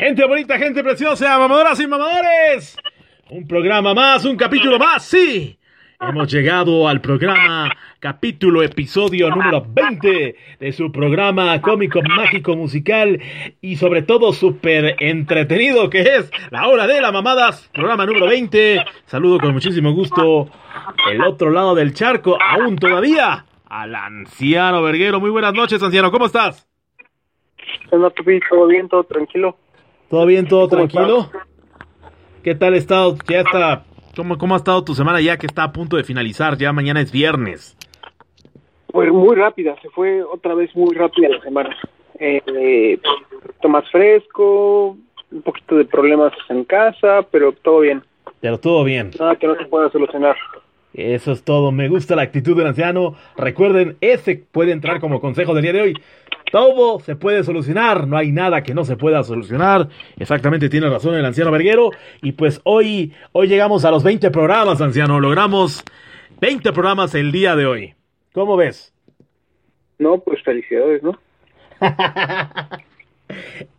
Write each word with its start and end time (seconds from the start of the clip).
Gente 0.00 0.24
bonita, 0.24 0.56
gente 0.56 0.82
preciosa, 0.82 1.38
mamadoras 1.38 1.78
y 1.78 1.86
mamadores. 1.86 2.74
Un 3.28 3.46
programa 3.46 3.92
más, 3.92 4.24
un 4.24 4.34
capítulo 4.34 4.78
más, 4.78 5.04
sí. 5.04 5.58
Hemos 6.00 6.32
llegado 6.32 6.88
al 6.88 7.02
programa, 7.02 7.70
capítulo, 7.98 8.62
episodio 8.62 9.28
número 9.28 9.62
20 9.68 10.36
de 10.58 10.72
su 10.72 10.90
programa 10.90 11.60
cómico, 11.60 12.00
mágico, 12.00 12.56
musical 12.56 13.20
y 13.60 13.76
sobre 13.76 14.00
todo 14.00 14.32
súper 14.32 14.96
entretenido 15.00 15.90
que 15.90 16.00
es 16.00 16.30
La 16.48 16.66
Hora 16.68 16.86
de 16.86 16.98
las 17.02 17.12
Mamadas, 17.12 17.68
programa 17.74 18.06
número 18.06 18.26
20. 18.26 18.82
Saludo 19.04 19.38
con 19.38 19.52
muchísimo 19.52 19.92
gusto 19.92 20.48
el 21.10 21.22
otro 21.22 21.50
lado 21.50 21.74
del 21.74 21.92
charco, 21.92 22.38
aún 22.40 22.76
todavía, 22.76 23.44
al 23.68 23.94
anciano 23.94 24.80
Verguero. 24.80 25.20
Muy 25.20 25.28
buenas 25.28 25.52
noches, 25.52 25.82
anciano, 25.82 26.10
¿cómo 26.10 26.24
estás? 26.24 26.66
todo 27.90 28.66
bien, 28.66 28.88
todo 28.88 29.04
tranquilo. 29.04 29.58
¿Todo 30.10 30.26
bien, 30.26 30.48
todo 30.48 30.66
tranquilo? 30.66 31.30
¿Qué 32.42 32.56
tal 32.56 32.74
ha 32.74 32.76
estado? 32.76 33.16
Ya 33.28 33.42
está. 33.42 33.84
¿Cómo, 34.16 34.36
¿Cómo 34.38 34.54
ha 34.54 34.56
estado 34.56 34.82
tu 34.82 34.96
semana 34.96 35.20
ya 35.20 35.36
que 35.36 35.46
está 35.46 35.62
a 35.62 35.72
punto 35.72 35.96
de 35.96 36.02
finalizar? 36.02 36.58
Ya 36.58 36.72
mañana 36.72 37.00
es 37.00 37.12
viernes. 37.12 37.76
Pues 38.88 39.12
muy 39.12 39.36
rápida, 39.36 39.76
se 39.80 39.88
fue 39.90 40.24
otra 40.24 40.54
vez 40.54 40.74
muy 40.74 40.96
rápida 40.96 41.28
la 41.28 41.40
semana. 41.40 41.76
Eh, 42.18 42.98
un 43.32 43.40
poquito 43.40 43.68
más 43.68 43.88
fresco, 43.92 44.96
un 45.30 45.42
poquito 45.42 45.76
de 45.76 45.84
problemas 45.84 46.32
en 46.48 46.64
casa, 46.64 47.24
pero 47.30 47.52
todo 47.52 47.78
bien. 47.78 48.02
Pero 48.40 48.58
todo 48.58 48.82
bien. 48.82 49.12
Nada 49.16 49.36
que 49.36 49.46
no 49.46 49.54
se 49.54 49.66
pueda 49.66 49.92
solucionar. 49.92 50.34
Eso 50.92 51.30
es 51.30 51.44
todo. 51.44 51.70
Me 51.70 51.88
gusta 51.88 52.16
la 52.16 52.22
actitud 52.22 52.56
del 52.56 52.66
anciano. 52.66 53.14
Recuerden, 53.36 53.96
ese 54.00 54.42
puede 54.50 54.72
entrar 54.72 54.98
como 54.98 55.20
consejo 55.20 55.54
del 55.54 55.62
día 55.62 55.72
de 55.72 55.82
hoy. 55.82 55.94
Todo 56.50 56.98
se 57.00 57.14
puede 57.16 57.44
solucionar, 57.44 58.08
no 58.08 58.16
hay 58.16 58.32
nada 58.32 58.62
que 58.62 58.74
no 58.74 58.84
se 58.84 58.96
pueda 58.96 59.22
solucionar. 59.22 59.88
Exactamente 60.18 60.68
tiene 60.68 60.88
razón 60.88 61.14
el 61.14 61.24
anciano 61.24 61.50
Verguero. 61.50 61.90
Y 62.22 62.32
pues 62.32 62.60
hoy, 62.64 63.12
hoy 63.32 63.48
llegamos 63.48 63.84
a 63.84 63.90
los 63.90 64.02
20 64.02 64.30
programas, 64.30 64.80
anciano. 64.80 65.20
Logramos 65.20 65.84
20 66.40 66.72
programas 66.72 67.14
el 67.14 67.30
día 67.30 67.54
de 67.54 67.66
hoy. 67.66 67.94
¿Cómo 68.32 68.56
ves? 68.56 68.92
No, 69.98 70.18
pues 70.18 70.42
felicidades, 70.42 71.02
¿no? 71.02 71.18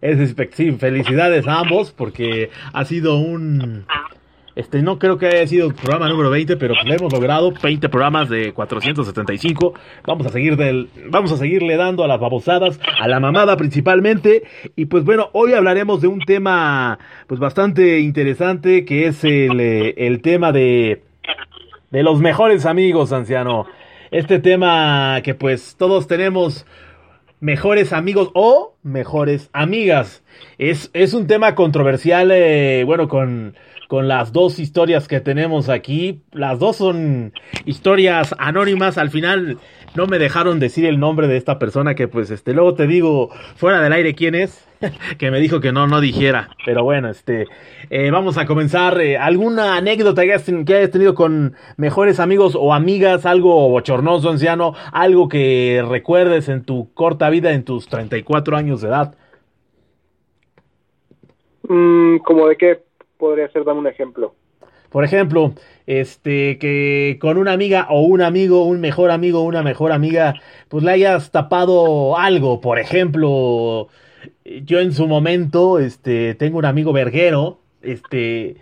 es, 0.02 0.36
sí, 0.52 0.72
felicidades 0.74 1.48
a 1.48 1.60
ambos 1.60 1.92
porque 1.92 2.50
ha 2.74 2.86
sido 2.86 3.18
un 3.18 3.86
este, 4.56 4.82
no 4.82 5.00
creo 5.00 5.18
que 5.18 5.28
haya 5.28 5.48
sido 5.48 5.68
el 5.68 5.74
programa 5.74 6.10
número 6.10 6.30
20, 6.30 6.58
pero 6.58 6.74
pues 6.82 7.00
hemos 7.00 7.14
logrado 7.14 7.54
20 7.62 7.90
programas 7.90 8.30
de 8.30 8.54
475. 8.54 9.74
Vamos 10.06 10.28
a 10.28 10.30
seguir 10.30 10.58
del, 10.58 10.90
vamos 11.10 11.32
a 11.32 11.38
seguirle 11.38 11.78
dando 11.78 12.04
a 12.04 12.08
las 12.08 12.20
babosadas, 12.20 12.80
a 13.00 13.08
la 13.08 13.20
mamada 13.20 13.56
principalmente. 13.56 14.44
Y 14.76 14.86
pues 14.86 15.06
bueno, 15.06 15.30
hoy 15.34 15.54
hablaremos 15.54 16.02
de 16.02 16.08
un 16.08 16.20
tema 16.20 17.00
pues 17.28 17.40
bastante 17.40 18.00
interesante 18.00 18.84
que 18.84 19.08
es 19.08 19.24
el, 19.24 19.60
eh, 19.60 19.94
el 19.98 20.22
tema 20.22 20.52
de, 20.52 21.04
de 21.90 22.04
los 22.04 22.20
mejores 22.20 22.66
amigos, 22.66 23.14
anciano. 23.14 23.68
Este 24.12 24.40
tema 24.40 25.22
que 25.24 25.34
pues 25.34 25.76
todos 25.78 26.08
tenemos 26.08 26.66
mejores 27.40 27.92
amigos 27.94 28.30
o 28.34 28.76
mejores 28.84 29.50
amigas. 29.54 30.24
Es, 30.58 30.90
es 30.94 31.14
un 31.14 31.28
tema 31.28 31.56
controversial, 31.56 32.32
eh, 32.32 32.84
bueno, 32.86 33.08
con 33.08 33.56
con 33.92 34.08
las 34.08 34.32
dos 34.32 34.58
historias 34.58 35.10
que 35.10 35.20
tenemos 35.20 35.68
aquí. 35.68 36.22
Las 36.32 36.60
dos 36.60 36.78
son 36.78 37.34
historias 37.66 38.34
anónimas. 38.40 38.98
Al 38.98 39.10
final 39.10 39.58
no 39.96 40.08
me 40.08 40.18
dejaron 40.18 40.62
decir 40.62 40.86
el 40.86 40.98
nombre 40.98 41.28
de 41.28 41.36
esta 41.36 41.60
persona 41.60 41.94
que 41.94 42.08
pues 42.08 42.32
este 42.32 42.54
luego 42.54 42.74
te 42.74 42.88
digo 42.88 43.32
fuera 43.58 43.82
del 43.82 43.92
aire 43.92 44.16
quién 44.16 44.34
es. 44.34 44.66
que 45.18 45.30
me 45.30 45.42
dijo 45.42 45.60
que 45.60 45.74
no, 45.74 45.88
no 45.88 46.00
dijera. 46.00 46.52
Pero 46.66 46.86
bueno, 46.86 47.10
este 47.10 47.48
eh, 47.90 48.12
vamos 48.12 48.38
a 48.38 48.46
comenzar. 48.46 49.02
Eh, 49.02 49.18
¿Alguna 49.18 49.76
anécdota 49.76 50.22
que 50.22 50.36
hayas, 50.36 50.46
que 50.46 50.88
tenido 50.88 51.14
con 51.14 51.56
mejores 51.76 52.22
amigos 52.22 52.56
o 52.58 52.74
amigas? 52.74 53.26
Algo 53.26 53.68
bochornoso, 53.68 54.30
anciano. 54.30 54.74
Algo 54.94 55.28
que 55.28 55.84
recuerdes 55.86 56.48
en 56.48 56.64
tu 56.64 56.94
corta 56.94 57.30
vida, 57.30 57.52
en 57.52 57.66
tus 57.66 57.90
34 57.90 58.56
años 58.56 58.80
de 58.80 58.88
edad. 58.88 59.16
Mm, 61.68 62.20
¿Como 62.20 62.48
de 62.48 62.56
qué? 62.56 62.91
Podría 63.22 63.48
ser? 63.52 63.64
Dame 63.64 63.80
un 63.80 63.88
ejemplo. 63.88 64.36
Por 64.90 65.06
ejemplo, 65.06 65.54
este, 65.88 66.58
que 66.58 67.18
con 67.22 67.38
una 67.38 67.54
amiga 67.54 67.88
o 67.90 68.02
un 68.02 68.22
amigo, 68.22 68.66
un 68.66 68.82
mejor 68.82 69.10
amigo 69.10 69.42
una 69.42 69.64
mejor 69.64 69.94
amiga, 69.94 70.34
pues 70.68 70.84
le 70.84 70.92
hayas 70.92 71.32
tapado 71.32 72.18
algo. 72.18 72.60
Por 72.60 72.78
ejemplo, 72.78 73.88
yo 74.44 74.80
en 74.82 74.92
su 74.92 75.08
momento, 75.08 75.80
este, 75.80 76.36
tengo 76.36 76.58
un 76.58 76.66
amigo 76.66 76.92
verguero, 76.92 77.60
este, 77.82 78.58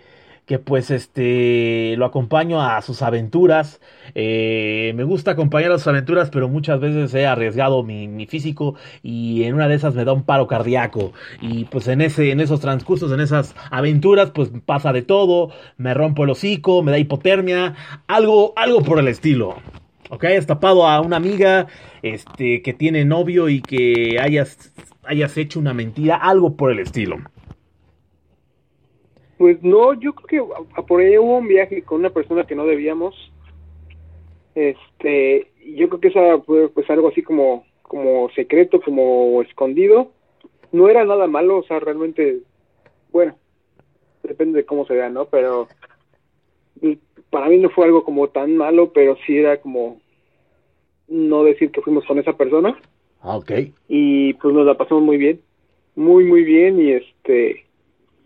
que 0.46 0.60
pues 0.60 0.92
este 0.92 1.94
lo 1.96 2.04
acompaño 2.06 2.62
a 2.62 2.80
sus 2.82 3.02
aventuras. 3.02 3.80
Eh, 4.14 4.92
me 4.96 5.04
gusta 5.04 5.32
acompañar 5.32 5.72
a 5.72 5.78
sus 5.78 5.88
aventuras, 5.88 6.30
pero 6.30 6.48
muchas 6.48 6.80
veces 6.80 7.12
he 7.14 7.26
arriesgado 7.26 7.82
mi, 7.82 8.26
físico 8.26 8.76
y 9.02 9.44
en 9.44 9.54
una 9.54 9.68
de 9.68 9.74
esas 9.74 9.94
me 9.94 10.04
da 10.04 10.12
un 10.12 10.24
paro 10.24 10.46
cardíaco. 10.46 11.12
Y 11.40 11.64
pues 11.64 11.88
en 11.88 12.00
ese, 12.00 12.30
en 12.30 12.40
esos 12.40 12.60
transcursos, 12.60 13.12
en 13.12 13.20
esas 13.20 13.54
aventuras, 13.70 14.30
pues 14.30 14.50
pasa 14.64 14.92
de 14.92 15.02
todo. 15.02 15.50
Me 15.76 15.94
rompo 15.94 16.24
el 16.24 16.30
hocico, 16.30 16.82
me 16.82 16.90
da 16.90 16.98
hipotermia, 16.98 17.74
algo, 18.06 18.52
algo 18.56 18.82
por 18.82 18.98
el 18.98 19.08
estilo. 19.08 19.56
Ok, 20.10 20.24
has 20.24 20.46
tapado 20.46 20.86
a 20.86 21.00
una 21.00 21.16
amiga 21.16 21.68
este, 22.02 22.62
que 22.62 22.72
tiene 22.72 23.04
novio 23.04 23.48
y 23.48 23.62
que 23.62 24.18
hayas, 24.20 24.72
hayas 25.04 25.36
hecho 25.36 25.60
una 25.60 25.72
mentira, 25.72 26.16
algo 26.16 26.56
por 26.56 26.72
el 26.72 26.80
estilo. 26.80 27.18
Pues 29.38 29.62
no, 29.62 29.94
yo 29.94 30.12
creo 30.12 30.48
que 30.74 30.82
por 30.82 31.00
ahí 31.00 31.16
hubo 31.16 31.38
un 31.38 31.48
viaje 31.48 31.82
con 31.82 32.00
una 32.00 32.10
persona 32.10 32.44
que 32.44 32.54
no 32.54 32.66
debíamos. 32.66 33.14
Este, 34.54 35.50
yo 35.64 35.88
creo 35.88 36.00
que 36.00 36.08
esa 36.08 36.40
fue 36.42 36.68
pues 36.68 36.88
algo 36.90 37.08
así 37.08 37.22
como 37.22 37.64
como 37.82 38.30
secreto, 38.30 38.80
como 38.80 39.42
escondido. 39.42 40.12
No 40.70 40.88
era 40.88 41.04
nada 41.04 41.26
malo, 41.26 41.58
o 41.58 41.62
sea, 41.64 41.80
realmente 41.80 42.40
bueno, 43.10 43.34
depende 44.22 44.58
de 44.58 44.64
cómo 44.64 44.86
se 44.86 44.94
vea, 44.94 45.08
¿no? 45.08 45.24
Pero 45.26 45.68
para 47.30 47.48
mí 47.48 47.58
no 47.58 47.70
fue 47.70 47.86
algo 47.86 48.04
como 48.04 48.28
tan 48.28 48.56
malo, 48.56 48.92
pero 48.92 49.16
sí 49.26 49.36
era 49.36 49.60
como 49.60 50.00
no 51.08 51.44
decir 51.44 51.70
que 51.70 51.82
fuimos 51.82 52.04
con 52.04 52.18
esa 52.18 52.36
persona. 52.36 52.78
Ah, 53.20 53.36
ok. 53.36 53.52
Y 53.88 54.34
pues 54.34 54.54
nos 54.54 54.66
la 54.66 54.76
pasamos 54.76 55.02
muy 55.02 55.16
bien, 55.16 55.40
muy, 55.94 56.24
muy 56.24 56.44
bien 56.44 56.80
y 56.80 56.92
este 56.92 57.66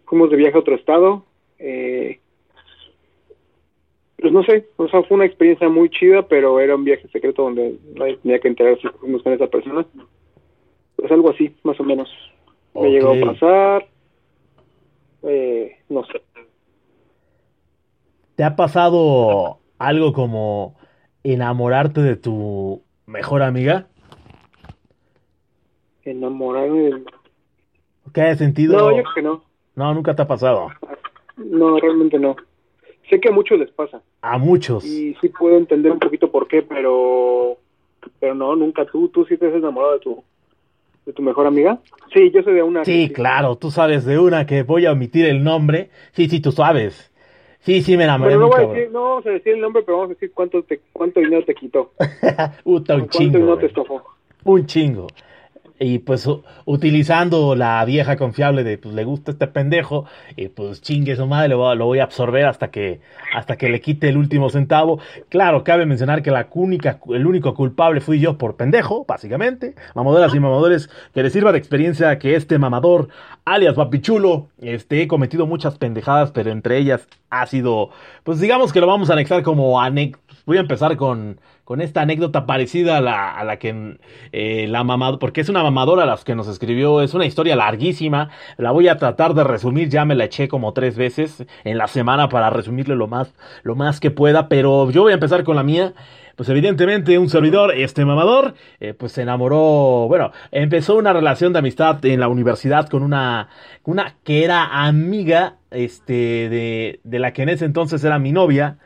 fuimos 0.06 0.30
de 0.30 0.36
viaje 0.36 0.56
a 0.56 0.60
otro 0.60 0.74
estado. 0.74 1.24
Eh, 1.58 2.20
pues 4.24 4.32
no 4.32 4.42
sé, 4.42 4.66
o 4.76 4.88
sea, 4.88 5.02
fue 5.02 5.16
una 5.16 5.26
experiencia 5.26 5.68
muy 5.68 5.90
chida, 5.90 6.26
pero 6.26 6.58
era 6.58 6.74
un 6.74 6.84
viaje 6.84 7.06
secreto 7.08 7.42
donde 7.42 7.78
nadie 7.94 8.16
tenía 8.16 8.38
que 8.38 8.48
enterarse 8.48 8.80
si 8.80 8.88
fuimos 8.96 9.22
con 9.22 9.34
esa 9.34 9.48
persona. 9.48 9.84
Pues 10.96 11.12
algo 11.12 11.28
así, 11.28 11.54
más 11.62 11.78
o 11.78 11.84
menos. 11.84 12.08
Me 12.74 12.88
llegó 12.88 13.12
a 13.12 13.32
pasar. 13.32 13.86
Eh, 15.24 15.76
no 15.90 16.06
sé. 16.06 16.22
¿Te 18.36 18.44
ha 18.44 18.56
pasado 18.56 19.58
algo 19.78 20.14
como 20.14 20.74
enamorarte 21.22 22.00
de 22.00 22.16
tu 22.16 22.82
mejor 23.04 23.42
amiga? 23.42 23.88
Enamorarme 26.02 26.80
de... 26.80 27.04
¿Qué 28.14 28.22
ha 28.22 28.34
sentido? 28.36 28.78
No, 28.78 28.96
yo 28.96 29.02
creo 29.02 29.14
que 29.16 29.22
no. 29.22 29.44
No, 29.74 29.92
nunca 29.92 30.16
te 30.16 30.22
ha 30.22 30.26
pasado. 30.26 30.68
No, 31.36 31.78
realmente 31.78 32.18
no. 32.18 32.36
Sé 33.10 33.20
que 33.20 33.28
a 33.28 33.32
muchos 33.32 33.58
les 33.58 33.70
pasa. 33.70 34.02
A 34.26 34.38
muchos. 34.38 34.82
Y 34.86 35.14
sí 35.20 35.28
puedo 35.28 35.58
entender 35.58 35.92
un 35.92 35.98
poquito 35.98 36.30
por 36.30 36.48
qué, 36.48 36.62
pero 36.62 37.58
pero 38.18 38.34
no, 38.34 38.56
nunca 38.56 38.86
tú, 38.86 39.08
tú 39.08 39.26
sí 39.26 39.36
te 39.36 39.48
has 39.48 39.54
enamorado 39.54 39.92
de 39.94 39.98
tu 39.98 40.24
de 41.04 41.12
tu 41.12 41.20
mejor 41.20 41.46
amiga. 41.46 41.78
Sí, 42.10 42.30
yo 42.30 42.42
soy 42.42 42.54
de 42.54 42.62
una. 42.62 42.86
Sí, 42.86 43.10
claro, 43.10 43.56
tú 43.56 43.70
sabes 43.70 44.06
de 44.06 44.18
una 44.18 44.46
que 44.46 44.62
voy 44.62 44.86
a 44.86 44.92
omitir 44.92 45.26
el 45.26 45.44
nombre. 45.44 45.90
Sí, 46.12 46.30
sí, 46.30 46.40
tú 46.40 46.52
sabes. 46.52 47.12
Sí, 47.60 47.82
sí, 47.82 47.98
me 47.98 48.04
enamoré. 48.04 48.30
Pero 48.32 48.40
no, 48.40 48.48
voy 48.48 48.64
a 48.64 48.68
decir, 48.68 48.90
no 48.90 49.02
vamos 49.02 49.26
a 49.26 49.30
decir 49.30 49.52
el 49.52 49.60
nombre, 49.60 49.82
pero 49.82 49.98
vamos 49.98 50.12
a 50.12 50.14
decir 50.14 50.32
cuánto 50.32 50.62
te, 50.62 50.80
cuánto 50.94 51.20
dinero 51.20 51.44
te 51.44 51.54
quitó. 51.54 51.92
Uta, 52.64 52.94
un 52.94 53.08
chingo. 53.08 53.32
¿Cuánto 53.32 53.38
dinero 53.38 53.58
te 53.58 53.66
estofó? 53.66 54.02
Un 54.44 54.64
chingo 54.64 55.06
y 55.78 55.98
pues 55.98 56.28
utilizando 56.64 57.56
la 57.56 57.84
vieja 57.84 58.16
confiable 58.16 58.62
de 58.62 58.78
pues 58.78 58.94
le 58.94 59.04
gusta 59.04 59.32
este 59.32 59.48
pendejo 59.48 60.04
y 60.36 60.48
pues 60.48 60.80
chingue 60.80 61.16
su 61.16 61.26
madre 61.26 61.48
lo 61.48 61.58
voy, 61.58 61.98
a, 61.98 62.04
absorber 62.04 62.46
hasta 62.46 62.70
que 62.70 63.00
hasta 63.34 63.56
que 63.56 63.68
le 63.68 63.80
quite 63.80 64.08
el 64.08 64.16
último 64.16 64.50
centavo. 64.50 65.00
Claro 65.28 65.64
cabe 65.64 65.84
mencionar 65.86 66.22
que 66.22 66.30
la 66.30 66.48
única 66.52 67.00
el 67.10 67.26
único 67.26 67.54
culpable 67.54 68.00
fui 68.00 68.20
yo 68.20 68.38
por 68.38 68.56
pendejo 68.56 69.04
básicamente. 69.06 69.74
Mamadoras 69.94 70.34
y 70.34 70.40
mamadores 70.40 70.90
que 71.12 71.22
les 71.22 71.32
sirva 71.32 71.50
de 71.50 71.58
experiencia 71.58 72.18
que 72.18 72.36
este 72.36 72.58
mamador 72.58 73.08
alias 73.44 73.74
papichulo 73.74 74.48
este 74.60 75.02
he 75.02 75.08
cometido 75.08 75.46
muchas 75.46 75.76
pendejadas 75.76 76.30
pero 76.30 76.50
entre 76.50 76.78
ellas 76.78 77.06
ha 77.30 77.46
sido 77.46 77.90
pues 78.22 78.40
digamos 78.40 78.72
que 78.72 78.80
lo 78.80 78.86
vamos 78.86 79.10
a 79.10 79.14
anexar 79.14 79.42
como 79.42 79.80
anécdota 79.80 80.23
voy 80.46 80.58
a 80.58 80.60
empezar 80.60 80.96
con, 80.96 81.40
con 81.64 81.80
esta 81.80 82.02
anécdota 82.02 82.46
parecida 82.46 82.98
a 82.98 83.00
la, 83.00 83.30
a 83.32 83.44
la 83.44 83.58
que 83.58 83.98
eh, 84.32 84.66
la 84.68 84.84
mamá, 84.84 85.18
porque 85.18 85.40
es 85.40 85.48
una 85.48 85.62
mamadora 85.62 86.06
la 86.06 86.18
que 86.24 86.34
nos 86.34 86.48
escribió, 86.48 87.02
es 87.02 87.14
una 87.14 87.26
historia 87.26 87.56
larguísima, 87.56 88.30
la 88.56 88.70
voy 88.70 88.88
a 88.88 88.96
tratar 88.96 89.34
de 89.34 89.44
resumir, 89.44 89.88
ya 89.88 90.04
me 90.04 90.14
la 90.14 90.24
eché 90.24 90.48
como 90.48 90.72
tres 90.72 90.96
veces 90.96 91.44
en 91.64 91.78
la 91.78 91.88
semana 91.88 92.28
para 92.28 92.50
resumirle 92.50 92.96
lo 92.96 93.08
más, 93.08 93.34
lo 93.62 93.74
más 93.74 94.00
que 94.00 94.10
pueda, 94.10 94.48
pero 94.48 94.90
yo 94.90 95.02
voy 95.02 95.12
a 95.12 95.14
empezar 95.14 95.44
con 95.44 95.56
la 95.56 95.62
mía. 95.62 95.94
Pues 96.36 96.48
evidentemente 96.48 97.16
un 97.16 97.28
servidor, 97.30 97.72
este 97.76 98.04
mamador, 98.04 98.54
eh, 98.80 98.92
pues 98.92 99.12
se 99.12 99.22
enamoró, 99.22 100.06
bueno, 100.08 100.32
empezó 100.50 100.96
una 100.96 101.12
relación 101.12 101.52
de 101.52 101.60
amistad 101.60 102.04
en 102.04 102.18
la 102.18 102.26
universidad 102.26 102.88
con 102.88 103.04
una, 103.04 103.50
una 103.84 104.16
que 104.24 104.42
era 104.42 104.84
amiga, 104.84 105.58
este, 105.70 106.48
de, 106.48 107.00
de 107.04 107.18
la 107.20 107.32
que 107.32 107.42
en 107.42 107.50
ese 107.50 107.64
entonces 107.66 108.02
era 108.02 108.18
mi 108.18 108.32
novia, 108.32 108.78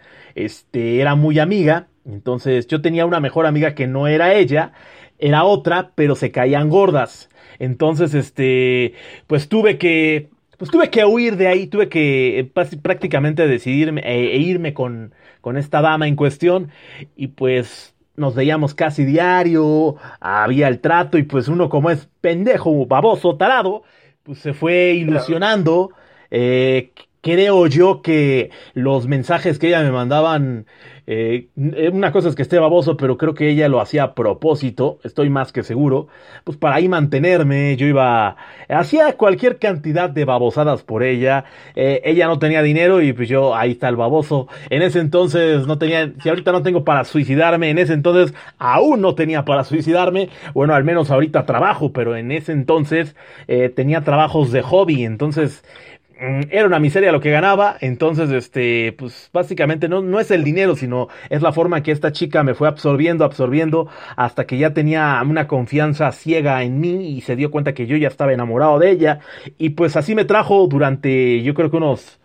este, 0.45 1.01
era 1.01 1.15
muy 1.15 1.39
amiga, 1.39 1.89
entonces 2.05 2.67
yo 2.67 2.81
tenía 2.81 3.07
una 3.07 3.21
mejor 3.21 3.47
amiga 3.47 3.75
que 3.75 3.87
no 3.87 4.07
era 4.07 4.35
ella, 4.35 4.73
era 5.19 5.45
otra, 5.45 5.93
pero 5.95 6.15
se 6.15 6.31
caían 6.31 6.69
gordas. 6.69 7.29
Entonces, 7.59 8.15
este, 8.15 8.95
pues 9.27 9.49
tuve 9.49 9.79
que, 9.79 10.31
pues 10.59 10.71
tuve 10.71 10.91
que 10.91 11.05
huir 11.05 11.37
de 11.37 11.49
ahí, 11.49 11.67
tuve 11.67 11.89
que 11.89 12.39
eh, 12.41 12.45
prácticamente 12.83 13.47
decidirme 13.47 14.01
e, 14.05 14.37
e 14.37 14.39
irme 14.39 14.75
con, 14.75 15.13
con 15.41 15.57
esta 15.57 15.81
dama 15.81 16.09
en 16.09 16.17
cuestión 16.17 16.71
y 17.17 17.29
pues 17.29 17.95
nos 18.17 18.35
veíamos 18.35 18.75
casi 18.75 19.05
diario, 19.05 19.97
había 20.21 20.69
el 20.69 20.81
trato 20.81 21.19
y 21.19 21.23
pues 21.23 21.49
uno 21.49 21.69
como 21.69 21.91
es 21.91 22.09
pendejo, 22.21 22.87
baboso, 22.87 23.37
tarado, 23.37 23.83
pues 24.25 24.39
se 24.41 24.55
fue 24.55 24.93
ilusionando. 24.93 25.91
Eh, 26.31 26.93
creo 27.29 27.67
yo 27.67 28.01
que 28.01 28.51
los 28.75 29.07
mensajes 29.07 29.59
que 29.59 29.69
ella 29.69 29.83
me 29.83 29.93
mandaban 29.93 30.67
eh, 31.11 31.49
una 31.91 32.13
cosa 32.13 32.29
es 32.29 32.35
que 32.35 32.43
esté 32.43 32.59
baboso, 32.59 32.99
pero 32.99 33.17
creo 33.17 33.33
que 33.33 33.49
ella 33.49 33.67
lo 33.69 33.81
hacía 33.81 34.03
a 34.03 34.15
propósito, 34.15 34.99
estoy 35.05 35.31
más 35.31 35.53
que 35.53 35.63
seguro, 35.63 36.09
pues 36.45 36.59
para 36.59 36.77
ahí 36.77 36.87
mantenerme, 36.87 37.79
yo 37.79 37.87
iba, 37.87 38.37
hacía 38.69 39.15
cualquier 39.15 39.59
cantidad 39.59 40.11
de 40.11 40.27
babosadas 40.27 40.83
por 40.83 41.03
ella, 41.03 41.45
eh, 41.77 42.03
ella 42.05 42.27
no 42.27 42.39
tenía 42.39 42.61
dinero 42.61 43.01
y 43.01 43.15
pues 43.15 43.27
yo, 43.27 43.57
ahí 43.57 43.71
está 43.71 43.89
el 43.89 43.97
baboso, 43.97 44.49
en 44.69 44.83
ese 44.83 44.99
entonces 44.99 45.67
no 45.67 45.79
tenía, 45.79 46.13
si 46.23 46.29
ahorita 46.29 46.53
no 46.53 46.63
tengo 46.63 46.85
para 46.85 47.05
suicidarme, 47.05 47.71
en 47.71 47.79
ese 47.79 47.95
entonces 47.95 48.35
aún 48.59 49.01
no 49.01 49.15
tenía 49.15 49.47
para 49.47 49.65
suicidarme, 49.65 50.29
bueno, 50.53 50.75
al 50.75 50.85
menos 50.85 51.11
ahorita 51.11 51.47
trabajo, 51.47 51.91
pero 51.91 52.17
en 52.17 52.33
ese 52.33 52.53
entonces 52.53 53.17
eh, 53.47 53.71
tenía 53.71 54.03
trabajos 54.03 54.53
de 54.53 54.61
hobby, 54.61 55.05
entonces 55.05 55.65
era 56.19 56.67
una 56.67 56.81
miseria 56.81 57.13
lo 57.13 57.21
que 57.21 57.31
ganaba, 57.31 57.77
entonces, 57.81 58.31
este, 58.31 58.93
pues 58.93 59.31
básicamente 59.33 59.89
no, 59.89 60.03
no 60.03 60.19
es 60.19 60.31
el 60.31 60.43
dinero, 60.43 60.75
sino 60.75 61.09
es 61.31 61.43
la 61.43 61.53
forma 61.53 61.83
que 61.83 61.93
esta 61.93 62.11
chica 62.11 62.43
me 62.43 62.55
fue 62.55 62.67
absorbiendo, 62.67 63.25
absorbiendo, 63.25 63.89
hasta 64.17 64.45
que 64.47 64.59
ya 64.59 64.75
tenía 64.75 65.23
una 65.25 65.47
confianza 65.47 66.11
ciega 66.13 66.63
en 66.65 66.81
mí 66.81 67.17
y 67.17 67.21
se 67.21 67.37
dio 67.37 67.51
cuenta 67.51 67.73
que 67.73 67.87
yo 67.87 67.97
ya 67.97 68.09
estaba 68.09 68.33
enamorado 68.33 68.79
de 68.81 68.91
ella, 68.91 69.21
y 69.59 69.71
pues 69.71 69.97
así 69.97 70.15
me 70.15 70.25
trajo 70.25 70.67
durante, 70.67 71.43
yo 71.43 71.55
creo 71.55 71.71
que 71.71 71.77
unos 71.77 72.19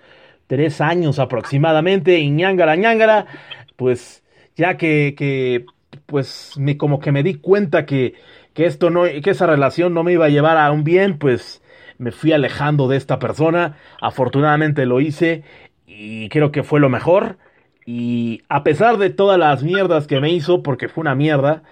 tres 0.48 0.82
años 0.82 1.20
aproximadamente, 1.20 2.18
y 2.20 2.32
ñangara, 2.32 2.76
ñangara, 2.76 3.28
pues 3.76 4.24
ya 4.56 4.78
que, 4.78 5.14
que, 5.18 5.66
pues 6.08 6.54
me, 6.58 6.78
como 6.78 7.00
que 7.00 7.12
me 7.12 7.24
di 7.24 7.36
cuenta 7.36 7.86
que, 7.86 8.16
que 8.54 8.66
esto 8.66 8.90
no, 8.90 9.04
que 9.04 9.30
esa 9.30 9.48
relación 9.48 9.94
no 9.94 10.04
me 10.04 10.14
iba 10.14 10.26
a 10.26 10.30
llevar 10.30 10.58
a 10.58 10.72
un 10.72 10.84
bien, 10.84 11.18
pues, 11.18 11.63
me 11.98 12.12
fui 12.12 12.32
alejando 12.32 12.88
de 12.88 12.98
esta 12.98 13.20
persona. 13.20 13.78
Afortunadamente 14.02 14.86
lo 14.86 15.00
hice 15.02 15.44
y 15.86 16.30
creo 16.30 16.52
que 16.52 16.64
fue 16.64 16.80
lo 16.80 16.90
mejor. 16.90 17.38
Y 17.86 18.42
a 18.50 18.64
pesar 18.64 18.98
de 18.98 19.10
todas 19.10 19.38
las 19.38 19.64
mierdas 19.64 20.08
que 20.08 20.20
me 20.20 20.32
hizo, 20.32 20.64
porque 20.64 20.88
fue 20.88 21.02
una 21.02 21.16
mierda, 21.16 21.64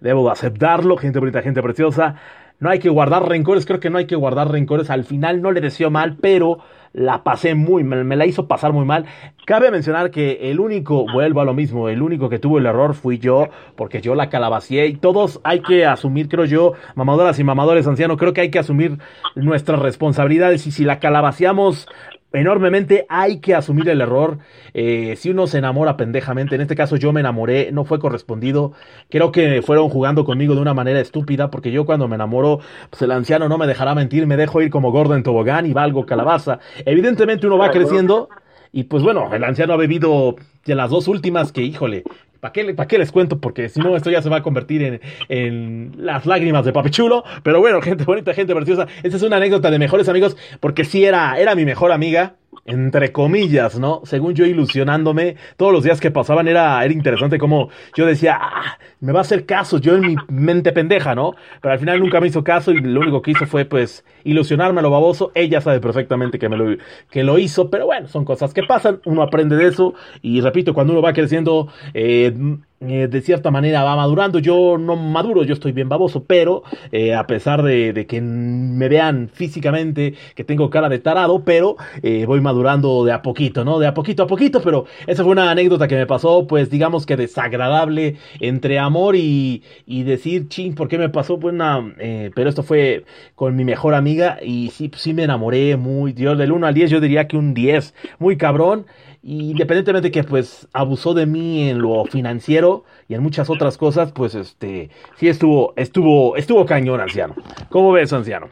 debo 0.00 0.30
aceptarlo, 0.30 0.96
gente 0.96 1.18
bonita, 1.18 1.42
gente 1.42 1.62
preciosa. 1.62 2.16
No 2.60 2.70
hay 2.70 2.78
que 2.78 2.90
guardar 2.90 3.28
rencores, 3.28 3.66
creo 3.66 3.80
que 3.80 3.90
no 3.90 3.98
hay 3.98 4.06
que 4.06 4.16
guardar 4.16 4.50
rencores. 4.50 4.90
Al 4.90 5.04
final 5.04 5.42
no 5.42 5.50
le 5.50 5.60
deseo 5.60 5.90
mal, 5.90 6.16
pero 6.20 6.58
la 6.92 7.22
pasé 7.22 7.54
muy 7.54 7.84
mal, 7.84 8.04
me 8.04 8.16
la 8.16 8.26
hizo 8.26 8.48
pasar 8.48 8.72
muy 8.72 8.84
mal. 8.84 9.06
Cabe 9.46 9.70
mencionar 9.70 10.10
que 10.10 10.50
el 10.50 10.60
único, 10.60 11.06
vuelvo 11.12 11.40
a 11.40 11.44
lo 11.44 11.54
mismo, 11.54 11.88
el 11.88 12.02
único 12.02 12.28
que 12.28 12.38
tuvo 12.38 12.58
el 12.58 12.66
error 12.66 12.94
fui 12.94 13.18
yo, 13.18 13.48
porque 13.76 14.00
yo 14.00 14.14
la 14.14 14.28
calabacié 14.28 14.86
y 14.86 14.94
todos 14.94 15.40
hay 15.44 15.60
que 15.60 15.86
asumir, 15.86 16.28
creo 16.28 16.44
yo, 16.44 16.72
mamadoras 16.94 17.38
y 17.38 17.44
mamadores 17.44 17.86
ancianos, 17.86 18.18
creo 18.18 18.32
que 18.32 18.42
hay 18.42 18.50
que 18.50 18.58
asumir 18.58 18.98
nuestras 19.34 19.80
responsabilidades 19.80 20.66
y 20.66 20.72
si 20.72 20.84
la 20.84 20.98
calabaciamos 20.98 21.88
enormemente, 22.32 23.06
hay 23.08 23.38
que 23.38 23.54
asumir 23.54 23.88
el 23.88 24.00
error. 24.00 24.38
Eh, 24.74 25.14
si 25.16 25.30
uno 25.30 25.46
se 25.46 25.58
enamora 25.58 25.96
pendejamente, 25.96 26.54
en 26.54 26.60
este 26.60 26.76
caso 26.76 26.96
yo 26.96 27.12
me 27.12 27.20
enamoré, 27.20 27.72
no 27.72 27.84
fue 27.84 27.98
correspondido. 27.98 28.72
Creo 29.08 29.32
que 29.32 29.62
fueron 29.62 29.88
jugando 29.88 30.24
conmigo 30.24 30.54
de 30.54 30.60
una 30.60 30.74
manera 30.74 31.00
estúpida, 31.00 31.50
porque 31.50 31.72
yo 31.72 31.84
cuando 31.86 32.08
me 32.08 32.14
enamoro, 32.14 32.60
pues 32.90 33.02
el 33.02 33.10
anciano 33.12 33.48
no 33.48 33.58
me 33.58 33.66
dejará 33.66 33.94
mentir, 33.94 34.26
me 34.26 34.36
dejo 34.36 34.62
ir 34.62 34.70
como 34.70 34.92
gordo 34.92 35.14
en 35.14 35.22
tobogán 35.22 35.66
y 35.66 35.72
valgo 35.72 36.06
calabaza. 36.06 36.60
Evidentemente 36.84 37.46
uno 37.46 37.58
va 37.58 37.70
creciendo. 37.70 38.28
Y 38.72 38.84
pues 38.84 39.02
bueno, 39.02 39.34
el 39.34 39.42
anciano 39.42 39.72
ha 39.72 39.76
bebido 39.76 40.36
de 40.64 40.74
las 40.76 40.90
dos 40.90 41.08
últimas 41.08 41.50
que, 41.50 41.62
híjole, 41.62 42.04
¿Para 42.40 42.52
qué, 42.52 42.98
les 42.98 43.12
cuento? 43.12 43.38
Porque 43.38 43.68
si 43.68 43.80
no, 43.80 43.96
esto 43.96 44.10
ya 44.10 44.22
se 44.22 44.30
va 44.30 44.38
a 44.38 44.42
convertir 44.42 44.82
en, 44.82 45.00
en 45.28 45.92
las 45.98 46.24
lágrimas 46.26 46.64
de 46.64 46.72
papi 46.72 46.90
chulo. 46.90 47.22
Pero 47.42 47.60
bueno, 47.60 47.82
gente 47.82 48.04
bonita, 48.04 48.34
gente 48.34 48.54
preciosa. 48.54 48.86
Esta 49.02 49.16
es 49.16 49.22
una 49.22 49.36
anécdota 49.36 49.70
de 49.70 49.78
mejores 49.78 50.08
amigos. 50.08 50.36
Porque 50.60 50.84
sí 50.84 51.04
era, 51.04 51.38
era 51.38 51.54
mi 51.54 51.64
mejor 51.64 51.92
amiga 51.92 52.36
entre 52.64 53.12
comillas, 53.12 53.78
¿no? 53.78 54.02
Según 54.04 54.34
yo 54.34 54.44
ilusionándome, 54.44 55.36
todos 55.56 55.72
los 55.72 55.82
días 55.84 56.00
que 56.00 56.10
pasaban 56.10 56.48
era, 56.48 56.84
era 56.84 56.92
interesante 56.92 57.38
como 57.38 57.70
yo 57.96 58.06
decía, 58.06 58.38
ah, 58.40 58.78
me 59.00 59.12
va 59.12 59.20
a 59.20 59.22
hacer 59.22 59.46
caso, 59.46 59.78
yo 59.78 59.96
en 59.96 60.06
mi 60.06 60.16
mente 60.28 60.72
pendeja, 60.72 61.14
¿no? 61.14 61.34
Pero 61.60 61.72
al 61.72 61.78
final 61.78 62.00
nunca 62.00 62.20
me 62.20 62.28
hizo 62.28 62.44
caso 62.44 62.70
y 62.70 62.80
lo 62.80 63.00
único 63.00 63.22
que 63.22 63.32
hizo 63.32 63.46
fue 63.46 63.64
pues 63.64 64.04
ilusionarme 64.24 64.80
a 64.80 64.82
lo 64.82 64.90
baboso, 64.90 65.32
ella 65.34 65.60
sabe 65.60 65.80
perfectamente 65.80 66.38
que 66.38 66.48
me 66.48 66.56
lo, 66.56 66.76
que 67.10 67.24
lo 67.24 67.38
hizo, 67.38 67.70
pero 67.70 67.86
bueno, 67.86 68.08
son 68.08 68.24
cosas 68.24 68.52
que 68.52 68.62
pasan, 68.62 69.00
uno 69.06 69.22
aprende 69.22 69.56
de 69.56 69.68
eso 69.68 69.94
y 70.22 70.40
repito, 70.40 70.74
cuando 70.74 70.92
uno 70.92 71.02
va 71.02 71.12
creciendo, 71.12 71.68
eh, 71.94 72.34
eh, 72.82 73.08
de 73.08 73.20
cierta 73.20 73.50
manera 73.50 73.84
va 73.84 73.94
madurando. 73.94 74.38
Yo 74.38 74.78
no 74.78 74.96
maduro, 74.96 75.42
yo 75.44 75.52
estoy 75.52 75.72
bien 75.72 75.90
baboso, 75.90 76.24
pero 76.24 76.62
eh, 76.92 77.14
a 77.14 77.26
pesar 77.26 77.62
de, 77.62 78.06
que 78.08 78.22
me 78.22 78.88
vean 78.88 79.28
físicamente 79.30 80.14
que 80.34 80.44
tengo 80.44 80.70
cara 80.70 80.88
de 80.88 80.98
tarado, 80.98 81.44
pero 81.44 81.76
eh, 82.02 82.24
voy 82.24 82.40
madurando 82.40 83.04
de 83.04 83.12
a 83.12 83.20
poquito, 83.20 83.66
¿no? 83.66 83.78
De 83.78 83.86
a 83.86 83.92
poquito 83.92 84.22
a 84.22 84.26
poquito, 84.26 84.62
pero 84.62 84.86
esa 85.06 85.22
fue 85.24 85.32
una 85.32 85.50
anécdota 85.50 85.88
que 85.88 85.96
me 85.96 86.06
pasó, 86.06 86.46
pues 86.46 86.70
digamos 86.70 87.04
que 87.04 87.18
desagradable 87.18 88.16
entre 88.40 88.78
amor 88.78 89.14
y, 89.14 89.62
y 89.84 90.04
decir, 90.04 90.48
ching, 90.48 90.74
¿por 90.74 90.88
qué 90.88 90.96
me 90.96 91.10
pasó? 91.10 91.38
Pues 91.38 91.52
una, 91.52 91.94
pero 92.34 92.48
esto 92.48 92.62
fue 92.62 93.04
con 93.34 93.56
mi 93.56 93.64
mejor 93.64 93.92
amiga 93.92 94.38
y 94.42 94.70
sí, 94.70 94.90
sí 94.96 95.12
me 95.12 95.24
enamoré 95.24 95.76
muy, 95.76 96.14
Dios, 96.14 96.38
del 96.38 96.50
1 96.50 96.66
al 96.66 96.72
10 96.72 96.90
yo 96.90 97.00
diría 97.00 97.28
que 97.28 97.36
un 97.36 97.52
10, 97.52 97.94
muy 98.18 98.38
cabrón. 98.38 98.86
Y 99.22 99.50
independientemente 99.50 100.08
de 100.08 100.12
que 100.12 100.24
pues 100.24 100.66
abusó 100.72 101.12
de 101.12 101.26
mí 101.26 101.68
en 101.68 101.82
lo 101.82 102.04
financiero 102.06 102.84
y 103.08 103.14
en 103.14 103.22
muchas 103.22 103.50
otras 103.50 103.76
cosas, 103.76 104.12
pues 104.12 104.34
este 104.34 104.88
sí 105.16 105.28
estuvo 105.28 105.74
estuvo 105.76 106.36
estuvo 106.36 106.64
cañón 106.64 107.00
anciano. 107.00 107.34
¿Cómo 107.68 107.92
ves, 107.92 108.12
anciano? 108.12 108.48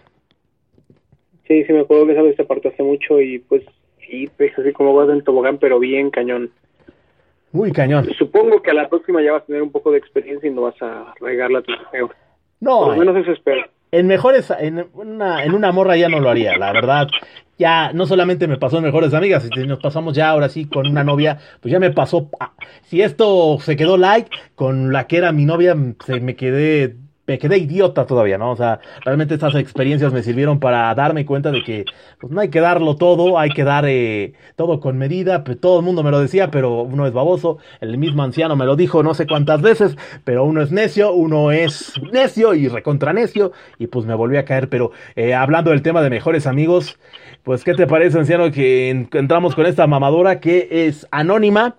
Sí, 1.47 1.65
sí 1.65 1.73
me 1.73 1.81
acuerdo 1.81 2.07
que 2.07 2.13
esa 2.13 2.23
vez 2.23 2.37
te 2.37 2.69
hace 2.69 2.83
mucho 2.83 3.21
y 3.21 3.39
pues 3.39 3.63
sí, 4.07 4.29
pues 4.37 4.57
así 4.59 4.73
como 4.73 4.95
vas 4.95 5.09
en 5.09 5.25
tobogán, 5.25 5.57
pero 5.57 5.79
bien 5.79 6.11
cañón. 6.11 6.51
Muy 7.53 7.73
cañón. 7.73 8.07
Supongo 8.19 8.61
que 8.61 8.71
a 8.71 8.75
la 8.75 8.91
próxima 8.91 9.23
ya 9.23 9.33
vas 9.33 9.45
a 9.45 9.47
tener 9.47 9.63
un 9.63 9.73
poco 9.73 9.91
de 9.91 9.99
experiencia 9.99 10.51
y 10.51 10.53
no 10.53 10.63
vas 10.63 10.81
a 10.83 11.15
regarla 11.19 11.63
tu 11.63 11.73
No. 12.61 12.81
Por 12.81 12.89
lo 12.89 12.97
menos 12.97 13.17
eso 13.17 13.33
espero. 13.33 13.63
En 13.91 14.07
mejores, 14.07 14.53
en 14.59 14.87
una, 14.93 15.45
en 15.45 15.55
una 15.55 15.73
morra 15.73 15.97
ya 15.97 16.09
no 16.09 16.21
lo 16.21 16.29
haría, 16.29 16.57
la 16.59 16.73
verdad 16.73 17.09
ya 17.59 17.93
no 17.93 18.07
solamente 18.07 18.47
me 18.47 18.57
pasó 18.57 18.79
en 18.79 18.85
mejores 18.85 19.13
amigas, 19.13 19.49
si 19.53 19.67
nos 19.67 19.81
pasamos 19.81 20.15
ya 20.15 20.31
ahora 20.31 20.49
sí 20.49 20.67
con 20.67 20.87
una 20.87 21.03
novia, 21.03 21.39
pues 21.61 21.73
ya 21.73 21.81
me 21.81 21.91
pasó. 21.91 22.31
Si 22.85 23.03
esto 23.03 23.59
se 23.61 23.77
quedó 23.77 23.97
like, 23.97 24.31
con 24.55 24.93
la 24.93 25.07
que 25.09 25.17
era 25.17 25.33
mi 25.33 25.45
novia, 25.45 25.77
se 26.07 26.21
me 26.21 26.37
quedé 26.37 26.97
me 27.29 27.39
quedé 27.39 27.59
idiota 27.59 28.07
todavía, 28.07 28.39
¿no? 28.39 28.51
O 28.51 28.57
sea, 28.57 28.81
realmente 29.05 29.35
estas 29.35 29.55
experiencias 29.55 30.15
me 30.15 30.23
sirvieron 30.23 30.59
para 30.59 30.95
darme 30.95 31.27
cuenta 31.27 31.51
de 31.51 31.63
que 31.63 31.85
pues, 32.19 32.33
no 32.33 32.41
hay 32.41 32.49
que 32.49 32.61
darlo 32.61 32.97
todo, 32.97 33.39
hay 33.39 33.51
que 33.51 33.65
dar 33.65 33.85
eh, 33.87 34.33
todo 34.57 34.81
con 34.81 34.97
medida, 34.97 35.45
pues, 35.45 35.61
todo 35.61 35.79
el 35.79 35.85
mundo 35.85 36.03
me 36.03 36.11
lo 36.11 36.21
decía, 36.21 36.51
pero 36.51 36.81
uno 36.81 37.07
es 37.07 37.13
baboso, 37.13 37.59
el 37.83 37.99
mismo 37.99 38.23
anciano 38.23 38.57
me 38.57 38.65
lo 38.65 38.77
dijo 38.77 39.03
no 39.03 39.13
sé 39.13 39.27
cuántas 39.27 39.61
veces, 39.61 39.97
pero 40.25 40.45
uno 40.45 40.63
es 40.63 40.73
necio, 40.73 41.13
uno 41.13 41.53
es 41.53 41.93
necio 42.11 42.55
y 42.55 42.67
recontra 42.67 43.13
necio, 43.13 43.53
y 43.79 43.89
pues 43.89 44.07
me 44.07 44.15
volví 44.15 44.39
a 44.39 44.47
caer, 44.47 44.71
pero 44.71 44.93
eh, 45.15 45.35
hablando 45.35 45.71
del 45.71 45.83
tema 45.83 46.01
de 46.01 46.09
mejores 46.09 46.47
amigos, 46.47 46.99
pues 47.43 47.63
¿qué 47.63 47.75
te 47.75 47.87
parece, 47.87 48.19
anciano, 48.19 48.51
que 48.51 48.89
entramos 48.89 49.55
con 49.55 49.67
esta 49.67 49.87
mamadora 49.87 50.41
que 50.41 50.69
es 50.71 51.07
anónima? 51.11 51.77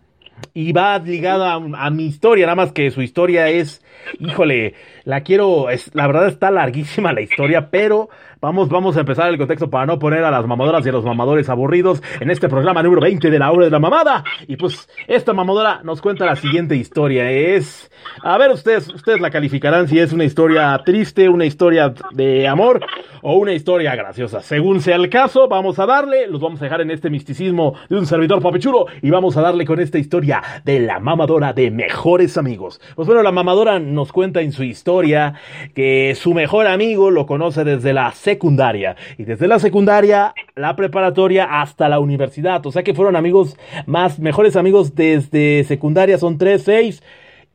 Y 0.54 0.72
va 0.72 0.98
ligada 1.00 1.54
a, 1.54 1.90
mi 1.90 2.06
historia, 2.06 2.46
nada 2.46 2.56
más 2.56 2.72
que 2.72 2.92
su 2.92 3.02
historia 3.02 3.50
es, 3.50 3.84
híjole, 4.20 4.74
la 5.04 5.22
quiero, 5.22 5.70
es, 5.70 5.94
la 5.94 6.08
verdad 6.08 6.28
está 6.28 6.52
larguísima 6.52 7.14
la 7.14 7.22
historia, 7.22 7.70
pero 7.70 8.10
Vamos, 8.42 8.70
vamos 8.70 8.96
a 8.96 9.02
empezar 9.02 9.28
el 9.28 9.38
contexto 9.38 9.70
para 9.70 9.86
no 9.86 10.00
poner 10.00 10.24
a 10.24 10.32
las 10.32 10.48
mamadoras 10.48 10.86
y 10.86 10.90
a 10.90 10.94
los 10.94 11.04
mamadores 11.04 11.50
aburridos 11.50 12.02
en 12.22 12.32
este 12.32 12.48
programa 12.48 12.82
número 12.82 13.02
20 13.02 13.30
de 13.30 13.38
la 13.38 13.52
hora 13.52 13.66
de 13.66 13.72
la 13.72 13.80
mamada. 13.80 14.24
Y 14.48 14.56
pues 14.56 14.88
esta 15.08 15.34
mamadora 15.34 15.82
nos 15.84 16.02
cuenta 16.02 16.26
la 16.26 16.38
siguiente 16.38 16.78
historia. 16.78 17.30
Es, 17.30 17.92
a 18.24 18.38
ver 18.38 18.52
ustedes, 18.52 18.88
ustedes 18.94 19.20
la 19.20 19.30
calificarán 19.30 19.90
si 19.90 20.00
es 20.00 20.14
una 20.14 20.24
historia 20.24 20.82
triste, 20.86 21.28
una 21.28 21.46
historia 21.46 21.94
de 22.12 22.48
amor 22.48 22.80
o 23.22 23.36
una 23.36 23.52
historia 23.52 23.94
graciosa. 23.96 24.40
Según 24.40 24.80
sea 24.80 24.96
el 24.96 25.10
caso, 25.10 25.50
vamos 25.50 25.78
a 25.80 25.86
darle, 25.86 26.26
los 26.28 26.40
vamos 26.40 26.62
a 26.62 26.64
dejar 26.64 26.80
en 26.80 26.92
este 26.92 27.10
misticismo 27.10 27.76
de 27.90 27.98
un 27.98 28.06
servidor 28.06 28.42
papichulo 28.42 28.86
y 29.02 29.10
vamos 29.10 29.36
a 29.36 29.42
darle 29.42 29.66
con 29.66 29.82
esta 29.82 29.98
historia 29.98 30.42
de 30.64 30.80
la 30.80 31.02
mamadora 31.02 31.52
de 31.52 31.72
mejores 31.72 32.38
amigos. 32.38 32.80
Pues 32.96 33.06
bueno, 33.06 33.22
la 33.22 33.34
mamadora 33.34 33.80
nos 33.80 34.14
cuenta 34.14 34.40
en 34.40 34.54
su 34.54 34.64
historia 34.64 35.34
que 35.74 36.16
su 36.16 36.34
mejor 36.34 36.68
amigo 36.68 37.12
lo 37.12 37.26
conoce 37.26 37.66
desde 37.66 37.92
la 37.92 38.14
secundaria. 38.30 38.96
Y 39.18 39.24
desde 39.24 39.48
la 39.48 39.58
secundaria, 39.60 40.34
la 40.56 40.76
preparatoria 40.76 41.62
hasta 41.62 41.90
la 41.90 42.00
universidad. 42.00 42.64
O 42.66 42.72
sea 42.72 42.84
que 42.84 42.94
fueron 42.94 43.16
amigos 43.16 43.58
más, 43.88 44.20
mejores 44.20 44.56
amigos 44.56 44.94
desde 44.94 45.64
secundaria, 45.64 46.18
son 46.18 46.38
tres, 46.38 46.64
seis 46.64 47.02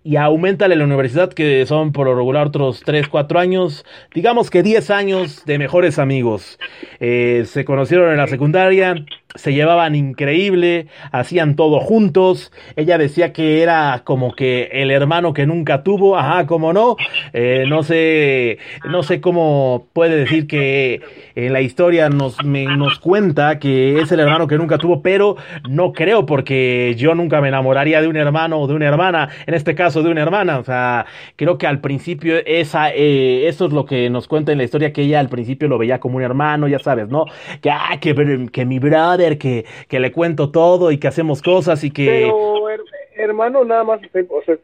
y 0.07 0.17
aumentale 0.17 0.77
la 0.77 0.85
universidad, 0.85 1.33
que 1.33 1.65
son 1.65 1.93
por 1.93 2.07
lo 2.07 2.15
regular 2.15 2.49
otros 2.49 2.83
3, 2.85 3.09
4 3.09 3.41
años, 3.41 3.87
digamos 4.13 4.51
que 4.51 4.63
10 4.63 4.91
años 4.91 5.47
de 5.47 5.59
mejores 5.59 5.99
amigos. 5.99 6.59
Eh, 7.01 7.45
se 7.47 7.65
conocieron 7.65 8.11
en 8.11 8.19
la 8.19 8.27
secundaria, 8.27 8.97
se 9.35 9.53
llevaban 9.53 9.95
increíble, 9.97 10.87
hacían 11.11 11.57
todo 11.57 11.81
juntos. 11.81 12.53
Ella 12.77 12.99
decía 12.99 13.33
que 13.33 13.63
era 13.63 14.03
como 14.05 14.35
que 14.35 14.71
el 14.73 14.91
hermano 14.91 15.35
que 15.35 15.45
nunca 15.47 15.83
tuvo, 15.83 16.17
ajá, 16.17 16.47
como 16.47 16.73
no. 16.73 16.97
Eh, 17.33 17.65
no 17.69 17.83
sé, 17.83 18.59
no 18.89 19.03
sé 19.03 19.21
cómo 19.21 19.89
puede 19.93 20.17
decir 20.17 20.47
que 20.47 21.01
en 21.35 21.53
la 21.53 21.61
historia 21.61 22.09
nos, 22.09 22.43
nos 22.45 23.01
cuenta 23.01 23.59
que 23.59 24.01
es 24.01 24.13
el 24.13 24.21
hermano 24.21 24.47
que 24.47 24.57
nunca 24.57 24.79
tuvo, 24.79 25.03
pero 25.03 25.37
no 25.69 25.93
creo 25.93 26.27
porque 26.27 26.95
yo 26.97 27.15
nunca 27.17 27.41
me 27.41 27.49
enamoraría 27.49 28.01
de 28.01 28.09
un 28.09 28.17
hermano 28.17 28.61
o 28.61 28.69
de 28.69 28.75
una 28.75 28.87
hermana, 28.87 29.31
en 29.47 29.55
este 29.55 29.75
caso 29.75 30.05
de 30.05 30.11
una 30.11 30.23
hermana. 30.23 30.59
O 30.59 30.65
sea, 30.65 31.07
creo 31.35 31.59
que 31.59 31.67
al 31.67 31.81
principio 31.81 32.37
esa, 32.47 32.93
eh, 32.93 33.49
eso 33.49 33.67
es 33.67 33.73
lo 33.73 33.85
que 33.85 34.09
nos 34.11 34.29
cuenta 34.29 34.53
en 34.53 34.59
la 34.59 34.65
historia, 34.65 34.93
que 34.93 35.03
ella 35.03 35.19
al 35.19 35.29
principio 35.29 35.67
lo 35.67 35.77
veía 35.77 35.99
como 35.99 36.19
un 36.19 36.23
hermano, 36.23 36.69
ya 36.69 36.79
sabes, 36.79 37.09
¿no? 37.09 37.25
Que, 37.61 37.71
ah, 37.71 37.99
que, 38.01 38.49
que 38.53 38.65
mi 38.65 38.79
brother 38.79 39.24
que, 39.39 39.65
que 39.89 40.01
le 40.01 40.13
cuento 40.13 40.51
todo 40.51 40.91
y 40.93 40.99
que 40.99 41.09
hacemos 41.09 41.43
cosas 41.43 41.83
y 41.85 41.91
que... 41.91 42.07
Pero, 42.07 42.69
hermano, 43.17 43.65
nada 43.65 43.85
más, 43.85 44.01
o 44.29 44.43
sea, 44.43 44.57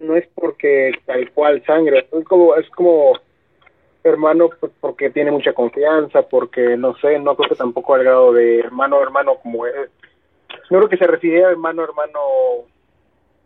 no 0.00 0.16
es 0.16 0.28
porque 0.34 0.92
tal 1.06 1.30
cual 1.32 1.62
sangre, 1.64 2.06
es 2.12 2.24
como, 2.24 2.54
es 2.56 2.68
como 2.70 3.12
hermano 4.04 4.50
pues, 4.60 4.72
porque 4.80 5.10
tiene 5.10 5.30
mucha 5.30 5.52
confianza, 5.52 6.22
porque 6.22 6.76
no 6.76 6.96
sé, 6.96 7.18
no 7.18 7.36
creo 7.36 7.48
que 7.48 7.56
tampoco 7.56 7.94
al 7.94 8.04
grado 8.04 8.32
de 8.32 8.60
hermano, 8.60 9.02
hermano 9.02 9.38
como 9.42 9.66
es. 9.66 9.74
No 10.70 10.78
creo 10.78 10.88
que 10.88 10.96
se 10.96 11.06
refiere 11.06 11.44
a 11.44 11.50
hermano, 11.50 11.82
hermano 11.82 12.18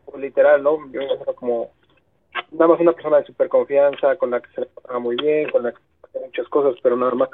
pues, 0.05 0.21
literal, 0.21 0.63
¿no? 0.63 0.79
Yo 0.93 1.01
como 1.35 1.71
nada 2.51 2.69
más 2.69 2.81
una 2.81 2.93
persona 2.93 3.19
de 3.19 3.27
super 3.27 3.49
confianza, 3.49 4.17
con 4.17 4.31
la 4.31 4.41
que 4.41 4.51
se 4.55 4.61
le 4.63 4.67
paga 4.67 4.99
muy 4.99 5.17
bien, 5.17 5.51
con 5.51 5.63
la 5.63 5.73
que 5.73 5.79
hace 6.03 6.21
muchas 6.21 6.49
cosas, 6.49 6.79
pero 6.83 6.97
nada 6.97 7.15
más. 7.15 7.29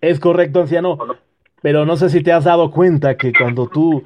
Es 0.00 0.20
correcto, 0.20 0.60
anciano. 0.60 0.98
Pero 1.64 1.86
no 1.86 1.96
sé 1.96 2.10
si 2.10 2.22
te 2.22 2.30
has 2.30 2.44
dado 2.44 2.70
cuenta 2.70 3.16
que 3.16 3.32
cuando 3.32 3.68
tú, 3.68 4.04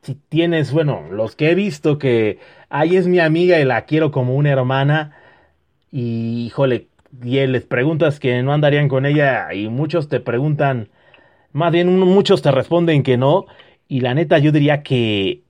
si 0.00 0.14
tienes, 0.14 0.72
bueno, 0.72 1.02
los 1.10 1.36
que 1.36 1.50
he 1.50 1.54
visto 1.54 1.98
que, 1.98 2.38
ahí 2.70 2.96
es 2.96 3.06
mi 3.06 3.18
amiga 3.18 3.60
y 3.60 3.66
la 3.66 3.84
quiero 3.84 4.10
como 4.10 4.34
una 4.34 4.48
hermana, 4.52 5.14
y 5.92 6.46
híjole, 6.46 6.86
y 7.22 7.46
les 7.46 7.64
preguntas 7.66 8.18
que 8.18 8.42
no 8.42 8.54
andarían 8.54 8.88
con 8.88 9.04
ella, 9.04 9.52
y 9.52 9.68
muchos 9.68 10.08
te 10.08 10.20
preguntan, 10.20 10.88
más 11.52 11.70
bien 11.70 11.98
muchos 11.98 12.40
te 12.40 12.50
responden 12.50 13.02
que 13.02 13.18
no, 13.18 13.44
y 13.86 14.00
la 14.00 14.14
neta 14.14 14.38
yo 14.38 14.50
diría 14.50 14.82
que 14.82 15.42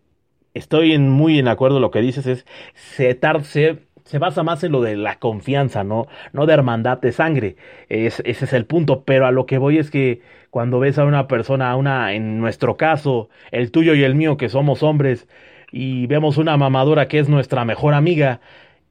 estoy 0.55 0.95
en, 0.95 1.11
muy 1.11 1.39
en 1.39 1.47
acuerdo 1.47 1.79
lo 1.79 1.93
que 1.93 2.01
dices, 2.01 2.27
es 2.27 2.45
se, 2.75 3.17
se 3.45 3.79
basa 4.19 4.43
más 4.43 4.63
en 4.65 4.73
lo 4.73 4.81
de 4.83 4.97
la 4.97 5.19
confianza, 5.19 5.85
¿no? 5.85 6.07
No 6.33 6.47
de 6.47 6.55
hermandad 6.55 6.99
de 7.01 7.13
sangre. 7.13 7.57
Es, 7.89 8.23
ese 8.25 8.45
es 8.45 8.53
el 8.53 8.67
punto. 8.67 9.05
Pero 9.05 9.27
a 9.27 9.31
lo 9.31 9.47
que 9.47 9.59
voy 9.59 9.79
es 9.79 9.91
que 9.91 10.21
cuando 10.51 10.81
ves 10.81 10.99
a 10.99 11.05
una 11.05 11.29
persona, 11.29 11.71
a 11.71 11.77
una, 11.77 12.13
en 12.15 12.39
nuestro 12.41 12.77
caso, 12.77 13.29
el 13.53 13.71
tuyo 13.71 13.95
y 13.95 14.03
el 14.03 14.15
mío, 14.15 14.37
que 14.37 14.49
somos 14.49 14.83
hombres, 14.83 15.29
y 15.73 16.07
vemos 16.07 16.37
una 16.39 16.57
mamadora 16.57 17.09
que 17.09 17.19
es 17.21 17.29
nuestra 17.29 17.65
mejor 17.65 17.95
amiga, 17.95 18.41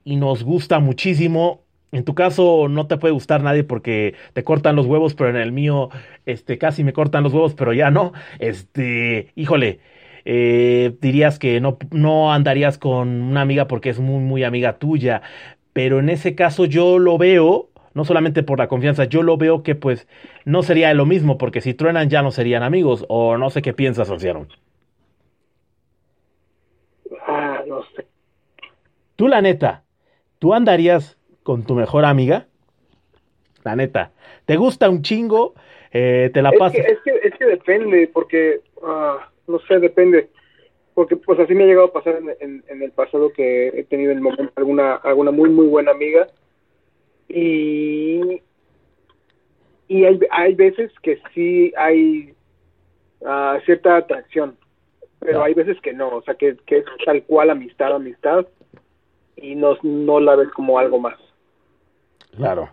y 0.04 0.16
nos 0.16 0.44
gusta 0.44 0.80
muchísimo. 0.80 1.64
En 1.92 2.04
tu 2.06 2.14
caso 2.16 2.68
no 2.70 2.88
te 2.88 2.98
puede 2.98 3.14
gustar 3.14 3.42
nadie 3.44 3.64
porque 3.64 4.16
te 4.34 4.44
cortan 4.44 4.76
los 4.76 4.86
huevos, 4.86 5.16
pero 5.16 5.30
en 5.32 5.36
el 5.38 5.52
mío, 5.52 5.90
este, 6.26 6.58
casi 6.58 6.84
me 6.84 6.94
cortan 6.94 7.24
los 7.24 7.34
huevos, 7.34 7.56
pero 7.56 7.74
ya 7.74 7.92
no. 7.92 8.14
Este, 8.40 9.32
híjole, 9.36 9.80
eh, 10.26 10.96
dirías 11.02 11.40
que 11.40 11.60
no, 11.62 11.78
no 11.92 12.34
andarías 12.34 12.78
con 12.78 13.22
una 13.22 13.42
amiga 13.42 13.68
porque 13.68 13.90
es 13.90 14.00
muy, 14.00 14.22
muy 14.22 14.44
amiga 14.44 14.78
tuya, 14.78 15.22
pero 15.74 16.00
en 16.00 16.10
ese 16.10 16.36
caso 16.36 16.66
yo 16.66 17.00
lo 17.00 17.18
veo, 17.18 17.70
no 17.94 18.06
solamente 18.06 18.44
por 18.44 18.60
la 18.60 18.68
confianza, 18.68 19.06
yo 19.06 19.24
lo 19.24 19.38
veo 19.38 19.64
que 19.64 19.76
pues 19.76 20.08
no 20.46 20.64
sería 20.64 20.94
lo 20.94 21.06
mismo, 21.06 21.38
porque 21.38 21.62
si 21.62 21.74
truenan 21.74 22.10
ya 22.10 22.22
no 22.22 22.32
serían 22.32 22.64
amigos, 22.64 23.06
o 23.08 23.38
no 23.38 23.50
sé 23.50 23.62
qué 23.62 23.74
piensas, 23.74 24.10
anciano. 24.10 24.48
Ah, 27.28 27.62
no 27.68 27.84
sé. 27.96 28.08
Tú, 29.16 29.28
la 29.28 29.42
neta, 29.42 29.84
¿tú 30.40 30.54
andarías 30.54 31.18
con 31.44 31.64
tu 31.64 31.76
mejor 31.76 32.06
amiga? 32.06 32.48
La 33.64 33.76
neta, 33.76 34.12
¿te 34.46 34.56
gusta 34.56 34.90
un 34.90 35.02
chingo? 35.02 35.56
Eh, 35.92 36.30
¿Te 36.34 36.42
la 36.42 36.52
pasas? 36.52 36.80
es, 36.80 37.00
que, 37.04 37.12
es 37.24 37.34
que 37.36 37.46
depende, 37.46 38.10
porque... 38.14 38.62
Ah, 38.84 39.30
no 39.50 39.60
sé, 39.60 39.80
depende. 39.80 40.30
Porque 40.94 41.16
pues 41.16 41.40
así 41.40 41.54
me 41.54 41.64
ha 41.64 41.68
llegado 41.68 41.88
a 41.88 41.94
pasar 41.94 42.20
en, 42.40 42.64
en, 42.68 42.82
el 42.82 42.92
pasado 42.92 43.32
que 43.32 43.68
he 43.70 43.84
tenido 43.84 44.12
en 44.12 44.18
el 44.18 44.24
momento 44.24 44.52
alguna, 44.56 44.96
alguna 44.96 45.32
muy, 45.32 45.50
muy 45.50 45.68
buena 45.68 45.92
amiga. 45.92 46.28
Y, 47.28 48.42
y 49.88 50.06
hay, 50.06 50.20
hay 50.32 50.56
veces 50.56 50.92
que 51.02 51.22
sí 51.34 51.74
hay 51.78 52.34
uh, 53.22 53.60
cierta 53.66 53.98
atracción, 53.98 54.58
pero 55.20 55.44
hay 55.44 55.54
veces 55.54 55.80
que 55.82 55.94
no, 55.94 56.10
o 56.10 56.22
sea, 56.24 56.36
que, 56.36 56.58
que 56.66 56.80
es 56.80 56.86
tal 57.06 57.24
cual 57.24 57.50
amistad, 57.50 57.94
amistad, 57.94 58.46
y 59.36 59.56
no, 59.56 59.78
no 59.84 60.20
la 60.20 60.36
ves 60.36 60.50
como 60.50 60.80
algo 60.80 61.00
más. 61.00 61.18
Claro. 62.36 62.70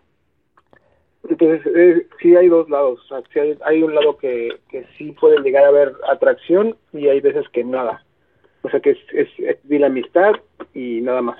Entonces, 1.28 1.60
eh, 1.74 2.06
sí 2.20 2.36
hay 2.36 2.48
dos 2.48 2.68
lados. 2.68 3.00
O 3.10 3.22
sea, 3.32 3.44
hay, 3.64 3.82
un 3.82 3.94
lado 3.94 4.16
que, 4.16 4.50
que 4.68 4.84
sí 4.96 5.12
puede 5.12 5.40
llegar 5.40 5.64
a 5.64 5.68
haber 5.68 5.92
atracción 6.10 6.76
y 6.92 7.08
hay 7.08 7.20
veces 7.20 7.48
que 7.52 7.64
nada. 7.64 8.04
O 8.62 8.70
sea, 8.70 8.80
que 8.80 8.90
es, 8.90 8.98
es, 9.12 9.28
la 9.68 9.86
amistad 9.86 10.32
y 10.74 11.00
nada 11.00 11.22
más. 11.22 11.38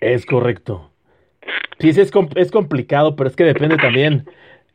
Es 0.00 0.26
correcto. 0.26 0.90
Sí, 1.78 1.90
es, 1.90 1.98
es 1.98 2.50
complicado, 2.50 3.16
pero 3.16 3.28
es 3.28 3.36
que 3.36 3.44
depende 3.44 3.76
también 3.76 4.24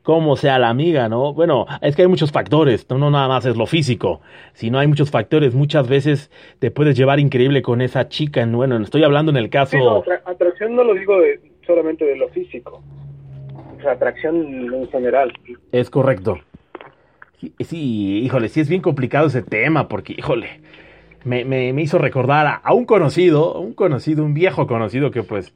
cómo 0.04 0.36
sea 0.36 0.60
la 0.60 0.70
amiga, 0.70 1.10
¿no? 1.10 1.34
Bueno, 1.34 1.66
es 1.82 1.96
que 1.96 2.04
hay 2.04 2.08
muchos 2.08 2.32
factores, 2.32 2.90
no, 2.90 2.98
no 2.98 3.12
nada 3.12 3.28
más 3.28 3.46
es 3.46 3.58
lo 3.58 3.66
físico, 3.66 4.22
sino 4.54 4.80
hay 4.80 4.88
muchos 4.88 5.12
factores. 5.12 5.54
Muchas 5.54 5.88
veces 5.90 6.32
te 6.60 6.72
puedes 6.72 6.96
llevar 6.98 7.20
increíble 7.20 7.62
con 7.62 7.82
esa 7.82 8.08
chica. 8.08 8.46
Bueno, 8.46 8.78
estoy 8.78 9.04
hablando 9.04 9.32
en 9.32 9.38
el 9.38 9.50
caso... 9.50 10.04
atracción 10.26 10.76
no 10.76 10.84
lo 10.84 10.94
digo 10.94 11.20
de, 11.20 11.40
solamente 11.66 12.06
de 12.06 12.16
lo 12.16 12.30
físico 12.30 12.82
atracción 13.94 14.74
en 14.74 14.88
general. 14.90 15.34
Es 15.72 15.90
correcto. 15.90 16.40
Sí, 17.60 18.22
híjole, 18.24 18.50
sí 18.50 18.62
es 18.62 18.70
bien 18.70 18.82
complicado 18.82 19.28
ese 19.28 19.44
tema, 19.44 19.88
porque, 19.88 20.14
híjole, 20.18 20.62
me, 21.24 21.46
me, 21.46 21.70
hizo 21.82 21.98
recordar 21.98 22.62
a, 22.64 22.74
un 22.74 22.86
conocido, 22.86 23.60
un 23.60 23.74
conocido, 23.74 24.24
un 24.24 24.34
viejo 24.34 24.66
conocido 24.66 25.12
que 25.12 25.24
pues, 25.24 25.54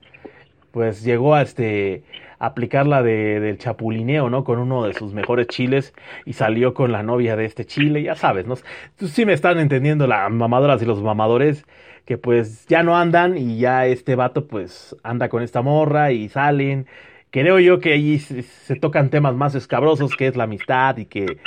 pues 0.71 1.03
llegó 1.03 1.33
a 1.33 1.41
este 1.41 2.03
aplicar 2.37 2.87
la 2.87 3.03
de, 3.03 3.39
del 3.39 3.57
chapulineo, 3.57 4.29
¿no? 4.29 4.43
Con 4.43 4.59
uno 4.59 4.85
de 4.85 4.93
sus 4.93 5.13
mejores 5.13 5.47
chiles 5.47 5.93
y 6.25 6.33
salió 6.33 6.73
con 6.73 6.91
la 6.91 7.03
novia 7.03 7.35
de 7.35 7.45
este 7.45 7.65
chile, 7.65 8.01
ya 8.01 8.15
sabes, 8.15 8.47
¿no? 8.47 8.55
Sí 8.97 9.25
me 9.25 9.33
están 9.33 9.59
entendiendo 9.59 10.07
las 10.07 10.29
mamadoras 10.31 10.81
y 10.81 10.85
los 10.85 11.01
mamadores 11.01 11.65
que 12.05 12.17
pues 12.17 12.65
ya 12.67 12.81
no 12.83 12.97
andan 12.97 13.37
y 13.37 13.59
ya 13.59 13.85
este 13.85 14.15
vato 14.15 14.47
pues 14.47 14.95
anda 15.03 15.29
con 15.29 15.43
esta 15.43 15.61
morra 15.61 16.11
y 16.11 16.29
salen 16.29 16.87
creo 17.31 17.59
yo 17.59 17.79
que 17.79 17.93
allí 17.93 18.19
se, 18.19 18.75
tocan 18.75 19.09
temas 19.09 19.35
más 19.35 19.55
escabrosos, 19.55 20.15
que 20.15 20.27
es 20.27 20.35
la 20.35 20.43
amistad 20.43 20.97
y 20.97 21.05
que, 21.05 21.39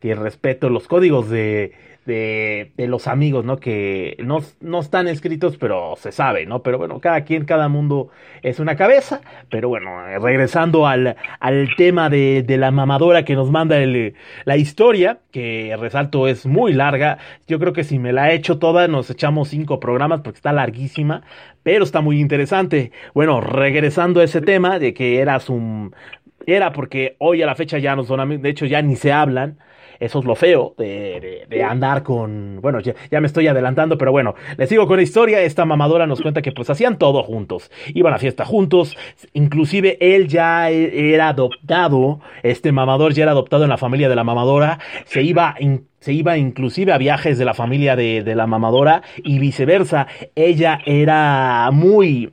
que 0.00 0.10
el 0.10 0.18
respeto, 0.18 0.68
los 0.68 0.88
códigos 0.88 1.30
de, 1.30 1.72
de, 2.06 2.72
de, 2.76 2.86
los 2.86 3.06
amigos, 3.08 3.44
¿no? 3.44 3.58
Que 3.58 4.16
no, 4.20 4.38
no, 4.60 4.80
están 4.80 5.08
escritos, 5.08 5.56
pero 5.58 5.94
se 5.96 6.12
sabe, 6.12 6.46
¿no? 6.46 6.62
Pero 6.62 6.78
bueno, 6.78 7.00
cada 7.00 7.22
quien, 7.24 7.44
cada 7.44 7.68
mundo 7.68 8.08
es 8.42 8.60
una 8.60 8.76
cabeza. 8.76 9.20
Pero 9.50 9.68
bueno, 9.68 9.90
regresando 10.20 10.86
al, 10.86 11.16
al 11.40 11.68
tema 11.76 12.08
de, 12.08 12.42
de, 12.42 12.56
la 12.56 12.70
mamadora 12.70 13.24
que 13.24 13.34
nos 13.34 13.50
manda 13.50 13.78
el, 13.78 14.14
la 14.44 14.56
historia, 14.56 15.18
que 15.32 15.76
resalto 15.78 16.28
es 16.28 16.46
muy 16.46 16.72
larga. 16.72 17.18
Yo 17.46 17.58
creo 17.58 17.72
que 17.72 17.84
si 17.84 17.98
me 17.98 18.12
la 18.12 18.30
he 18.30 18.34
hecho 18.34 18.58
toda, 18.58 18.88
nos 18.88 19.10
echamos 19.10 19.48
cinco 19.48 19.80
programas 19.80 20.20
porque 20.22 20.38
está 20.38 20.52
larguísima, 20.52 21.22
pero 21.62 21.84
está 21.84 22.00
muy 22.00 22.20
interesante. 22.20 22.92
Bueno, 23.14 23.40
regresando 23.40 24.20
a 24.20 24.24
ese 24.24 24.40
tema 24.40 24.78
de 24.78 24.94
que 24.94 25.18
eras 25.20 25.50
un... 25.50 25.94
Era 26.46 26.72
porque 26.72 27.16
hoy 27.18 27.42
a 27.42 27.46
la 27.46 27.56
fecha 27.56 27.78
ya 27.78 27.96
no 27.96 28.04
son 28.04 28.40
de 28.40 28.48
hecho 28.48 28.66
ya 28.66 28.80
ni 28.80 28.94
se 28.94 29.12
hablan 29.12 29.58
eso 30.00 30.18
es 30.18 30.24
lo 30.24 30.34
feo 30.34 30.74
de, 30.78 31.46
de, 31.48 31.62
andar 31.62 32.02
con... 32.02 32.60
Bueno, 32.60 32.80
ya, 32.80 32.94
ya, 33.10 33.20
me 33.20 33.26
estoy 33.26 33.48
adelantando, 33.48 33.98
pero 33.98 34.12
bueno, 34.12 34.34
les 34.56 34.68
sigo 34.68 34.86
con 34.86 34.96
la 34.96 35.02
historia. 35.02 35.40
Esta 35.40 35.64
mamadora 35.64 36.06
nos 36.06 36.20
cuenta 36.20 36.42
que 36.42 36.52
pues 36.52 36.70
hacían 36.70 36.98
todo 36.98 37.22
juntos. 37.22 37.70
Iban 37.94 38.14
a 38.14 38.18
fiesta 38.18 38.44
juntos. 38.44 38.96
Inclusive 39.32 39.98
él 40.00 40.28
ya 40.28 40.70
e, 40.70 41.14
era 41.14 41.28
adoptado. 41.28 42.20
Este 42.42 42.72
mamador 42.72 43.12
ya 43.12 43.24
era 43.24 43.32
adoptado 43.32 43.64
en 43.64 43.70
la 43.70 43.78
familia 43.78 44.08
de 44.08 44.16
la 44.16 44.24
mamadora. 44.24 44.78
Se 45.04 45.22
iba... 45.22 45.54
se 46.00 46.12
iba 46.12 46.36
inclusive 46.38 46.92
a 46.92 46.98
viajes 46.98 47.36
de 47.36 47.44
la 47.44 47.54
familia 47.54 47.96
de, 47.96 48.22
de, 48.22 48.34
la 48.36 48.46
mamadora 48.46 49.02
y 49.16 49.40
viceversa. 49.40 50.06
Ella 50.36 50.78
era 50.84 51.70
muy, 51.72 52.32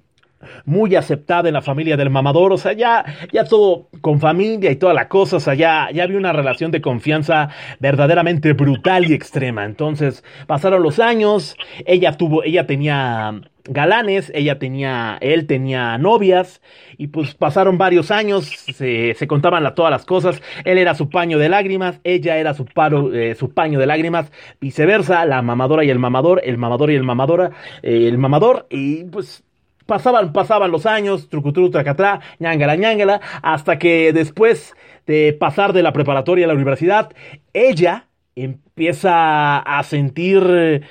muy 0.65 0.95
aceptada 0.95 1.47
en 1.47 1.53
la 1.53 1.61
familia 1.61 1.97
del 1.97 2.09
mamador, 2.09 2.53
o 2.53 2.57
sea, 2.57 2.73
ya, 2.73 3.05
ya 3.31 3.45
todo 3.45 3.89
con 4.01 4.19
familia 4.19 4.71
y 4.71 4.75
toda 4.75 4.93
la 4.93 5.07
cosa, 5.07 5.37
o 5.37 5.39
sea, 5.39 5.53
ya, 5.53 5.85
había 5.85 6.17
una 6.17 6.33
relación 6.33 6.71
de 6.71 6.81
confianza 6.81 7.49
verdaderamente 7.79 8.53
brutal 8.53 9.09
y 9.09 9.13
extrema. 9.13 9.65
Entonces, 9.65 10.23
pasaron 10.47 10.83
los 10.83 10.99
años, 10.99 11.55
ella 11.85 12.17
tuvo, 12.17 12.43
ella 12.43 12.67
tenía 12.67 13.41
galanes, 13.65 14.31
ella 14.35 14.59
tenía, 14.59 15.17
él 15.21 15.47
tenía 15.47 15.97
novias, 15.97 16.61
y 16.97 17.07
pues 17.07 17.33
pasaron 17.33 17.77
varios 17.77 18.11
años, 18.11 18.45
se, 18.45 19.13
se 19.13 19.27
contaban 19.27 19.73
todas 19.73 19.91
las 19.91 20.05
cosas, 20.05 20.41
él 20.65 20.77
era 20.77 20.95
su 20.95 21.09
paño 21.09 21.37
de 21.37 21.49
lágrimas, 21.49 21.99
ella 22.03 22.37
era 22.37 22.53
su, 22.53 22.65
paro, 22.65 23.13
eh, 23.13 23.35
su 23.35 23.53
paño 23.53 23.79
de 23.79 23.85
lágrimas, 23.85 24.31
viceversa, 24.59 25.25
la 25.25 25.41
mamadora 25.41 25.85
y 25.85 25.89
el 25.89 25.99
mamador, 25.99 26.41
el 26.43 26.57
mamador 26.57 26.91
y 26.91 26.95
el 26.95 27.03
mamadora, 27.03 27.51
eh, 27.81 28.07
el 28.07 28.17
mamador, 28.17 28.67
y 28.69 29.05
pues 29.05 29.43
Pasaban, 29.85 30.33
pasaban 30.33 30.71
los 30.71 30.85
años, 30.85 31.29
trucutru, 31.29 31.69
tracatrá, 31.69 32.21
ñangala, 32.39 32.75
ñangala, 32.75 33.21
hasta 33.41 33.77
que 33.77 34.13
después 34.13 34.75
de 35.05 35.33
pasar 35.33 35.73
de 35.73 35.83
la 35.83 35.93
preparatoria 35.93 36.45
a 36.45 36.47
la 36.47 36.53
universidad, 36.53 37.11
ella 37.53 38.07
empieza 38.35 39.59
a 39.59 39.83
sentir 39.83 40.83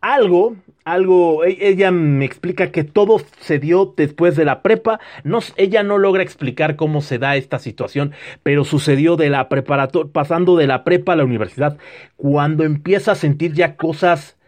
algo, 0.00 0.56
algo, 0.84 1.44
e, 1.44 1.56
ella 1.60 1.90
me 1.90 2.24
explica 2.24 2.70
que 2.70 2.84
todo 2.84 3.20
se 3.40 3.58
dio 3.58 3.94
después 3.96 4.36
de 4.36 4.44
la 4.44 4.62
prepa, 4.62 5.00
no, 5.24 5.40
ella 5.56 5.82
no 5.82 5.98
logra 5.98 6.22
explicar 6.22 6.76
cómo 6.76 7.00
se 7.00 7.18
da 7.18 7.36
esta 7.36 7.58
situación, 7.58 8.12
pero 8.42 8.64
sucedió 8.64 9.16
de 9.16 9.30
la 9.30 9.48
preparatoria, 9.48 10.12
pasando 10.12 10.56
de 10.56 10.66
la 10.66 10.84
prepa 10.84 11.14
a 11.14 11.16
la 11.16 11.24
universidad, 11.24 11.78
cuando 12.16 12.64
empieza 12.64 13.12
a 13.12 13.14
sentir 13.14 13.54
ya 13.54 13.76
cosas 13.76 14.38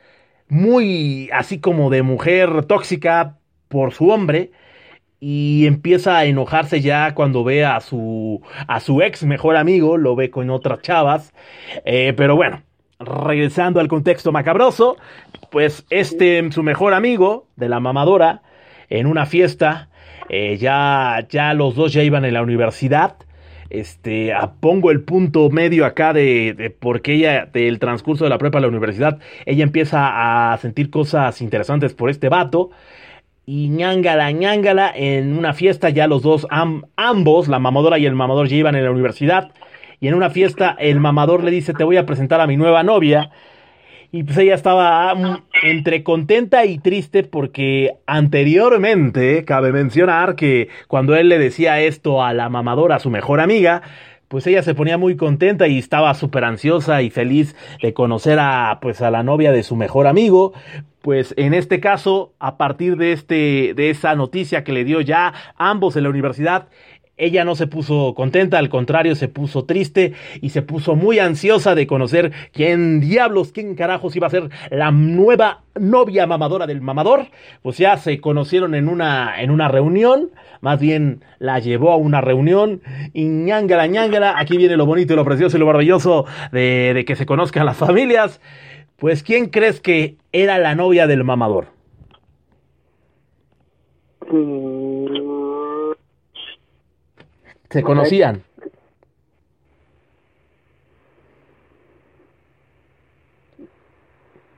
muy 0.48 1.30
así 1.32 1.58
como 1.58 1.90
de 1.90 2.02
mujer 2.02 2.66
tóxica, 2.66 3.38
por 3.68 3.92
su 3.92 4.10
hombre 4.10 4.50
y 5.20 5.66
empieza 5.66 6.18
a 6.18 6.24
enojarse 6.24 6.80
ya 6.80 7.14
cuando 7.14 7.42
ve 7.44 7.64
a 7.64 7.80
su 7.80 8.42
a 8.66 8.80
su 8.80 9.02
ex 9.02 9.24
mejor 9.24 9.56
amigo, 9.56 9.96
lo 9.96 10.14
ve 10.14 10.30
con 10.30 10.50
otras 10.50 10.82
chavas, 10.82 11.32
eh, 11.84 12.12
pero 12.16 12.36
bueno, 12.36 12.62
regresando 12.98 13.80
al 13.80 13.88
contexto 13.88 14.32
macabroso, 14.32 14.96
pues 15.50 15.86
este 15.90 16.50
su 16.52 16.62
mejor 16.62 16.94
amigo 16.94 17.46
de 17.56 17.68
la 17.68 17.80
mamadora 17.80 18.42
en 18.88 19.06
una 19.06 19.26
fiesta, 19.26 19.88
eh, 20.28 20.58
ya 20.58 21.26
ya 21.30 21.54
los 21.54 21.74
dos 21.74 21.92
ya 21.92 22.02
iban 22.02 22.24
en 22.24 22.34
la 22.34 22.42
universidad. 22.42 23.16
Este, 23.68 24.32
pongo 24.60 24.92
el 24.92 25.02
punto 25.02 25.50
medio 25.50 25.86
acá 25.86 26.12
de, 26.12 26.54
de 26.54 26.70
porque 26.70 27.14
ella, 27.14 27.46
del 27.46 27.80
transcurso 27.80 28.22
de 28.22 28.30
la 28.30 28.38
prepa 28.38 28.58
a 28.58 28.60
la 28.60 28.68
universidad, 28.68 29.18
ella 29.44 29.64
empieza 29.64 30.52
a 30.52 30.56
sentir 30.58 30.88
cosas 30.88 31.40
interesantes 31.42 31.92
por 31.92 32.08
este 32.08 32.28
vato 32.28 32.70
y 33.48 33.68
ñangala, 33.68 34.32
ñangala, 34.32 34.92
en 34.94 35.38
una 35.38 35.54
fiesta 35.54 35.88
ya 35.90 36.08
los 36.08 36.22
dos, 36.22 36.48
ambos, 36.50 37.46
la 37.46 37.60
mamadora 37.60 37.96
y 37.96 38.04
el 38.04 38.16
mamador 38.16 38.48
ya 38.48 38.56
iban 38.56 38.74
en 38.74 38.84
la 38.84 38.90
universidad, 38.90 39.52
y 40.00 40.08
en 40.08 40.14
una 40.14 40.30
fiesta 40.30 40.76
el 40.80 40.98
mamador 40.98 41.44
le 41.44 41.52
dice, 41.52 41.72
te 41.72 41.84
voy 41.84 41.96
a 41.96 42.04
presentar 42.06 42.40
a 42.40 42.48
mi 42.48 42.56
nueva 42.56 42.82
novia, 42.82 43.30
y 44.10 44.24
pues 44.24 44.36
ella 44.38 44.54
estaba 44.54 45.40
entre 45.62 46.02
contenta 46.02 46.64
y 46.64 46.78
triste 46.78 47.22
porque 47.22 47.92
anteriormente, 48.06 49.44
cabe 49.44 49.72
mencionar 49.72 50.34
que 50.34 50.68
cuando 50.88 51.14
él 51.14 51.28
le 51.28 51.38
decía 51.38 51.80
esto 51.80 52.24
a 52.24 52.32
la 52.32 52.48
mamadora, 52.48 52.96
a 52.96 53.00
su 53.00 53.10
mejor 53.10 53.40
amiga, 53.40 53.82
pues 54.28 54.46
ella 54.46 54.62
se 54.62 54.74
ponía 54.74 54.98
muy 54.98 55.16
contenta 55.16 55.68
y 55.68 55.78
estaba 55.78 56.12
súper 56.14 56.44
ansiosa 56.44 57.02
y 57.02 57.10
feliz 57.10 57.54
de 57.80 57.94
conocer 57.94 58.38
a 58.40 58.78
pues 58.80 59.00
a 59.00 59.10
la 59.10 59.22
novia 59.22 59.52
de 59.52 59.62
su 59.62 59.76
mejor 59.76 60.06
amigo. 60.06 60.52
Pues 61.02 61.34
en 61.36 61.54
este 61.54 61.78
caso, 61.78 62.32
a 62.40 62.56
partir 62.56 62.96
de 62.96 63.12
este 63.12 63.74
de 63.74 63.90
esa 63.90 64.16
noticia 64.16 64.64
que 64.64 64.72
le 64.72 64.84
dio 64.84 65.00
ya 65.00 65.32
ambos 65.56 65.96
en 65.96 66.02
la 66.02 66.10
universidad, 66.10 66.68
ella 67.18 67.44
no 67.44 67.54
se 67.54 67.66
puso 67.66 68.14
contenta, 68.14 68.58
al 68.58 68.68
contrario, 68.68 69.14
se 69.14 69.28
puso 69.28 69.64
triste 69.64 70.12
y 70.42 70.50
se 70.50 70.62
puso 70.62 70.96
muy 70.96 71.18
ansiosa 71.18 71.74
de 71.74 71.86
conocer 71.86 72.32
quién 72.52 73.00
diablos, 73.00 73.52
quién 73.52 73.74
carajos 73.74 74.14
iba 74.16 74.26
a 74.26 74.30
ser 74.30 74.50
la 74.70 74.90
nueva 74.90 75.62
novia 75.74 76.26
mamadora 76.26 76.66
del 76.66 76.82
mamador. 76.82 77.28
Pues 77.62 77.78
ya 77.78 77.96
se 77.96 78.20
conocieron 78.20 78.74
en 78.74 78.88
una, 78.88 79.40
en 79.40 79.50
una 79.50 79.68
reunión, 79.68 80.30
más 80.60 80.78
bien 80.78 81.24
la 81.38 81.58
llevó 81.58 81.92
a 81.92 81.96
una 81.96 82.20
reunión 82.20 82.82
y 83.14 83.24
ñangala, 83.24 83.86
ñangala, 83.86 84.38
aquí 84.38 84.58
viene 84.58 84.76
lo 84.76 84.84
bonito 84.84 85.14
y 85.14 85.16
lo 85.16 85.24
precioso 85.24 85.56
y 85.56 85.60
lo 85.60 85.66
maravilloso 85.66 86.26
de, 86.52 87.04
que 87.06 87.16
se 87.16 87.24
conozcan 87.24 87.64
las 87.64 87.78
familias. 87.78 88.40
Pues 88.96 89.22
¿quién 89.22 89.46
crees 89.46 89.80
que 89.80 90.16
era 90.32 90.58
la 90.58 90.74
novia 90.74 91.06
del 91.06 91.24
mamador? 91.24 91.68
Mm, 94.30 94.65
se 97.76 97.82
conocían. 97.82 98.42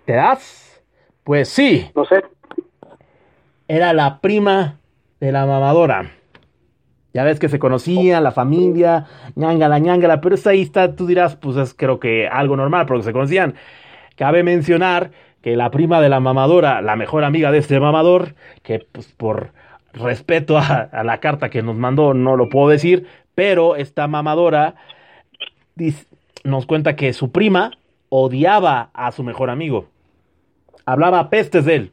¿Te 0.05 0.13
das? 0.13 0.81
Pues 1.25 1.49
sí. 1.49 1.91
No 1.97 2.05
sé. 2.05 2.23
Era 3.67 3.93
la 3.93 4.21
prima 4.21 4.79
de 5.19 5.33
la 5.33 5.47
mamadora. 5.47 6.13
Ya 7.13 7.25
ves 7.25 7.41
que 7.41 7.49
se 7.49 7.59
conocían, 7.59 8.23
la 8.23 8.31
familia, 8.31 9.07
ñangala, 9.35 9.81
ñangala, 9.81 10.21
pero 10.21 10.37
esa 10.37 10.51
ahí 10.51 10.63
está, 10.63 10.95
tú 10.95 11.09
dirás, 11.09 11.35
pues 11.35 11.57
es 11.57 11.75
creo 11.75 11.99
que 11.99 12.29
algo 12.29 12.57
normal, 12.57 12.87
porque 12.87 13.03
se 13.03 13.13
conocían. 13.13 13.57
Cabe 14.15 14.45
mencionar 14.45 15.11
que 15.43 15.57
la 15.57 15.73
prima 15.73 16.01
de 16.01 16.09
la 16.09 16.21
mamadora, 16.21 16.83
la 16.83 16.95
mejor 16.95 17.25
amiga 17.25 17.51
de 17.51 17.59
este 17.59 17.81
mamador, 17.81 18.37
que 18.63 18.87
pues 18.93 19.13
por 19.13 19.53
respeto 19.93 20.59
a, 20.59 20.91
la 21.05 21.19
carta 21.19 21.51
que 21.51 21.63
nos 21.63 21.77
mandó, 21.77 22.15
no 22.15 22.37
lo 22.37 22.49
puedo 22.49 22.69
decir, 22.69 23.07
pero 23.35 23.77
esta 23.77 24.07
mamadora 24.09 24.75
nos 26.45 26.67
cuenta 26.67 26.97
que 26.97 27.13
su 27.13 27.31
prima 27.31 27.73
odiaba 28.09 28.91
a 28.95 29.13
su 29.13 29.23
mejor 29.23 29.51
amigo. 29.51 29.89
Hablaba 30.87 31.31
pestes 31.31 31.65
de 31.65 31.75
él. 31.77 31.93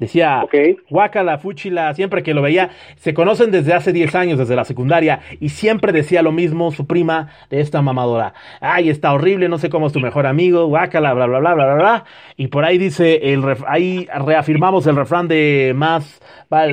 Decía, 0.00 0.42
okay. 0.42 0.78
la 1.22 1.36
Fuchila, 1.36 1.92
siempre 1.92 2.22
que 2.22 2.32
lo 2.32 2.40
veía, 2.40 2.70
se 2.96 3.12
conocen 3.12 3.50
desde 3.50 3.74
hace 3.74 3.92
10 3.92 4.14
años, 4.14 4.38
desde 4.38 4.56
la 4.56 4.64
secundaria, 4.64 5.20
y 5.40 5.50
siempre 5.50 5.92
decía 5.92 6.22
lo 6.22 6.32
mismo 6.32 6.72
su 6.72 6.86
prima 6.86 7.28
de 7.50 7.60
esta 7.60 7.82
mamadora. 7.82 8.32
Ay, 8.62 8.88
está 8.88 9.12
horrible, 9.12 9.50
no 9.50 9.58
sé 9.58 9.68
cómo 9.68 9.88
es 9.88 9.92
tu 9.92 10.00
mejor 10.00 10.26
amigo, 10.26 10.66
guácala, 10.68 11.12
bla, 11.12 11.26
bla, 11.26 11.38
bla, 11.40 11.54
bla, 11.54 11.64
bla, 11.66 11.74
bla. 11.74 12.04
Y 12.38 12.46
por 12.46 12.64
ahí 12.64 12.78
dice, 12.78 13.34
el 13.34 13.44
ahí 13.68 14.08
reafirmamos 14.24 14.86
el 14.86 14.96
refrán 14.96 15.28
de 15.28 15.74
más, 15.76 16.22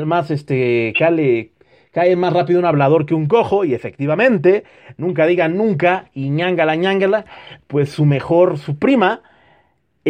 más 0.05 0.31
este, 0.31 0.93
cale, 0.97 1.51
cae 1.91 2.15
más 2.15 2.31
rápido 2.31 2.59
un 2.59 2.65
hablador 2.65 3.05
que 3.05 3.13
un 3.13 3.25
cojo, 3.25 3.65
y 3.65 3.73
efectivamente, 3.73 4.63
nunca 4.95 5.25
digan 5.25 5.57
nunca, 5.57 6.05
y 6.13 6.29
ñangala, 6.29 6.77
ñangala, 6.77 7.25
pues 7.67 7.89
su 7.89 8.05
mejor, 8.05 8.57
su 8.57 8.79
prima, 8.79 9.21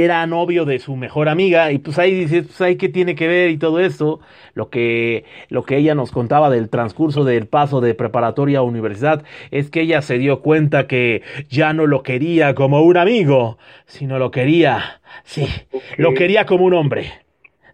era 0.04 0.28
novio 0.28 0.66
de 0.66 0.78
su 0.78 0.96
mejor 0.96 1.28
amiga 1.28 1.72
y 1.72 1.80
pues 1.80 1.98
ahí 1.98 2.14
dices, 2.14 2.46
pues 2.46 2.62
ahí 2.62 2.76
qué 2.76 2.88
tiene 2.88 3.16
que 3.16 3.28
ver 3.28 3.50
y 3.50 3.58
todo 3.58 3.80
eso, 3.80 4.20
lo 4.54 4.70
que, 4.70 5.26
lo 5.50 5.64
que 5.64 5.78
ella 5.78 5.96
nos 5.96 6.12
contaba 6.12 6.52
del 6.52 6.70
transcurso 6.70 7.24
del 7.24 7.48
paso 7.48 7.82
de 7.82 7.96
preparatoria 7.96 8.60
a 8.60 8.62
universidad, 8.62 9.24
es 9.50 9.72
que 9.72 9.82
ella 9.82 10.04
se 10.04 10.20
dio 10.20 10.42
cuenta 10.42 10.86
que 10.86 11.24
ya 11.50 11.74
no 11.74 11.88
lo 11.88 12.04
quería 12.04 12.54
como 12.54 12.84
un 12.84 12.96
amigo, 12.96 13.58
sino 13.88 14.20
lo 14.20 14.30
quería, 14.30 15.02
sí, 15.24 15.48
lo 15.98 16.14
quería 16.14 16.46
como 16.46 16.66
un 16.66 16.76
hombre, 16.76 17.12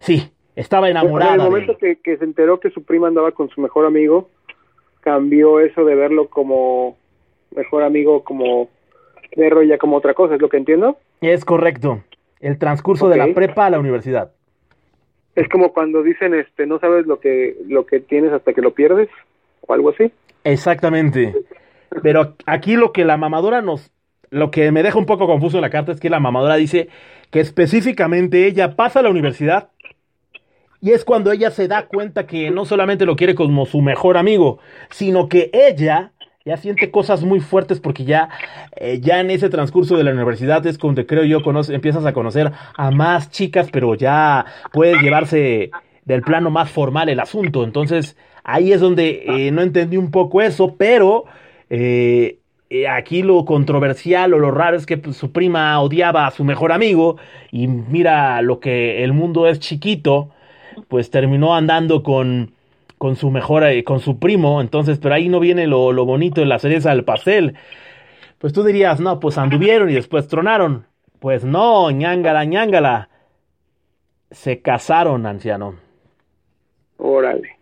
sí, 0.00 0.30
estaba 0.56 0.88
enamorada. 0.88 1.34
En 1.34 1.40
el 1.42 1.46
momento 1.46 1.76
que, 1.76 1.96
que 1.96 2.16
se 2.16 2.24
enteró 2.24 2.58
que 2.58 2.70
su 2.70 2.84
prima 2.84 3.08
andaba 3.08 3.32
con 3.32 3.50
su 3.50 3.60
mejor 3.60 3.84
amigo, 3.84 4.30
cambió 5.02 5.60
eso 5.60 5.84
de 5.84 5.94
verlo 5.94 6.28
como 6.28 6.96
mejor 7.54 7.82
amigo, 7.82 8.24
como 8.24 8.70
Pero 9.36 9.62
ya 9.62 9.76
como 9.76 9.98
otra 9.98 10.14
cosa, 10.14 10.36
es 10.36 10.40
lo 10.40 10.48
que 10.48 10.56
entiendo. 10.56 10.96
Es 11.20 11.44
correcto. 11.44 12.00
El 12.44 12.58
transcurso 12.58 13.08
de 13.08 13.16
la 13.16 13.32
prepa 13.32 13.64
a 13.64 13.70
la 13.70 13.80
universidad. 13.80 14.32
Es 15.34 15.48
como 15.48 15.72
cuando 15.72 16.02
dicen, 16.02 16.34
este, 16.34 16.66
no 16.66 16.78
sabes 16.78 17.06
lo 17.06 17.18
que, 17.18 17.56
lo 17.66 17.86
que 17.86 18.00
tienes 18.00 18.32
hasta 18.32 18.52
que 18.52 18.60
lo 18.60 18.74
pierdes, 18.74 19.08
o 19.62 19.72
algo 19.72 19.88
así. 19.88 20.12
Exactamente. 20.44 21.34
Pero 22.02 22.34
aquí 22.44 22.76
lo 22.76 22.92
que 22.92 23.06
la 23.06 23.16
mamadora 23.16 23.62
nos, 23.62 23.90
lo 24.28 24.50
que 24.50 24.70
me 24.72 24.82
deja 24.82 24.98
un 24.98 25.06
poco 25.06 25.26
confuso 25.26 25.56
en 25.56 25.62
la 25.62 25.70
carta 25.70 25.92
es 25.92 26.00
que 26.00 26.10
la 26.10 26.20
mamadora 26.20 26.56
dice 26.56 26.88
que 27.30 27.40
específicamente 27.40 28.46
ella 28.46 28.76
pasa 28.76 29.00
a 29.00 29.02
la 29.02 29.10
universidad 29.10 29.70
y 30.82 30.92
es 30.92 31.06
cuando 31.06 31.32
ella 31.32 31.50
se 31.50 31.66
da 31.66 31.86
cuenta 31.86 32.26
que 32.26 32.50
no 32.50 32.66
solamente 32.66 33.06
lo 33.06 33.16
quiere 33.16 33.34
como 33.34 33.64
su 33.64 33.80
mejor 33.80 34.18
amigo, 34.18 34.58
sino 34.90 35.30
que 35.30 35.50
ella 35.54 36.12
ya 36.46 36.58
siente 36.58 36.90
cosas 36.90 37.22
muy 37.22 37.40
fuertes 37.40 37.80
porque 37.80 38.04
ya, 38.04 38.28
eh, 38.76 39.00
ya 39.00 39.20
en 39.20 39.30
ese 39.30 39.48
transcurso 39.48 39.96
de 39.96 40.04
la 40.04 40.12
universidad 40.12 40.66
es 40.66 40.76
donde 40.76 41.06
creo 41.06 41.24
yo 41.24 41.42
conoce, 41.42 41.74
empiezas 41.74 42.04
a 42.04 42.12
conocer 42.12 42.52
a 42.76 42.90
más 42.90 43.30
chicas, 43.30 43.68
pero 43.72 43.94
ya 43.94 44.44
puedes 44.70 45.00
llevarse 45.00 45.70
del 46.04 46.20
plano 46.20 46.50
más 46.50 46.70
formal 46.70 47.08
el 47.08 47.20
asunto. 47.20 47.64
Entonces 47.64 48.18
ahí 48.42 48.72
es 48.72 48.80
donde 48.82 49.24
eh, 49.26 49.50
no 49.52 49.62
entendí 49.62 49.96
un 49.96 50.10
poco 50.10 50.42
eso, 50.42 50.76
pero 50.76 51.24
eh, 51.70 52.36
aquí 52.90 53.22
lo 53.22 53.46
controversial 53.46 54.34
o 54.34 54.38
lo 54.38 54.50
raro 54.50 54.76
es 54.76 54.84
que 54.84 54.98
pues, 54.98 55.16
su 55.16 55.32
prima 55.32 55.80
odiaba 55.80 56.26
a 56.26 56.30
su 56.30 56.44
mejor 56.44 56.72
amigo 56.72 57.16
y 57.52 57.68
mira 57.68 58.42
lo 58.42 58.60
que 58.60 59.02
el 59.02 59.14
mundo 59.14 59.46
es 59.46 59.60
chiquito, 59.60 60.28
pues 60.88 61.10
terminó 61.10 61.54
andando 61.54 62.02
con 62.02 62.53
con 63.04 63.16
su 63.16 63.30
mejor, 63.30 63.64
eh, 63.64 63.84
con 63.84 64.00
su 64.00 64.18
primo, 64.18 64.62
entonces, 64.62 64.98
pero 64.98 65.14
ahí 65.14 65.28
no 65.28 65.38
viene 65.38 65.66
lo, 65.66 65.92
lo 65.92 66.06
bonito 66.06 66.40
de 66.40 66.46
la 66.46 66.58
cereza 66.58 66.88
del 66.88 67.04
pastel. 67.04 67.54
Pues 68.38 68.54
tú 68.54 68.64
dirías, 68.64 68.98
no, 68.98 69.20
pues 69.20 69.36
anduvieron 69.36 69.90
y 69.90 69.92
después 69.92 70.26
tronaron. 70.26 70.86
Pues 71.18 71.44
no, 71.44 71.90
ñangala, 71.90 72.46
ñangala. 72.46 73.10
Se 74.30 74.62
casaron, 74.62 75.26
anciano. 75.26 75.74
Órale. 76.96 77.58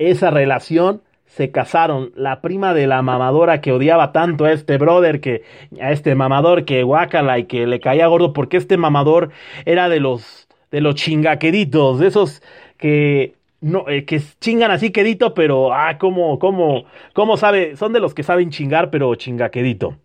Esa 0.00 0.30
relación 0.30 1.00
se 1.26 1.52
casaron. 1.52 2.10
La 2.16 2.40
prima 2.40 2.74
de 2.74 2.88
la 2.88 3.02
mamadora 3.02 3.60
que 3.60 3.70
odiaba 3.70 4.10
tanto 4.10 4.46
a 4.46 4.52
este 4.52 4.78
brother, 4.78 5.20
que 5.20 5.44
a 5.80 5.92
este 5.92 6.16
mamador 6.16 6.64
que 6.64 6.82
guácala 6.82 7.38
y 7.38 7.44
que 7.44 7.68
le 7.68 7.78
caía 7.78 8.08
gordo, 8.08 8.32
porque 8.32 8.56
este 8.56 8.78
mamador 8.78 9.30
era 9.64 9.88
de 9.88 10.00
los 10.00 10.48
de 10.72 10.80
los 10.80 10.96
chingaqueditos, 10.96 12.00
de 12.00 12.08
esos 12.08 12.42
que 12.78 13.36
no, 13.66 13.88
eh, 13.88 14.04
que 14.04 14.20
chingan 14.40 14.70
así 14.70 14.90
quedito, 14.92 15.34
pero 15.34 15.72
ah, 15.74 15.98
cómo, 15.98 16.38
cómo, 16.38 16.84
cómo 17.14 17.36
sabe, 17.36 17.76
son 17.76 17.92
de 17.92 18.00
los 18.00 18.14
que 18.14 18.22
saben 18.22 18.50
chingar, 18.50 18.90
pero 18.90 19.14
chingaquedito. 19.14 19.96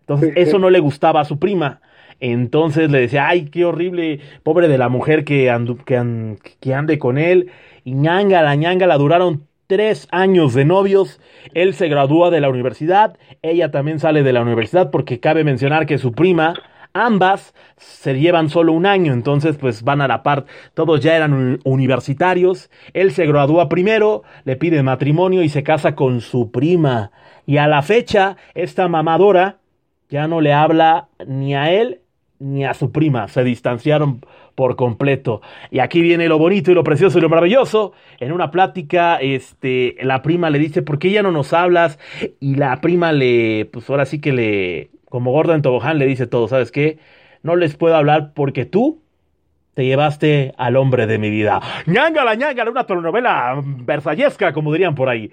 Entonces, 0.00 0.30
Sí, 0.30 0.34
sí. 0.34 0.40
eso 0.40 0.58
no 0.58 0.70
le 0.70 0.80
gustaba 0.80 1.20
a 1.20 1.24
su 1.24 1.38
prima. 1.38 1.80
Entonces 2.20 2.90
le 2.90 3.00
decía, 3.00 3.28
ay, 3.28 3.46
qué 3.46 3.64
horrible, 3.64 4.20
pobre 4.42 4.68
de 4.68 4.76
la 4.78 4.88
mujer 4.88 5.24
que, 5.24 5.50
andu- 5.50 5.82
que, 5.84 5.96
an- 5.96 6.38
que 6.60 6.74
ande 6.74 6.98
con 6.98 7.16
él. 7.18 7.50
Y 7.84 7.94
ñangala, 7.94 8.54
ñangala, 8.56 8.98
duraron 8.98 9.46
tres 9.66 10.06
años 10.10 10.52
de 10.54 10.64
novios. 10.64 11.20
Él 11.54 11.74
se 11.74 11.88
gradúa 11.88 12.30
de 12.30 12.40
la 12.40 12.50
universidad, 12.50 13.16
ella 13.42 13.70
también 13.70 14.00
sale 14.00 14.22
de 14.22 14.32
la 14.32 14.42
universidad 14.42 14.90
porque 14.90 15.20
cabe 15.20 15.44
mencionar 15.44 15.86
que 15.86 15.96
su 15.98 16.12
prima, 16.12 16.60
ambas 16.92 17.54
se 17.76 18.18
llevan 18.18 18.48
solo 18.48 18.72
un 18.72 18.86
año, 18.86 19.12
entonces 19.12 19.56
pues 19.56 19.82
van 19.82 20.00
a 20.00 20.08
la 20.08 20.22
par, 20.22 20.46
todos 20.74 21.00
ya 21.00 21.16
eran 21.16 21.32
uni- 21.32 21.58
universitarios. 21.64 22.70
Él 22.92 23.12
se 23.12 23.26
gradúa 23.26 23.68
primero, 23.68 24.22
le 24.44 24.56
pide 24.56 24.82
matrimonio 24.82 25.42
y 25.42 25.48
se 25.48 25.62
casa 25.62 25.94
con 25.94 26.20
su 26.20 26.50
prima. 26.50 27.12
Y 27.46 27.56
a 27.56 27.66
la 27.66 27.82
fecha, 27.82 28.36
esta 28.54 28.88
mamadora 28.88 29.58
ya 30.08 30.26
no 30.28 30.40
le 30.40 30.52
habla 30.52 31.08
ni 31.26 31.54
a 31.54 31.72
él 31.72 32.00
ni 32.38 32.64
a 32.64 32.74
su 32.74 32.90
prima. 32.90 33.28
Se 33.28 33.44
distanciaron 33.44 34.20
por 34.54 34.76
completo. 34.76 35.40
Y 35.70 35.78
aquí 35.78 36.00
viene 36.00 36.28
lo 36.28 36.38
bonito 36.38 36.70
y 36.70 36.74
lo 36.74 36.84
precioso 36.84 37.18
y 37.18 37.20
lo 37.20 37.28
maravilloso. 37.28 37.92
En 38.18 38.32
una 38.32 38.50
plática, 38.50 39.16
este, 39.16 39.96
la 40.02 40.22
prima 40.22 40.50
le 40.50 40.58
dice, 40.58 40.82
¿por 40.82 40.98
qué 40.98 41.10
ya 41.10 41.22
no 41.22 41.32
nos 41.32 41.52
hablas? 41.52 41.98
Y 42.40 42.56
la 42.56 42.80
prima 42.80 43.12
le, 43.12 43.66
pues 43.72 43.88
ahora 43.90 44.04
sí 44.06 44.20
que 44.20 44.32
le, 44.32 44.90
como 45.10 45.32
gorda 45.32 45.54
en 45.54 45.62
tobogán, 45.62 45.98
le 45.98 46.06
dice 46.06 46.26
todo, 46.26 46.48
¿sabes 46.48 46.72
qué? 46.72 46.98
No 47.42 47.56
les 47.56 47.76
puedo 47.76 47.96
hablar 47.96 48.32
porque 48.34 48.64
tú 48.64 49.02
te 49.74 49.84
llevaste 49.84 50.52
al 50.58 50.76
hombre 50.76 51.06
de 51.06 51.18
mi 51.18 51.30
vida. 51.30 51.60
ñángala, 51.86 52.34
ñángala, 52.34 52.70
una 52.70 52.86
telenovela 52.86 53.62
versallesca, 53.64 54.52
como 54.54 54.72
dirían 54.72 54.94
por 54.94 55.08
ahí. 55.10 55.32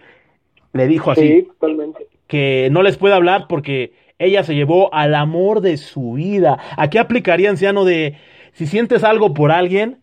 Le 0.74 0.88
dijo 0.88 1.12
así 1.12 1.28
Sí, 1.28 1.44
totalmente. 1.44 2.08
que 2.28 2.70
no 2.72 2.84
les 2.84 2.98
puede 2.98 3.16
hablar 3.16 3.48
porque 3.50 3.94
ella 4.20 4.44
se 4.44 4.56
llevó 4.56 4.94
al 4.94 5.16
amor 5.16 5.62
de 5.62 5.78
su 5.78 6.13
vida. 6.13 6.60
Aquí 6.78 6.98
aplicaría 6.98 7.50
anciano 7.50 7.86
de 7.86 8.18
si 8.54 8.68
sientes 8.68 9.04
algo 9.04 9.34
por 9.34 9.52
alguien, 9.52 10.00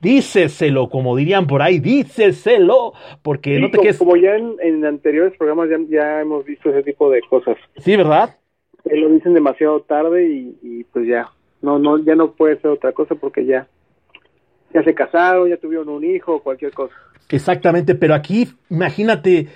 díceselo, 0.00 0.88
como 0.88 1.16
dirían 1.16 1.46
por 1.46 1.62
ahí, 1.62 1.78
díceselo, 1.80 2.92
porque 3.22 3.56
Sí, 3.56 3.60
no 3.62 3.70
te 3.70 3.72
como, 3.72 3.82
quedes. 3.82 3.98
como 3.98 4.16
ya 4.16 4.36
en, 4.36 4.54
en 4.62 4.84
anteriores 4.84 5.36
programas 5.36 5.68
ya, 5.70 5.78
ya 5.88 6.20
hemos 6.20 6.44
visto 6.44 6.70
ese 6.70 6.82
tipo 6.82 7.10
de 7.10 7.20
cosas. 7.22 7.56
Sí, 7.78 7.96
¿verdad? 7.96 8.36
Que 8.88 8.96
lo 8.96 9.08
dicen 9.10 9.34
demasiado 9.34 9.80
tarde 9.80 10.26
y, 10.28 10.56
y 10.62 10.84
pues 10.84 11.06
ya. 11.06 11.30
No, 11.60 11.78
no, 11.78 11.98
ya 11.98 12.14
no 12.14 12.32
puede 12.32 12.60
ser 12.60 12.70
otra 12.70 12.92
cosa 12.92 13.14
porque 13.16 13.44
ya, 13.44 13.66
ya 14.72 14.82
se 14.84 14.94
casaron, 14.94 15.48
ya 15.48 15.56
tuvieron 15.56 15.88
un 15.88 16.04
hijo, 16.04 16.40
cualquier 16.40 16.72
cosa. 16.72 16.94
Exactamente, 17.28 17.94
pero 17.94 18.14
aquí, 18.14 18.48
imagínate, 18.70 19.48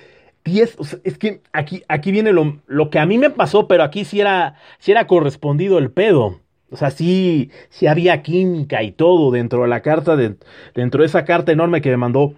10, 0.44 0.76
o 0.78 0.84
sea, 0.84 0.98
es 1.04 1.16
que 1.16 1.40
aquí, 1.52 1.82
aquí 1.88 2.10
viene 2.12 2.32
lo, 2.32 2.56
lo 2.66 2.90
que 2.90 2.98
a 2.98 3.06
mí 3.06 3.18
me 3.18 3.30
pasó, 3.30 3.68
pero 3.68 3.84
aquí 3.84 4.04
sí 4.04 4.20
era, 4.20 4.56
sí 4.78 4.90
era 4.90 5.06
correspondido 5.06 5.78
el 5.78 5.90
pedo. 5.90 6.40
O 6.70 6.76
sea, 6.76 6.90
sí, 6.90 7.50
sí 7.68 7.86
había 7.86 8.22
química 8.22 8.82
y 8.82 8.92
todo 8.92 9.30
dentro 9.30 9.62
de 9.62 9.68
la 9.68 9.80
carta, 9.82 10.16
de- 10.16 10.36
dentro 10.74 11.02
de 11.02 11.06
esa 11.06 11.24
carta 11.24 11.52
enorme 11.52 11.80
que 11.82 11.90
me 11.90 11.96
mandó. 11.98 12.34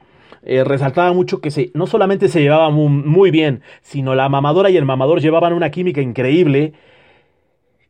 Eh, 0.47 0.65
resaltaba 0.65 1.13
mucho 1.13 1.41
que 1.41 1.51
se, 1.51 1.71
no 1.75 1.87
solamente 1.87 2.29
se 2.29 2.43
llevaba 2.43 2.71
muy, 2.71 3.31
bien, 3.31 3.63
sino 3.83 4.15
la 4.15 4.29
mamadora 4.29 4.71
y 4.71 4.77
el 4.77 4.85
mamador 4.85 5.21
llevaban 5.21 5.53
una 5.53 5.71
química 5.71 6.01
increíble, 6.01 6.75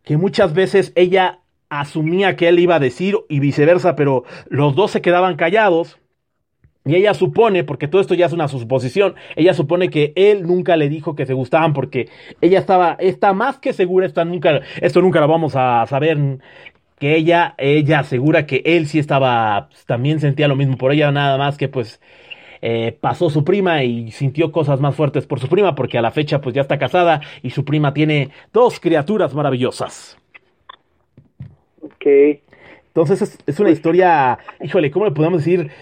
que 0.03 0.17
muchas 0.17 0.55
veces 0.55 0.93
ella 0.95 1.41
asumía 1.69 2.37
que 2.37 2.49
él 2.49 2.59
iba 2.59 2.77
a 2.77 2.81
decir 2.81 3.17
y 3.29 3.41
viceversa, 3.41 3.97
pero 3.97 4.25
los 4.49 4.75
dos 4.75 4.91
se 4.91 5.03
quedaban 5.03 5.37
callados. 5.37 5.99
Y 6.87 6.95
ella 6.97 7.15
supone, 7.15 7.65
porque 7.65 7.89
todo 7.89 8.03
esto 8.03 8.13
ya 8.13 8.27
es 8.27 8.35
una 8.35 8.47
suposición, 8.47 9.15
ella 9.37 9.55
supone 9.55 9.89
que 9.89 10.13
él 10.17 10.43
nunca 10.43 10.77
le 10.77 10.91
dijo 10.91 11.15
que 11.15 11.25
se 11.25 11.33
gustaban 11.33 11.73
porque 11.73 12.11
ella 12.43 12.59
estaba, 12.59 12.99
está 13.01 13.33
más 13.33 13.59
que 13.59 13.73
segura, 13.73 14.07
esto 14.07 14.23
nunca, 14.27 14.61
esto 14.83 15.01
nunca 15.01 15.21
lo 15.21 15.27
vamos 15.27 15.57
a 15.57 15.87
saber, 15.87 16.19
que 16.99 17.17
ella, 17.17 17.55
ella 17.59 18.01
asegura 18.01 18.47
que 18.47 18.63
él 18.65 18.87
sí 18.87 18.99
estaba, 18.99 19.69
también 19.87 20.21
sentía 20.21 20.49
lo 20.49 20.57
mismo 20.57 20.77
por 20.77 20.93
ella, 20.93 21.11
nada 21.11 21.39
más 21.39 21.57
que 21.57 21.69
pues 21.69 22.01
eh, 22.67 22.97
pasó 22.99 23.29
su 23.29 23.45
prima 23.45 23.85
y 23.85 24.11
sintió 24.11 24.51
cosas 24.51 24.81
más 24.81 24.95
fuertes 24.95 25.27
por 25.27 25.39
su 25.39 25.49
prima 25.49 25.75
porque 25.75 25.99
a 25.99 26.01
la 26.01 26.13
fecha 26.13 26.41
pues 26.41 26.55
ya 26.55 26.63
está 26.63 26.79
casada 26.79 27.21
y 27.43 27.51
su 27.51 27.63
prima 27.67 27.93
tiene 27.93 28.31
dos 28.55 28.81
criaturas 28.81 29.35
maravillosas. 29.35 30.17
Ok. 31.83 32.07
Entonces 32.87 33.21
es, 33.21 33.39
es 33.47 33.61
una 33.61 33.69
historia, 33.69 34.39
híjole, 34.63 34.91
¿cómo 34.91 35.05
le 35.05 35.11
podemos 35.11 35.45
decir? 35.45 35.73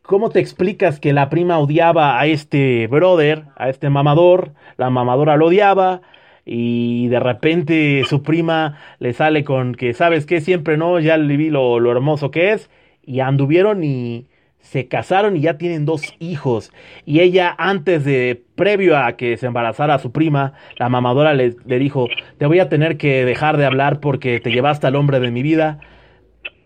¿Cómo 0.00 0.30
te 0.30 0.40
explicas 0.40 1.00
que 1.00 1.12
la 1.12 1.28
prima 1.28 1.58
odiaba 1.58 2.18
a 2.18 2.24
este 2.24 2.86
brother, 2.86 3.44
a 3.56 3.68
este 3.68 3.90
mamador? 3.90 4.54
La 4.78 4.88
mamadora 4.88 5.36
lo 5.36 5.48
odiaba 5.48 6.00
y 6.46 7.08
de 7.08 7.20
repente 7.20 8.04
su 8.08 8.22
prima 8.22 8.78
le 9.00 9.12
sale 9.12 9.44
con 9.44 9.74
que, 9.74 9.92
¿sabes 9.92 10.24
qué? 10.24 10.40
Siempre 10.40 10.78
no, 10.78 10.98
ya 10.98 11.18
le 11.18 11.36
vi 11.36 11.50
lo, 11.50 11.78
lo 11.78 11.92
hermoso 11.92 12.30
que 12.30 12.52
es 12.52 12.70
y 13.02 13.20
anduvieron 13.20 13.84
y 13.84 14.29
se 14.60 14.88
casaron 14.88 15.36
y 15.36 15.40
ya 15.40 15.58
tienen 15.58 15.84
dos 15.84 16.02
hijos. 16.18 16.72
Y 17.04 17.20
ella 17.20 17.54
antes 17.58 18.04
de, 18.04 18.42
previo 18.54 18.96
a 18.98 19.12
que 19.16 19.36
se 19.36 19.46
embarazara 19.46 19.94
a 19.94 19.98
su 19.98 20.12
prima, 20.12 20.52
la 20.78 20.88
mamadora 20.88 21.34
le, 21.34 21.56
le 21.64 21.78
dijo, 21.78 22.08
te 22.38 22.46
voy 22.46 22.60
a 22.60 22.68
tener 22.68 22.96
que 22.96 23.24
dejar 23.24 23.56
de 23.56 23.66
hablar 23.66 24.00
porque 24.00 24.38
te 24.40 24.50
llevaste 24.50 24.86
al 24.86 24.96
hombre 24.96 25.20
de 25.20 25.30
mi 25.30 25.42
vida 25.42 25.80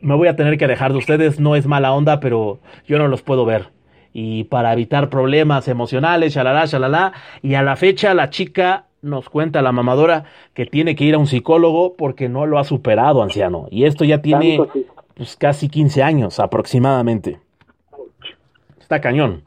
me 0.04 0.14
voy 0.14 0.28
a 0.28 0.36
tener 0.36 0.58
que 0.58 0.66
dejar 0.66 0.92
de 0.92 0.98
ustedes, 0.98 1.40
no 1.40 1.56
es 1.56 1.66
mala 1.66 1.92
onda, 1.92 2.20
pero 2.20 2.60
yo 2.86 2.98
no 2.98 3.08
los 3.08 3.22
puedo 3.22 3.44
ver. 3.44 3.70
Y 4.12 4.44
para 4.44 4.72
evitar 4.72 5.08
problemas 5.08 5.66
emocionales, 5.66 6.34
shalala, 6.34 6.66
shalala, 6.66 7.12
y 7.42 7.54
a 7.54 7.62
la 7.62 7.74
fecha 7.74 8.14
la 8.14 8.30
chica 8.30 8.86
nos 9.02 9.28
cuenta 9.28 9.62
la 9.62 9.72
mamadora 9.72 10.24
que 10.52 10.66
tiene 10.66 10.94
que 10.94 11.04
ir 11.04 11.14
a 11.14 11.18
un 11.18 11.26
psicólogo 11.26 11.96
porque 11.96 12.28
no 12.28 12.46
lo 12.46 12.58
ha 12.58 12.64
superado, 12.64 13.22
anciano. 13.22 13.66
Y 13.70 13.84
esto 13.84 14.04
ya 14.04 14.22
tiene 14.22 14.60
pues, 15.14 15.36
casi 15.36 15.68
15 15.68 16.02
años 16.02 16.38
aproximadamente. 16.38 17.40
Está 18.84 19.00
cañón. 19.00 19.42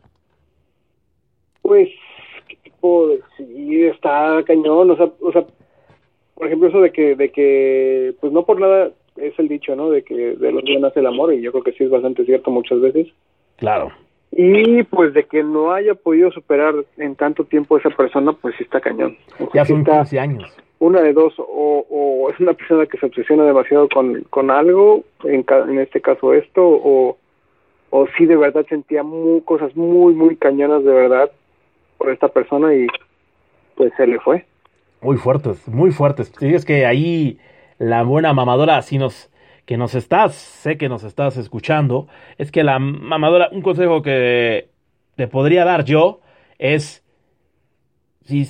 Pues, 1.62 1.90
¿qué 2.48 2.56
tipo 2.64 3.08
de- 3.10 3.22
sí, 3.38 3.84
está 3.86 4.42
cañón, 4.48 4.90
o 4.90 4.96
sea, 4.98 5.10
o 5.22 5.32
sea, 5.32 5.46
por 6.34 6.48
ejemplo, 6.48 6.70
eso 6.70 6.82
de 6.82 6.92
que, 6.92 7.16
de 7.16 7.30
que, 7.32 8.16
pues 8.20 8.34
no 8.34 8.46
por 8.46 8.60
nada 8.60 8.90
es 9.16 9.38
el 9.38 9.48
dicho, 9.48 9.76
¿no? 9.76 9.92
De 9.92 10.04
que 10.04 10.16
de 10.16 10.52
los 10.52 10.64
días 10.64 10.82
nace 10.82 11.02
el 11.02 11.06
amor, 11.06 11.34
y 11.36 11.42
yo 11.42 11.52
creo 11.52 11.64
que 11.64 11.74
sí 11.74 11.84
es 11.84 11.92
bastante 11.92 12.26
cierto 12.26 12.50
muchas 12.50 12.82
veces. 12.82 13.10
Claro. 13.58 13.92
Y 14.32 14.82
pues 14.84 15.14
de 15.14 15.26
que 15.26 15.44
no 15.44 15.72
haya 15.72 15.94
podido 15.94 16.32
superar 16.32 16.74
en 16.98 17.16
tanto 17.16 17.44
tiempo 17.44 17.78
esa 17.78 17.92
persona, 17.92 18.34
pues 18.34 18.56
sí 18.58 18.64
está 18.64 18.82
cañón. 18.82 19.18
ya 19.54 19.66
son 19.66 19.84
15 19.86 20.20
años. 20.20 20.52
Una 20.80 21.02
de 21.02 21.14
dos, 21.14 21.36
o, 21.38 21.86
o, 21.90 22.30
es 22.32 22.40
una 22.40 22.54
persona 22.54 22.88
que 22.88 22.98
se 22.98 23.06
obsesiona 23.06 23.44
demasiado 23.46 23.88
con, 23.88 24.24
con 24.32 24.50
algo, 24.50 25.04
en, 25.24 25.46
en 25.70 25.80
este 25.80 26.02
caso 26.02 26.34
esto, 26.34 26.62
o, 26.64 27.18
o 27.90 28.08
sí 28.18 28.26
de 28.26 28.36
verdad 28.36 28.66
sentía 28.68 29.04
muy, 29.04 29.42
cosas 29.42 29.76
muy, 29.76 30.14
muy 30.14 30.36
cañonas 30.36 30.84
de 30.84 30.92
verdad 30.92 31.32
por 31.98 32.12
esta 32.12 32.28
persona 32.28 32.74
y 32.74 32.88
pues 33.76 33.94
se 33.98 34.08
le 34.08 34.20
fue. 34.20 34.46
Muy 35.02 35.18
fuertes, 35.18 35.68
muy 35.68 35.92
fuertes. 35.92 36.32
es 36.42 36.66
que 36.66 36.86
ahí 36.86 37.40
la 37.78 38.04
buena 38.04 38.34
mamadora, 38.34 38.82
si 38.82 38.98
nos, 38.98 39.32
que 39.66 39.78
nos 39.78 39.96
estás, 39.96 40.36
sé 40.36 40.78
que 40.78 40.90
nos 40.90 41.04
estás 41.04 41.38
escuchando, 41.38 42.08
es 42.38 42.52
que 42.52 42.64
la 42.64 42.80
mamadora, 42.80 43.50
un 43.52 43.62
consejo 43.62 44.02
que 44.02 44.70
te 45.16 45.28
podría 45.28 45.66
dar 45.66 45.84
yo 45.84 46.22
es, 46.58 47.04
si, 48.26 48.46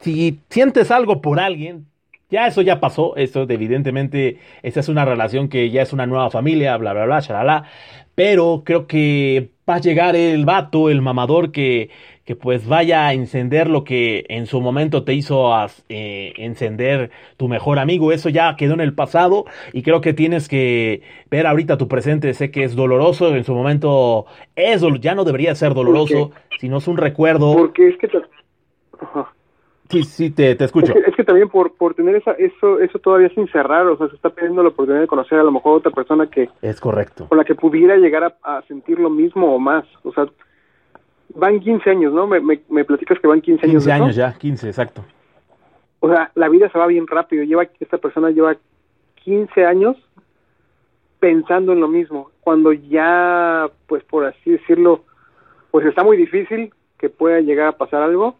si 0.00 0.40
sientes 0.48 0.90
algo 0.90 1.20
por 1.20 1.38
alguien, 1.38 1.86
ya 2.30 2.46
eso 2.46 2.62
ya 2.62 2.80
pasó, 2.80 3.16
eso 3.16 3.46
evidentemente, 3.48 4.38
esa 4.62 4.80
es 4.80 4.88
una 4.88 5.04
relación 5.04 5.48
que 5.48 5.70
ya 5.70 5.82
es 5.82 5.92
una 5.92 6.06
nueva 6.06 6.30
familia, 6.30 6.76
bla, 6.76 6.92
bla, 6.92 7.04
bla, 7.04 7.20
shalala, 7.20 7.64
pero 8.14 8.62
creo 8.64 8.86
que 8.86 9.50
va 9.68 9.76
a 9.76 9.80
llegar 9.80 10.16
el 10.16 10.44
vato, 10.44 10.90
el 10.90 11.02
mamador 11.02 11.52
que, 11.52 11.90
que 12.24 12.36
pues 12.36 12.66
vaya 12.66 13.06
a 13.06 13.12
encender 13.12 13.68
lo 13.68 13.84
que 13.84 14.24
en 14.28 14.46
su 14.46 14.60
momento 14.60 15.04
te 15.04 15.14
hizo 15.14 15.52
eh, 15.88 16.32
encender 16.36 17.10
tu 17.36 17.48
mejor 17.48 17.78
amigo. 17.78 18.12
Eso 18.12 18.28
ya 18.28 18.56
quedó 18.56 18.74
en 18.74 18.80
el 18.80 18.94
pasado 18.94 19.44
y 19.72 19.82
creo 19.82 20.00
que 20.00 20.14
tienes 20.14 20.48
que 20.48 21.02
ver 21.30 21.46
ahorita 21.46 21.76
tu 21.76 21.88
presente. 21.88 22.32
Sé 22.34 22.50
que 22.50 22.64
es 22.64 22.74
doloroso, 22.74 23.34
en 23.34 23.44
su 23.44 23.54
momento 23.54 24.26
es, 24.56 24.82
ya 25.00 25.14
no 25.14 25.24
debería 25.24 25.54
ser 25.54 25.74
doloroso, 25.74 26.30
sino 26.60 26.78
es 26.78 26.88
un 26.88 26.96
recuerdo. 26.96 27.54
Porque 27.54 27.88
es 27.88 27.98
que... 27.98 28.08
Sí, 30.02 30.04
sí, 30.04 30.30
te, 30.30 30.54
te 30.54 30.64
escucho. 30.64 30.92
Es 31.06 31.14
que, 31.14 31.24
también 31.24 31.48
por, 31.48 31.74
por 31.76 31.94
tener 31.94 32.16
esa, 32.16 32.32
eso, 32.32 32.80
eso 32.80 32.98
todavía 32.98 33.28
sin 33.30 33.48
cerrar, 33.48 33.86
o 33.86 33.96
sea, 33.96 34.08
se 34.08 34.16
está 34.16 34.30
pidiendo 34.30 34.62
la 34.62 34.70
oportunidad 34.70 35.02
de 35.02 35.06
conocer 35.06 35.38
a 35.38 35.44
lo 35.44 35.52
mejor 35.52 35.78
otra 35.78 35.92
persona 35.92 36.26
que... 36.28 36.48
Es 36.62 36.80
correcto. 36.80 37.28
Con 37.28 37.38
la 37.38 37.44
que 37.44 37.54
pudiera 37.54 37.96
llegar 37.96 38.24
a, 38.24 38.56
a 38.56 38.62
sentir 38.62 38.98
lo 38.98 39.10
mismo 39.10 39.54
o 39.54 39.58
más. 39.58 39.84
O 40.02 40.12
sea, 40.12 40.26
van 41.34 41.60
15 41.60 41.90
años, 41.90 42.12
¿no? 42.12 42.26
Me, 42.26 42.40
me, 42.40 42.84
platicas 42.84 43.18
que 43.18 43.26
van 43.26 43.40
15 43.40 43.66
años. 43.66 43.84
15 43.84 43.92
años 43.92 44.16
ya, 44.16 44.32
15, 44.32 44.68
exacto. 44.68 45.04
O 46.00 46.08
sea, 46.08 46.30
la 46.34 46.48
vida 46.48 46.70
se 46.70 46.78
va 46.78 46.86
bien 46.86 47.06
rápido. 47.06 47.44
Lleva 47.44 47.66
Esta 47.80 47.98
persona 47.98 48.30
lleva 48.30 48.56
15 49.24 49.64
años 49.64 49.96
pensando 51.18 51.72
en 51.72 51.80
lo 51.80 51.88
mismo. 51.88 52.30
Cuando 52.40 52.72
ya, 52.72 53.68
pues 53.86 54.04
por 54.04 54.26
así 54.26 54.50
decirlo, 54.50 55.04
pues 55.70 55.86
está 55.86 56.04
muy 56.04 56.16
difícil 56.16 56.72
que 56.98 57.08
pueda 57.08 57.40
llegar 57.40 57.68
a 57.68 57.78
pasar 57.78 58.02
algo, 58.02 58.36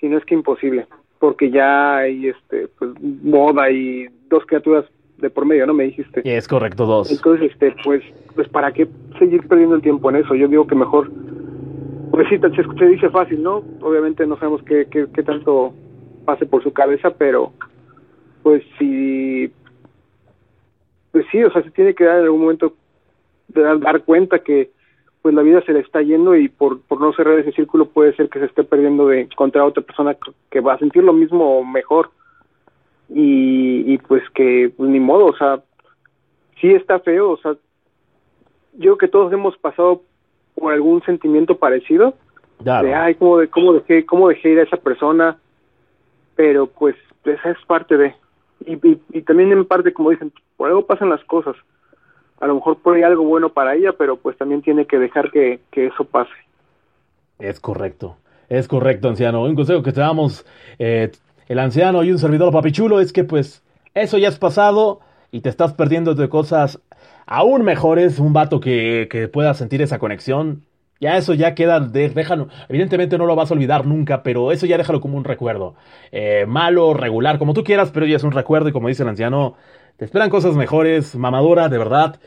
si 0.00 0.08
no 0.08 0.18
es 0.18 0.24
que 0.24 0.34
imposible. 0.34 0.86
Porque 1.18 1.50
ya 1.50 1.98
hay, 1.98 2.28
este, 2.28 2.68
pues, 2.78 2.92
boda 3.00 3.70
y 3.70 4.06
dos 4.28 4.44
criaturas 4.46 4.84
de 5.16 5.30
por 5.30 5.44
medio, 5.46 5.66
¿no? 5.66 5.74
Me 5.74 5.84
dijiste. 5.84 6.22
Es 6.24 6.46
correcto, 6.46 6.86
dos. 6.86 7.10
Entonces, 7.10 7.50
este, 7.50 7.74
pues, 7.84 8.02
pues, 8.34 8.48
¿para 8.48 8.72
qué 8.72 8.88
seguir 9.18 9.46
perdiendo 9.48 9.74
el 9.74 9.82
tiempo 9.82 10.10
en 10.10 10.16
eso? 10.16 10.34
Yo 10.34 10.46
digo 10.46 10.66
que 10.66 10.76
mejor 10.76 11.10
pues 12.10 12.26
sí, 12.30 12.38
se, 12.38 12.86
dice 12.86 13.10
fácil, 13.10 13.42
¿no? 13.42 13.62
Obviamente 13.80 14.26
no 14.26 14.36
sabemos 14.38 14.62
qué, 14.64 14.86
qué, 14.90 15.06
qué 15.14 15.22
tanto 15.22 15.72
pase 16.24 16.46
por 16.46 16.62
su 16.62 16.72
cabeza, 16.72 17.10
pero 17.10 17.52
pues 18.42 18.62
sí, 18.78 19.52
pues 21.12 21.26
sí, 21.30 21.42
o 21.44 21.52
sea, 21.52 21.62
se 21.62 21.70
tiene 21.70 21.94
que 21.94 22.04
dar 22.04 22.18
en 22.18 22.24
algún 22.24 22.40
momento 22.40 22.74
de 23.48 23.62
dar, 23.62 24.02
cuenta 24.02 24.40
que 24.40 24.70
pues 25.28 25.36
la 25.36 25.42
vida 25.42 25.60
se 25.66 25.74
le 25.74 25.80
está 25.80 26.00
yendo 26.00 26.34
y 26.34 26.48
por, 26.48 26.80
por 26.80 27.02
no 27.02 27.12
cerrar 27.12 27.38
ese 27.38 27.52
círculo 27.52 27.84
puede 27.90 28.16
ser 28.16 28.30
que 28.30 28.38
se 28.38 28.46
esté 28.46 28.64
perdiendo 28.64 29.08
de 29.08 29.20
encontrar 29.20 29.64
a 29.64 29.66
otra 29.66 29.82
persona 29.82 30.16
que 30.48 30.60
va 30.60 30.72
a 30.72 30.78
sentir 30.78 31.04
lo 31.04 31.12
mismo 31.12 31.58
o 31.58 31.64
mejor. 31.66 32.12
Y, 33.10 33.92
y 33.92 33.98
pues 33.98 34.22
que 34.30 34.72
pues 34.74 34.88
ni 34.88 35.00
modo, 35.00 35.26
o 35.26 35.36
sea, 35.36 35.60
sí 36.62 36.72
está 36.72 37.00
feo, 37.00 37.32
o 37.32 37.36
sea, 37.36 37.52
yo 38.72 38.96
creo 38.96 38.96
que 38.96 39.08
todos 39.08 39.30
hemos 39.34 39.54
pasado 39.58 40.00
por 40.54 40.72
algún 40.72 41.02
sentimiento 41.02 41.58
parecido 41.58 42.14
de 42.60 42.94
ay 42.94 43.14
cómo 43.16 43.36
de 43.36 43.48
cómo 43.48 43.74
dejé 43.74 44.06
cómo 44.06 44.30
dejé 44.30 44.48
ir 44.48 44.60
a 44.60 44.62
esa 44.62 44.78
persona 44.78 45.36
pero 46.36 46.68
pues 46.68 46.96
esa 47.24 47.50
es 47.50 47.58
parte 47.66 47.98
de 47.98 48.14
y, 48.64 48.78
y, 49.12 49.22
también 49.22 49.52
en 49.52 49.66
parte 49.66 49.92
como 49.92 50.08
dicen 50.08 50.32
por 50.56 50.68
algo 50.68 50.86
pasan 50.86 51.10
las 51.10 51.22
cosas 51.24 51.54
a 52.40 52.46
lo 52.46 52.54
mejor 52.54 52.78
ahí 52.94 53.02
algo 53.02 53.24
bueno 53.24 53.50
para 53.50 53.74
ella 53.74 53.92
pero 53.96 54.16
pues 54.16 54.36
también 54.36 54.62
tiene 54.62 54.86
que 54.86 54.98
dejar 54.98 55.30
que, 55.30 55.60
que 55.70 55.86
eso 55.86 56.04
pase 56.04 56.32
es 57.38 57.60
correcto 57.60 58.16
es 58.48 58.68
correcto 58.68 59.08
anciano 59.08 59.42
un 59.42 59.54
consejo 59.54 59.82
que 59.82 59.92
te 59.92 60.00
damos 60.00 60.46
eh, 60.78 61.10
el 61.48 61.58
anciano 61.58 62.04
y 62.04 62.12
un 62.12 62.18
servidor 62.18 62.52
papichulo 62.52 63.00
es 63.00 63.12
que 63.12 63.24
pues 63.24 63.62
eso 63.94 64.18
ya 64.18 64.28
es 64.28 64.38
pasado 64.38 65.00
y 65.30 65.40
te 65.40 65.48
estás 65.48 65.74
perdiendo 65.74 66.14
de 66.14 66.28
cosas 66.28 66.80
aún 67.28 67.62
mejores, 67.62 68.18
un 68.18 68.32
vato 68.32 68.58
que, 68.58 69.06
que 69.10 69.28
pueda 69.28 69.54
sentir 69.54 69.82
esa 69.82 69.98
conexión. 69.98 70.64
Ya 71.00 71.16
eso 71.16 71.32
ya 71.34 71.54
queda, 71.54 71.78
déjalo, 71.78 72.48
evidentemente 72.68 73.18
no 73.18 73.26
lo 73.26 73.36
vas 73.36 73.50
a 73.50 73.54
olvidar 73.54 73.86
nunca, 73.86 74.24
pero 74.24 74.50
eso 74.50 74.66
ya 74.66 74.76
déjalo 74.76 75.00
como 75.00 75.16
un 75.16 75.22
recuerdo. 75.22 75.76
Eh, 76.10 76.44
malo, 76.48 76.92
regular, 76.92 77.38
como 77.38 77.54
tú 77.54 77.62
quieras, 77.62 77.92
pero 77.92 78.04
ya 78.06 78.16
es 78.16 78.24
un 78.24 78.32
recuerdo 78.32 78.68
y 78.68 78.72
como 78.72 78.88
dice 78.88 79.04
el 79.04 79.10
anciano, 79.10 79.54
te 79.98 80.04
esperan 80.04 80.30
cosas 80.30 80.54
mejores, 80.54 81.16
mamadora, 81.16 81.68
de 81.68 81.76
verdad. 81.76 82.20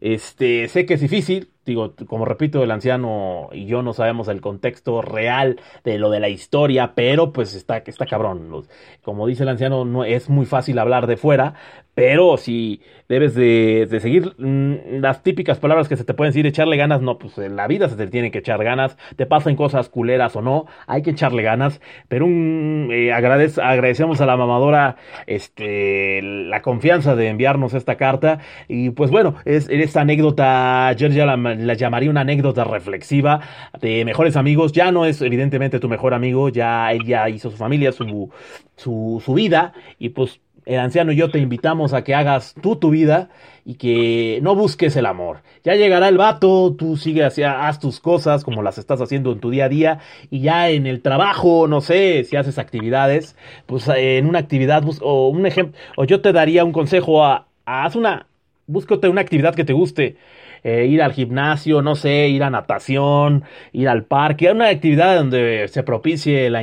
Este, 0.00 0.66
sé 0.68 0.86
que 0.86 0.94
es 0.94 1.00
difícil, 1.00 1.50
digo, 1.72 1.94
como 2.06 2.24
repito, 2.24 2.62
el 2.62 2.70
anciano 2.70 3.48
y 3.52 3.66
yo 3.66 3.82
no 3.82 3.92
sabemos 3.92 4.28
el 4.28 4.40
contexto 4.40 5.02
real 5.02 5.60
de 5.84 5.98
lo 5.98 6.10
de 6.10 6.20
la 6.20 6.28
historia, 6.28 6.92
pero 6.94 7.32
pues 7.32 7.54
está, 7.54 7.78
está 7.78 8.06
cabrón. 8.06 8.66
Como 9.02 9.26
dice 9.26 9.42
el 9.42 9.48
anciano, 9.48 9.84
no 9.84 10.04
es 10.04 10.28
muy 10.28 10.46
fácil 10.46 10.78
hablar 10.78 11.06
de 11.06 11.16
fuera, 11.16 11.54
pero 11.98 12.36
si 12.36 12.80
debes 13.08 13.34
de, 13.34 13.88
seguir 14.00 14.34
mm, 14.38 15.00
las 15.00 15.24
típicas 15.24 15.58
palabras 15.58 15.88
que 15.88 15.96
se 15.96 16.04
te 16.04 16.14
pueden 16.14 16.30
decir, 16.30 16.46
echarle 16.46 16.76
ganas, 16.76 17.00
no, 17.02 17.18
pues 17.18 17.36
en 17.38 17.56
la 17.56 17.66
vida 17.66 17.88
se 17.88 17.96
te 17.96 18.06
tiene 18.06 18.30
que 18.30 18.38
echar 18.38 18.62
ganas, 18.62 18.96
te 19.16 19.26
pasen 19.26 19.56
cosas 19.56 19.88
culeras 19.88 20.36
o 20.36 20.42
no, 20.42 20.66
hay 20.86 21.02
que 21.02 21.10
echarle 21.10 21.42
ganas, 21.42 21.80
pero 22.06 22.26
eh, 22.28 23.12
agradecemos 23.12 24.20
a 24.20 24.26
la 24.26 24.36
mamadora 24.36 24.94
este, 25.26 26.22
la 26.22 26.62
confianza 26.62 27.16
de 27.16 27.30
enviarnos 27.30 27.74
esta 27.74 27.96
carta 27.96 28.38
y 28.68 28.90
pues 28.90 29.10
bueno, 29.10 29.34
es, 29.44 29.68
esta 29.68 30.02
anécdota, 30.02 30.92
ya 30.92 31.08
la, 31.26 31.36
la 31.66 31.74
llamaría 31.74 32.10
una 32.10 32.22
anécdota 32.22 32.64
reflexiva 32.64 33.40
de 33.80 34.04
mejores 34.04 34.36
amigos, 34.36 34.72
ya 34.72 34.92
no 34.92 35.04
es 35.04 35.20
evidentemente 35.22 35.80
tu 35.80 35.88
mejor 35.88 36.14
amigo, 36.14 36.48
ya 36.48 36.92
ella 36.92 37.28
hizo 37.28 37.50
su 37.50 37.56
familia, 37.56 37.92
su, 37.92 38.30
su, 38.76 39.22
su 39.24 39.34
vida 39.34 39.72
y 39.98 40.10
pues 40.10 40.40
el 40.68 40.78
anciano 40.80 41.12
y 41.12 41.16
yo 41.16 41.30
te 41.30 41.38
invitamos 41.38 41.94
a 41.94 42.04
que 42.04 42.14
hagas 42.14 42.54
tú 42.60 42.76
tu 42.76 42.90
vida 42.90 43.30
y 43.64 43.76
que 43.76 44.38
no 44.42 44.54
busques 44.54 44.96
el 44.96 45.06
amor. 45.06 45.42
Ya 45.64 45.74
llegará 45.74 46.08
el 46.08 46.18
vato, 46.18 46.74
tú 46.76 46.98
sigue 46.98 47.24
hacia, 47.24 47.66
haz 47.66 47.80
tus 47.80 48.00
cosas 48.00 48.44
como 48.44 48.62
las 48.62 48.76
estás 48.76 49.00
haciendo 49.00 49.32
en 49.32 49.40
tu 49.40 49.48
día 49.48 49.64
a 49.64 49.68
día 49.70 49.98
y 50.30 50.40
ya 50.40 50.68
en 50.68 50.86
el 50.86 51.00
trabajo, 51.00 51.68
no 51.68 51.80
sé, 51.80 52.24
si 52.24 52.36
haces 52.36 52.58
actividades, 52.58 53.34
pues 53.64 53.88
en 53.88 54.26
una 54.26 54.40
actividad 54.40 54.84
o 55.00 55.28
un 55.28 55.46
ejemplo, 55.46 55.78
o 55.96 56.04
yo 56.04 56.20
te 56.20 56.32
daría 56.32 56.64
un 56.64 56.72
consejo 56.72 57.24
a, 57.24 57.48
a 57.64 57.84
haz 57.86 57.96
una, 57.96 58.26
búscate 58.66 59.08
una 59.08 59.22
actividad 59.22 59.54
que 59.54 59.64
te 59.64 59.72
guste 59.72 60.16
eh, 60.62 60.86
ir 60.86 61.02
al 61.02 61.12
gimnasio, 61.12 61.82
no 61.82 61.94
sé, 61.94 62.28
ir 62.28 62.42
a 62.42 62.50
natación, 62.50 63.44
ir 63.72 63.88
al 63.88 64.04
parque, 64.04 64.50
una 64.50 64.68
actividad 64.68 65.16
donde 65.16 65.68
se 65.68 65.82
propicie 65.82 66.50
la, 66.50 66.62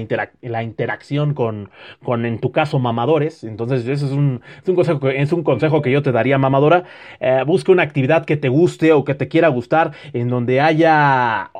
interacción 0.63 1.33
con, 1.33 1.69
con, 2.03 2.25
en 2.25 2.39
tu 2.39 2.51
caso, 2.51 2.79
mamadores. 2.79 3.43
Entonces, 3.43 3.87
eso 3.87 4.05
es 4.05 4.11
un, 4.11 4.41
es 4.61 4.69
un, 4.69 4.75
consejo, 4.75 5.09
es 5.09 5.31
un 5.31 5.43
consejo 5.43 5.81
que 5.81 5.91
yo 5.91 6.01
te 6.01 6.11
daría, 6.11 6.37
mamadora. 6.37 6.83
Eh, 7.19 7.43
busca 7.45 7.71
una 7.71 7.83
actividad 7.83 8.25
que 8.25 8.37
te 8.37 8.49
guste 8.49 8.93
o 8.93 9.03
que 9.03 9.15
te 9.15 9.27
quiera 9.27 9.47
gustar, 9.49 9.91
en 10.13 10.29
donde 10.29 10.61
haya 10.61 11.51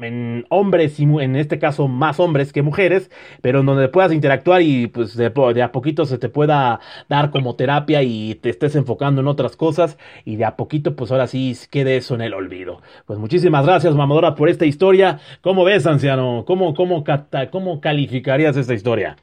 en 0.00 0.44
hombres 0.48 0.98
y 0.98 1.04
en 1.04 1.36
este 1.36 1.58
caso 1.58 1.86
más 1.86 2.18
hombres 2.18 2.52
que 2.52 2.62
mujeres, 2.62 3.10
pero 3.42 3.60
en 3.60 3.66
donde 3.66 3.88
puedas 3.88 4.12
interactuar 4.12 4.62
y 4.62 4.88
pues 4.88 5.16
de, 5.16 5.26
a 5.26 5.72
poquito 5.72 6.04
se 6.04 6.18
te 6.18 6.28
pueda 6.28 6.80
dar 7.08 7.30
como 7.30 7.54
terapia 7.54 8.02
y 8.02 8.34
te 8.34 8.50
estés 8.50 8.74
enfocando 8.74 9.20
en 9.20 9.28
otras 9.28 9.56
cosas 9.56 9.98
y 10.24 10.36
de 10.36 10.44
a 10.44 10.56
poquito 10.56 10.96
pues 10.96 11.12
ahora 11.12 11.26
sí 11.26 11.54
quede 11.70 11.96
eso 11.96 12.14
en 12.14 12.22
el 12.22 12.34
olvido. 12.34 12.80
Pues 13.06 13.18
muchísimas 13.18 13.66
gracias 13.66 13.94
mamadora 13.94 14.34
por 14.34 14.48
esta 14.48 14.66
historia. 14.66 15.20
¿Cómo 15.42 15.64
ves 15.64 15.86
anciano? 15.86 16.44
¿Cómo, 16.46 16.74
cómo, 16.74 17.04
cómo 17.50 17.80
calificarías 17.80 18.56
esta 18.56 18.74
historia? 18.74 19.16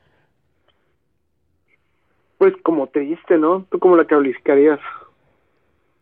Pues 2.38 2.54
como 2.64 2.88
triste, 2.88 3.38
¿no? 3.38 3.66
¿Tú 3.70 3.78
cómo 3.78 3.96
la 3.96 4.06
calificarías? 4.06 4.80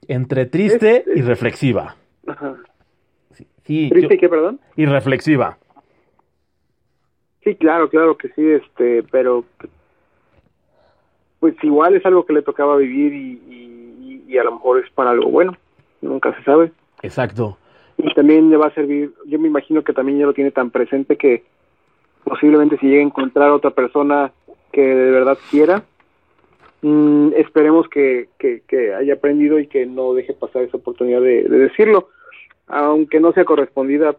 Entre 0.07 0.45
triste 0.45 1.03
y 1.13 1.21
reflexiva. 1.21 1.95
Ajá. 2.25 2.55
¿Triste 3.89 4.15
y 4.15 4.17
qué, 4.17 4.29
perdón? 4.29 4.59
Y 4.75 4.85
reflexiva. 4.85 5.57
Sí, 7.43 7.55
claro, 7.55 7.89
claro 7.89 8.17
que 8.17 8.29
sí, 8.29 8.45
este, 8.45 9.03
pero 9.11 9.45
pues 11.39 11.55
igual 11.63 11.95
es 11.95 12.05
algo 12.05 12.25
que 12.25 12.33
le 12.33 12.41
tocaba 12.41 12.75
vivir 12.75 13.13
y, 13.13 14.23
y, 14.27 14.37
a 14.37 14.43
lo 14.43 14.53
mejor 14.53 14.83
es 14.83 14.91
para 14.91 15.11
algo 15.11 15.29
bueno, 15.29 15.55
nunca 16.01 16.35
se 16.35 16.43
sabe. 16.43 16.71
Exacto. 17.01 17.57
y 17.97 18.13
también 18.13 18.49
le 18.49 18.57
va 18.57 18.67
a 18.67 18.73
servir, 18.73 19.13
yo 19.25 19.39
me 19.39 19.47
imagino 19.47 19.83
que 19.83 19.93
también 19.93 20.19
ya 20.19 20.25
lo 20.25 20.33
tiene 20.33 20.51
tan 20.51 20.69
presente 20.69 21.15
que 21.15 21.43
posiblemente 22.23 22.77
si 22.77 22.87
llega 22.87 22.99
a 22.99 23.05
encontrar 23.05 23.51
otra 23.51 23.71
persona 23.71 24.31
que 24.71 24.81
de 24.81 25.11
verdad 25.11 25.37
quiera, 25.49 25.83
mm, 26.81 27.29
esperemos 27.35 27.87
que, 27.89 28.29
que, 28.37 28.61
que, 28.67 28.93
haya 28.93 29.13
aprendido 29.13 29.59
y 29.59 29.67
que 29.67 29.85
no 29.85 30.13
deje 30.13 30.33
pasar 30.33 30.63
esa 30.63 30.77
oportunidad 30.77 31.21
de, 31.21 31.43
de, 31.43 31.57
decirlo, 31.57 32.09
aunque 32.69 33.19
no 33.19 33.33
sea 33.33 33.43
correspondida, 33.45 34.15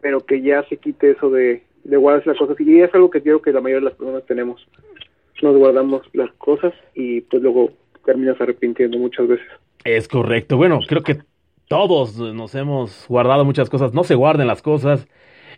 pero 0.00 0.20
que 0.20 0.40
ya 0.40 0.62
se 0.68 0.78
quite 0.78 1.10
eso 1.10 1.30
de, 1.30 1.62
de 1.84 1.96
guardarse 1.96 2.30
las 2.30 2.38
cosas. 2.38 2.58
Y 2.60 2.80
es 2.80 2.94
algo 2.94 3.10
que 3.10 3.22
creo 3.22 3.42
que 3.42 3.52
la 3.52 3.60
mayoría 3.60 3.80
de 3.80 3.90
las 3.90 3.98
personas 3.98 4.24
tenemos. 4.26 4.66
Nos 5.42 5.56
guardamos 5.56 6.02
las 6.14 6.32
cosas 6.32 6.72
y 6.94 7.20
pues 7.22 7.42
luego 7.42 7.70
terminas 8.04 8.40
arrepintiendo 8.40 8.98
muchas 8.98 9.28
veces. 9.28 9.46
Es 9.84 10.08
correcto. 10.08 10.56
Bueno, 10.56 10.80
creo 10.88 11.02
que 11.02 11.18
todos 11.68 12.18
nos 12.18 12.54
hemos 12.54 13.06
guardado 13.08 13.44
muchas 13.44 13.70
cosas. 13.70 13.92
No 13.92 14.04
se 14.04 14.14
guarden 14.14 14.46
las 14.46 14.62
cosas. 14.62 15.06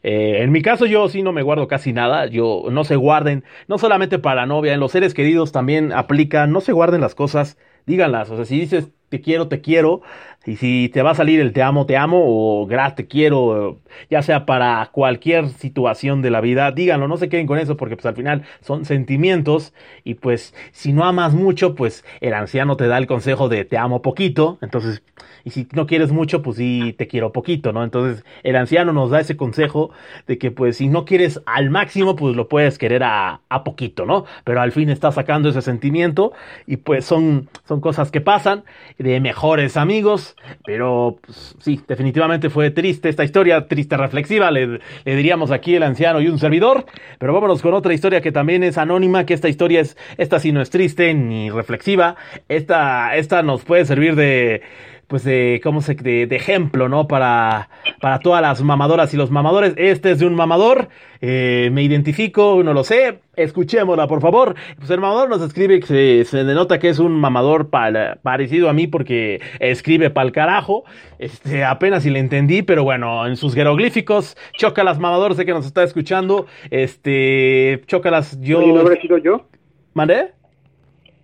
Eh, 0.02 0.42
en 0.42 0.50
mi 0.50 0.62
caso 0.62 0.86
yo 0.86 1.08
sí 1.08 1.22
no 1.22 1.32
me 1.32 1.42
guardo 1.42 1.68
casi 1.68 1.92
nada, 1.92 2.26
yo 2.26 2.64
no 2.70 2.84
se 2.84 2.96
guarden, 2.96 3.44
no 3.68 3.76
solamente 3.76 4.18
para 4.18 4.42
la 4.42 4.46
novia, 4.46 4.72
en 4.72 4.80
los 4.80 4.92
seres 4.92 5.12
queridos 5.12 5.52
también 5.52 5.92
aplica, 5.92 6.46
no 6.46 6.62
se 6.62 6.72
guarden 6.72 7.02
las 7.02 7.14
cosas, 7.14 7.58
díganlas, 7.84 8.30
o 8.30 8.36
sea, 8.36 8.46
si 8.46 8.58
dices 8.58 8.90
te 9.10 9.20
quiero, 9.20 9.48
te 9.48 9.60
quiero, 9.60 10.00
y 10.46 10.56
si 10.56 10.88
te 10.92 11.02
va 11.02 11.10
a 11.10 11.14
salir 11.14 11.40
el 11.40 11.52
te 11.52 11.62
amo, 11.62 11.86
te 11.86 11.96
amo, 11.96 12.22
o 12.24 12.66
gra, 12.66 12.94
te 12.94 13.06
quiero, 13.06 13.80
ya 14.08 14.22
sea 14.22 14.46
para 14.46 14.88
cualquier 14.92 15.48
situación 15.50 16.22
de 16.22 16.30
la 16.30 16.40
vida, 16.40 16.72
díganlo, 16.72 17.08
no 17.08 17.18
se 17.18 17.28
queden 17.28 17.46
con 17.46 17.58
eso, 17.58 17.76
porque 17.76 17.96
pues 17.96 18.06
al 18.06 18.14
final 18.16 18.44
son 18.60 18.84
sentimientos, 18.84 19.74
y 20.02 20.14
pues 20.14 20.54
si 20.72 20.92
no 20.92 21.04
amas 21.04 21.34
mucho, 21.34 21.74
pues 21.74 22.04
el 22.20 22.34
anciano 22.34 22.76
te 22.76 22.86
da 22.86 22.98
el 22.98 23.06
consejo 23.06 23.48
de 23.48 23.64
te 23.64 23.76
amo 23.76 24.02
poquito, 24.02 24.58
entonces 24.62 25.02
y 25.44 25.50
si 25.50 25.66
no 25.72 25.86
quieres 25.86 26.12
mucho, 26.12 26.42
pues 26.42 26.56
sí 26.56 26.94
te 26.96 27.06
quiero 27.06 27.32
poquito, 27.32 27.72
¿no? 27.72 27.84
Entonces 27.84 28.24
el 28.42 28.56
anciano 28.56 28.92
nos 28.92 29.10
da 29.10 29.20
ese 29.20 29.36
consejo 29.36 29.90
de 30.26 30.38
que 30.38 30.50
pues 30.50 30.76
si 30.76 30.88
no 30.88 31.04
quieres 31.04 31.40
al 31.46 31.70
máximo, 31.70 32.16
pues 32.16 32.36
lo 32.36 32.48
puedes 32.48 32.78
querer 32.78 33.02
a, 33.04 33.40
a 33.48 33.64
poquito, 33.64 34.06
¿no? 34.06 34.24
Pero 34.44 34.60
al 34.60 34.72
fin 34.72 34.90
está 34.90 35.12
sacando 35.12 35.48
ese 35.48 35.62
sentimiento 35.62 36.32
y 36.66 36.78
pues 36.78 37.04
son, 37.04 37.48
son 37.66 37.80
cosas 37.80 38.10
que 38.10 38.20
pasan 38.20 38.64
de 38.98 39.20
mejores 39.20 39.76
amigos, 39.76 40.29
pero 40.64 41.18
pues, 41.22 41.56
sí, 41.60 41.80
definitivamente 41.86 42.50
fue 42.50 42.70
triste 42.70 43.08
esta 43.08 43.24
historia, 43.24 43.66
triste 43.66 43.96
reflexiva, 43.96 44.50
le, 44.50 44.80
le 45.04 45.16
diríamos 45.16 45.50
aquí 45.50 45.74
el 45.74 45.82
anciano 45.82 46.20
y 46.20 46.28
un 46.28 46.38
servidor, 46.38 46.86
pero 47.18 47.32
vámonos 47.32 47.62
con 47.62 47.74
otra 47.74 47.94
historia 47.94 48.20
que 48.20 48.32
también 48.32 48.62
es 48.62 48.78
anónima, 48.78 49.26
que 49.26 49.34
esta 49.34 49.48
historia 49.48 49.80
es, 49.80 49.96
esta 50.18 50.40
sí 50.40 50.52
no 50.52 50.60
es 50.60 50.70
triste 50.70 51.12
ni 51.14 51.50
reflexiva, 51.50 52.16
esta, 52.48 53.16
esta 53.16 53.42
nos 53.42 53.64
puede 53.64 53.84
servir 53.84 54.16
de 54.16 54.62
pues 55.10 55.24
de, 55.24 55.60
¿cómo 55.64 55.82
se, 55.82 55.96
de, 55.96 56.28
de, 56.28 56.36
ejemplo, 56.36 56.88
¿no? 56.88 57.08
Para, 57.08 57.68
para 58.00 58.20
todas 58.20 58.40
las 58.40 58.62
mamadoras 58.62 59.12
y 59.12 59.16
los 59.16 59.32
mamadores. 59.32 59.74
Este 59.76 60.12
es 60.12 60.20
de 60.20 60.26
un 60.26 60.36
mamador, 60.36 60.88
eh, 61.20 61.68
me 61.72 61.82
identifico, 61.82 62.62
no 62.62 62.72
lo 62.72 62.84
sé, 62.84 63.18
escuchémosla, 63.34 64.06
por 64.06 64.20
favor. 64.20 64.54
Pues 64.78 64.88
el 64.88 65.00
mamador 65.00 65.28
nos 65.28 65.42
escribe, 65.42 65.82
se, 65.82 66.24
se 66.24 66.44
denota 66.44 66.78
que 66.78 66.88
es 66.88 67.00
un 67.00 67.12
mamador 67.12 67.70
pa, 67.70 67.90
parecido 68.22 68.70
a 68.70 68.72
mí 68.72 68.86
porque 68.86 69.40
escribe 69.58 70.10
pa'l 70.10 70.30
carajo. 70.30 70.84
Este, 71.18 71.64
apenas 71.64 72.04
si 72.04 72.10
le 72.10 72.20
entendí, 72.20 72.62
pero 72.62 72.84
bueno, 72.84 73.26
en 73.26 73.36
sus 73.36 73.52
jeroglíficos, 73.52 74.36
chócalas 74.52 75.00
mamador, 75.00 75.34
sé 75.34 75.44
que 75.44 75.52
nos 75.52 75.66
está 75.66 75.82
escuchando. 75.82 76.46
Este, 76.70 77.82
chócalas 77.88 78.40
yo. 78.40 78.62
¿Y 78.62 78.72
no 78.72 78.80
habré 78.82 79.00
sido 79.00 79.18
yo? 79.18 79.48
¿Mandé? 79.92 80.39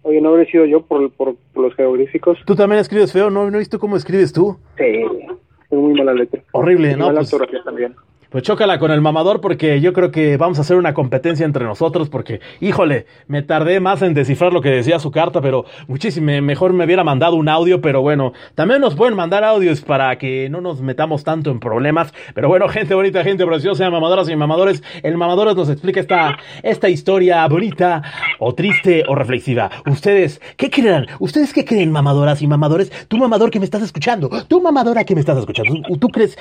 Oye, 0.06 0.20
¿no 0.20 0.28
habré 0.28 0.46
sido 0.46 0.64
yo 0.66 0.82
por, 0.82 1.10
por, 1.10 1.34
por, 1.52 1.64
los 1.64 1.74
jeroglíficos? 1.74 2.38
Tú 2.46 2.54
también 2.54 2.80
escribes 2.80 3.12
feo, 3.12 3.28
¿no? 3.28 3.50
¿No 3.50 3.56
he 3.56 3.58
visto 3.58 3.80
cómo 3.80 3.96
escribes 3.96 4.32
tú? 4.32 4.56
Sí, 4.78 4.84
es 4.84 5.76
muy 5.76 5.94
mala 5.94 6.14
letra. 6.14 6.40
Horrible, 6.52 6.96
¿no? 6.96 7.06
Mala 7.06 7.24
Pues, 7.28 7.64
también. 7.64 7.96
Pues 8.30 8.42
chócala 8.44 8.78
con 8.78 8.90
el 8.90 9.00
mamador 9.00 9.40
porque 9.40 9.80
yo 9.80 9.92
creo 9.92 10.10
que 10.10 10.36
vamos 10.36 10.58
a 10.58 10.62
hacer 10.62 10.76
una 10.76 10.94
competencia 10.94 11.46
entre 11.46 11.64
nosotros 11.64 12.08
porque, 12.08 12.40
híjole, 12.60 13.06
me 13.28 13.42
tardé 13.42 13.80
más 13.80 14.02
en 14.02 14.14
descifrar 14.14 14.52
lo 14.52 14.60
que 14.60 14.70
decía 14.70 14.98
su 14.98 15.10
carta, 15.10 15.40
pero 15.40 15.64
muchísimo 15.86 16.26
mejor 16.42 16.72
me 16.72 16.84
hubiera 16.84 17.04
mandado 17.04 17.36
un 17.36 17.48
audio, 17.48 17.80
pero 17.80 18.02
bueno, 18.02 18.32
también 18.54 18.80
nos 18.80 18.94
pueden 18.94 19.14
mandar 19.14 19.44
audios 19.44 19.80
para 19.80 20.16
que 20.18 20.48
no 20.50 20.60
nos 20.60 20.80
metamos 20.80 21.24
tanto 21.24 21.50
en 21.50 21.60
problemas, 21.60 22.12
pero 22.34 22.48
bueno, 22.48 22.68
gente 22.68 22.94
bonita, 22.94 23.22
gente 23.22 23.46
preciosa, 23.46 23.88
mamadoras 23.90 24.28
y 24.28 24.36
mamadores, 24.36 24.82
el 25.02 25.16
mamadores 25.16 25.54
nos 25.54 25.68
explica 25.68 26.00
esta, 26.00 26.38
esta 26.62 26.88
historia 26.88 27.46
bonita 27.46 28.02
o 28.38 28.54
triste 28.54 29.04
o 29.08 29.14
reflexiva. 29.14 29.70
Ustedes, 29.86 30.40
¿qué 30.56 30.70
creen? 30.70 31.06
¿Ustedes 31.20 31.52
qué 31.52 31.64
creen, 31.64 31.92
mamadoras 31.92 32.42
y 32.42 32.46
mamadores? 32.46 32.90
Tú 33.08 33.18
mamador 33.18 33.50
que 33.50 33.58
me 33.58 33.64
estás 33.64 33.82
escuchando, 33.82 34.30
tú 34.48 34.60
mamadora 34.60 35.04
que 35.04 35.14
me 35.14 35.20
estás 35.20 35.38
escuchando, 35.38 35.74
¿tú, 35.86 35.96
tú 35.96 36.08
crees 36.08 36.36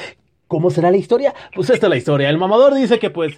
¿Cómo 0.48 0.70
será 0.70 0.92
la 0.92 0.98
historia? 0.98 1.34
Pues 1.54 1.70
esta 1.70 1.88
es 1.88 1.90
la 1.90 1.98
historia. 1.98 2.30
El 2.30 2.38
mamador 2.38 2.74
dice 2.74 3.00
que 3.00 3.10
pues 3.10 3.38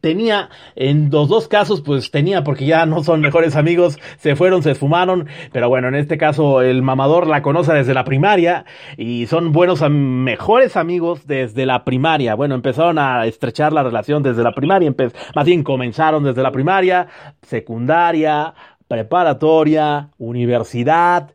tenía, 0.00 0.50
en 0.76 1.10
los 1.10 1.28
dos 1.28 1.48
casos, 1.48 1.80
pues 1.82 2.10
tenía, 2.10 2.44
porque 2.44 2.66
ya 2.66 2.86
no 2.86 3.02
son 3.02 3.20
mejores 3.20 3.56
amigos, 3.56 3.98
se 4.18 4.36
fueron, 4.36 4.62
se 4.62 4.72
esfumaron, 4.72 5.26
pero 5.52 5.68
bueno, 5.68 5.88
en 5.88 5.96
este 5.96 6.18
caso 6.18 6.62
el 6.62 6.82
mamador 6.82 7.26
la 7.26 7.42
conoce 7.42 7.72
desde 7.72 7.94
la 7.94 8.04
primaria 8.04 8.64
y 8.96 9.26
son 9.26 9.52
buenos, 9.52 9.82
mejores 9.90 10.76
amigos 10.76 11.26
desde 11.26 11.66
la 11.66 11.84
primaria. 11.84 12.34
Bueno, 12.34 12.54
empezaron 12.54 12.98
a 12.98 13.26
estrechar 13.26 13.72
la 13.72 13.82
relación 13.82 14.22
desde 14.22 14.42
la 14.42 14.52
primaria, 14.52 14.94
más 15.34 15.46
bien 15.46 15.62
comenzaron 15.64 16.22
desde 16.22 16.42
la 16.42 16.52
primaria, 16.52 17.08
secundaria, 17.42 18.54
preparatoria, 18.88 20.10
universidad 20.18 21.32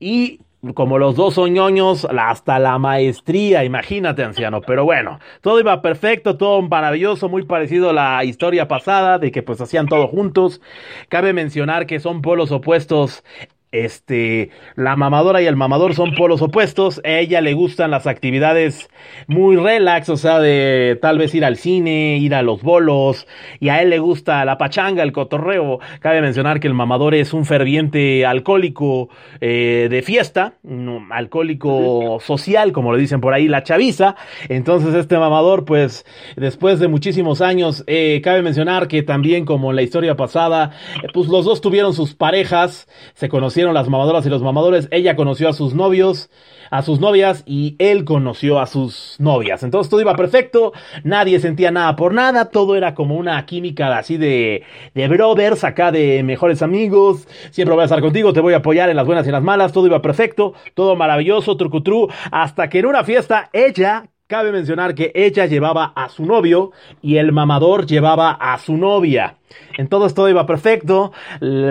y 0.00 0.40
como 0.74 0.98
los 0.98 1.14
dos 1.14 1.34
son 1.34 1.52
ñoños, 1.52 2.06
hasta 2.10 2.58
la 2.58 2.78
maestría, 2.78 3.64
imagínate, 3.64 4.24
anciano. 4.24 4.60
Pero 4.60 4.84
bueno, 4.84 5.20
todo 5.40 5.60
iba 5.60 5.80
perfecto, 5.82 6.36
todo 6.36 6.60
maravilloso, 6.62 7.28
muy 7.28 7.44
parecido 7.44 7.90
a 7.90 7.92
la 7.92 8.24
historia 8.24 8.66
pasada, 8.66 9.18
de 9.18 9.30
que 9.30 9.42
pues 9.42 9.60
hacían 9.60 9.86
todo 9.86 10.08
juntos. 10.08 10.60
Cabe 11.08 11.32
mencionar 11.32 11.86
que 11.86 12.00
son 12.00 12.22
polos 12.22 12.50
opuestos 12.50 13.24
este, 13.70 14.50
la 14.76 14.96
mamadora 14.96 15.42
y 15.42 15.46
el 15.46 15.56
mamador 15.56 15.94
son 15.94 16.14
polos 16.16 16.42
opuestos. 16.42 17.00
A 17.04 17.10
ella 17.10 17.40
le 17.40 17.52
gustan 17.54 17.90
las 17.90 18.06
actividades 18.06 18.88
muy 19.26 19.56
relax, 19.56 20.08
o 20.08 20.16
sea, 20.16 20.38
de 20.38 20.98
tal 21.00 21.18
vez 21.18 21.34
ir 21.34 21.44
al 21.44 21.56
cine, 21.56 22.18
ir 22.18 22.34
a 22.34 22.42
los 22.42 22.62
bolos. 22.62 23.26
Y 23.60 23.68
a 23.68 23.82
él 23.82 23.90
le 23.90 23.98
gusta 23.98 24.44
la 24.44 24.58
pachanga, 24.58 25.02
el 25.02 25.12
cotorreo. 25.12 25.80
Cabe 26.00 26.20
mencionar 26.20 26.60
que 26.60 26.66
el 26.66 26.74
mamador 26.74 27.14
es 27.14 27.32
un 27.32 27.44
ferviente 27.44 28.24
alcohólico 28.24 29.08
eh, 29.40 29.88
de 29.90 30.02
fiesta, 30.02 30.54
no, 30.62 31.06
alcohólico 31.10 32.18
social, 32.20 32.72
como 32.72 32.92
le 32.92 33.00
dicen 33.00 33.20
por 33.20 33.34
ahí, 33.34 33.48
la 33.48 33.62
chaviza. 33.62 34.16
Entonces, 34.48 34.94
este 34.94 35.18
mamador, 35.18 35.64
pues, 35.64 36.06
después 36.36 36.80
de 36.80 36.88
muchísimos 36.88 37.40
años, 37.40 37.84
eh, 37.86 38.20
cabe 38.22 38.42
mencionar 38.42 38.88
que 38.88 39.02
también, 39.02 39.44
como 39.44 39.70
en 39.70 39.76
la 39.76 39.82
historia 39.82 40.16
pasada, 40.16 40.72
eh, 41.02 41.08
pues 41.12 41.28
los 41.28 41.44
dos 41.44 41.60
tuvieron 41.60 41.92
sus 41.92 42.14
parejas, 42.14 42.88
se 43.14 43.28
conocieron 43.28 43.57
las 43.66 43.88
mamadoras 43.88 44.24
y 44.26 44.30
los 44.30 44.42
mamadores, 44.42 44.88
ella 44.90 45.16
conoció 45.16 45.48
a 45.48 45.52
sus 45.52 45.74
novios, 45.74 46.30
a 46.70 46.82
sus 46.82 47.00
novias 47.00 47.42
y 47.46 47.76
él 47.78 48.04
conoció 48.04 48.60
a 48.60 48.66
sus 48.66 49.16
novias. 49.18 49.62
Entonces 49.62 49.90
todo 49.90 50.00
iba 50.00 50.14
perfecto, 50.16 50.72
nadie 51.04 51.40
sentía 51.40 51.70
nada 51.70 51.96
por 51.96 52.14
nada, 52.14 52.46
todo 52.50 52.76
era 52.76 52.94
como 52.94 53.16
una 53.16 53.44
química 53.46 53.96
así 53.96 54.16
de, 54.16 54.64
de 54.94 55.08
brothers, 55.08 55.64
acá 55.64 55.92
de 55.92 56.22
mejores 56.22 56.62
amigos, 56.62 57.26
siempre 57.50 57.74
voy 57.74 57.82
a 57.82 57.84
estar 57.84 58.00
contigo, 58.00 58.32
te 58.32 58.40
voy 58.40 58.54
a 58.54 58.58
apoyar 58.58 58.90
en 58.90 58.96
las 58.96 59.06
buenas 59.06 59.26
y 59.26 59.30
en 59.30 59.34
las 59.34 59.42
malas, 59.42 59.72
todo 59.72 59.86
iba 59.86 60.02
perfecto, 60.02 60.54
todo 60.74 60.96
maravilloso, 60.96 61.56
trucutru, 61.56 62.08
hasta 62.30 62.68
que 62.68 62.80
en 62.80 62.86
una 62.86 63.04
fiesta 63.04 63.50
ella 63.52 64.08
Cabe 64.28 64.52
mencionar 64.52 64.94
que 64.94 65.10
ella 65.14 65.46
llevaba 65.46 65.94
a 65.96 66.10
su 66.10 66.26
novio 66.26 66.72
y 67.00 67.16
el 67.16 67.32
mamador 67.32 67.86
llevaba 67.86 68.32
a 68.32 68.58
su 68.58 68.76
novia. 68.76 69.36
En 69.78 69.88
todo 69.88 70.04
esto 70.04 70.28
iba 70.28 70.44
perfecto, 70.44 71.12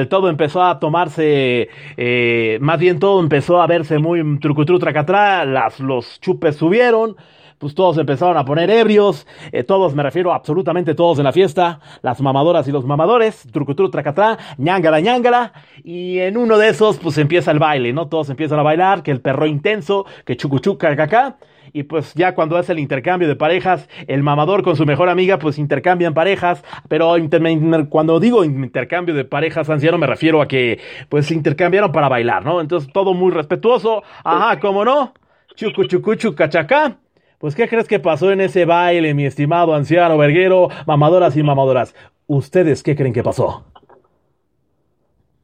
todo 0.10 0.28
empezó 0.28 0.64
a 0.64 0.80
tomarse, 0.80 1.70
eh, 1.98 2.58
más 2.60 2.80
bien 2.80 2.98
todo 2.98 3.20
empezó 3.20 3.62
a 3.62 3.68
verse 3.68 4.00
muy 4.00 4.40
trucutru 4.40 4.80
tracatrá, 4.80 5.46
los 5.46 6.20
chupes 6.20 6.56
subieron, 6.56 7.16
pues 7.60 7.76
todos 7.76 8.00
empezaron 8.00 8.38
a 8.38 8.46
poner 8.46 8.72
ebrios, 8.72 9.28
eh, 9.52 9.62
todos, 9.62 9.94
me 9.94 10.02
refiero 10.02 10.34
absolutamente 10.34 10.96
todos 10.96 11.20
en 11.20 11.26
la 11.26 11.34
fiesta, 11.34 11.80
las 12.02 12.20
mamadoras 12.22 12.68
y 12.68 12.72
los 12.72 12.86
mamadores, 12.86 13.48
trucutru 13.52 13.92
tracatrá, 13.92 14.36
ñangala 14.58 15.00
ñangala, 15.00 15.54
y 15.84 16.18
en 16.18 16.38
uno 16.38 16.58
de 16.58 16.70
esos 16.70 16.98
pues 16.98 17.20
empieza 17.20 17.52
el 17.52 17.60
baile, 17.60 17.94
¿no? 17.94 18.08
Todos 18.08 18.32
empiezan 18.32 18.58
a 18.58 18.64
bailar, 18.64 19.04
que 19.04 19.12
el 19.12 19.22
perro 19.22 19.46
intenso, 19.46 20.08
que 20.26 20.36
chucuchuca 20.36 20.96
cacá, 20.96 21.38
y 21.74 21.84
pues 21.84 22.14
ya 22.14 22.36
cuando 22.36 22.58
hace 22.58 22.72
el 22.74 22.80
intercambio 22.80 23.28
de 23.28 23.36
parejas, 23.36 23.90
el 24.08 24.24
mamador 24.24 24.64
con 24.64 24.76
su 24.76 24.86
mejor 24.86 25.10
amiga 25.10 25.40
pues 25.40 25.58
intercambian 25.58 26.14
parejas, 26.14 26.64
pero 26.88 27.18
inter 27.18 27.42
cuando 27.90 28.20
digo 28.20 28.44
intercambio 28.44 29.16
de 29.16 29.26
parejas 29.26 29.70
anciano 29.70 29.98
me 29.98 30.08
refiero 30.08 30.42
a 30.42 30.48
que 30.48 30.80
pues 31.10 31.28
se 31.28 31.34
intercambiaron 31.34 31.92
para 31.92 32.10
bailar, 32.10 32.46
¿no? 32.46 32.62
Entonces 32.62 32.92
todo 32.92 33.14
muy 33.14 33.32
respetuoso, 33.32 34.04
ajá, 34.24 34.60
¿cómo 34.60 34.84
no? 34.84 35.14
Chucu 35.56 35.86
chucu 35.86 36.16
chucachacá. 36.16 36.98
Pues 37.40 37.54
¿qué 37.54 37.68
crees 37.68 37.88
que 37.88 38.00
pasó 38.00 38.32
en 38.32 38.42
ese 38.42 38.66
baile, 38.66 39.14
mi 39.14 39.26
estimado 39.26 39.76
anciano 39.76 40.18
verguero, 40.18 40.70
mamadoras 40.88 41.38
y 41.38 41.44
mamadoras? 41.44 41.94
¿Ustedes 42.26 42.82
qué 42.82 42.96
creen 42.96 43.14
que 43.14 43.24
pasó? 43.24 43.64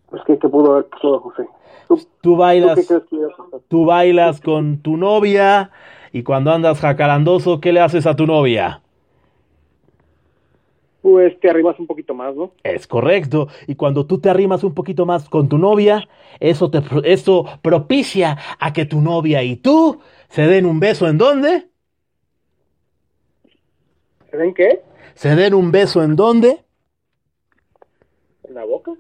Pues 0.10 0.24
que, 0.26 0.38
que 0.38 0.50
pudo 0.50 0.74
haber 0.74 0.86
pasado, 0.86 1.20
José. 1.20 1.48
Tú 2.22 2.36
bailas, 2.36 2.88
¿Tú 2.88 3.04
qué 3.10 3.18
tú 3.68 3.86
bailas 3.86 4.42
con 4.42 4.78
tu 4.78 4.98
novia 4.98 5.72
Y 6.14 6.22
cuando 6.22 6.54
andas 6.54 6.80
jacarandoso, 6.80 7.60
¿qué 7.60 7.74
le 7.74 7.80
haces 7.80 8.06
a 8.06 8.16
tu 8.16 8.28
novia? 8.28 8.82
Pues 11.02 11.38
te 11.40 11.50
arrimas 11.50 11.78
un 11.80 11.88
poquito 11.88 12.14
más, 12.14 12.36
¿no? 12.36 12.54
Es 12.64 12.86
correcto. 12.86 13.48
Y 13.68 13.76
cuando 13.76 14.06
tú 14.06 14.20
te 14.20 14.30
arrimas 14.30 14.64
un 14.64 14.76
poquito 14.76 15.08
más 15.08 15.28
con 15.28 15.50
tu 15.50 15.58
novia, 15.58 16.08
eso 16.40 16.70
te 16.70 16.82
eso 17.04 17.46
propicia 17.64 18.38
a 18.60 18.72
que 18.72 18.86
tu 18.86 19.02
novia 19.02 19.42
y 19.42 19.56
tú 19.56 20.00
se 20.30 20.44
den 20.44 20.68
un 20.68 20.80
beso 20.80 21.08
en 21.08 21.18
dónde? 21.18 21.68
¿Se 24.30 24.38
den 24.38 24.54
qué? 24.54 24.84
Se 25.16 25.36
den 25.36 25.56
un 25.56 25.72
beso 25.72 26.04
en 26.04 26.16
dónde? 26.16 26.64
¿En 28.44 28.54
la 28.54 28.66
boca? 28.66 28.92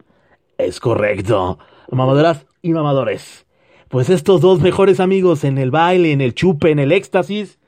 Es 0.57 0.80
correcto. 0.80 1.59
Mamadoras 1.91 2.47
y 2.64 2.74
mamadores. 2.74 3.45
Pues 3.94 4.10
estos 4.10 4.41
dos 4.41 4.60
mejores 4.60 5.00
amigos 5.00 5.44
en 5.44 5.60
el 5.60 5.70
baile, 5.70 6.14
en 6.14 6.22
el 6.22 6.34
chupe, 6.34 6.72
en 6.72 6.80
el 6.80 6.91
éxtasis, 6.91 7.60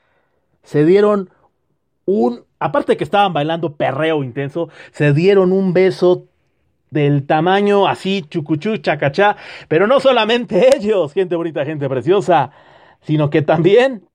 se 0.64 0.84
dieron 0.84 1.30
un, 2.04 2.42
aparte 2.58 2.94
de 2.94 2.96
que 2.96 3.04
estaban 3.04 3.32
bailando 3.32 3.76
perreo 3.76 4.24
intenso, 4.24 4.68
se 4.90 5.12
dieron 5.12 5.52
un 5.52 5.72
beso 5.72 6.26
del 6.90 7.28
tamaño 7.28 7.86
así, 7.86 8.24
chucuchú, 8.28 8.78
chacachá, 8.78 9.36
pero 9.68 9.86
no 9.86 10.00
solamente 10.00 10.74
ellos, 10.76 11.12
gente 11.12 11.36
bonita, 11.36 11.64
gente 11.64 11.88
preciosa, 11.88 12.50
sino 13.02 13.30
que 13.30 13.42
también 13.42 14.08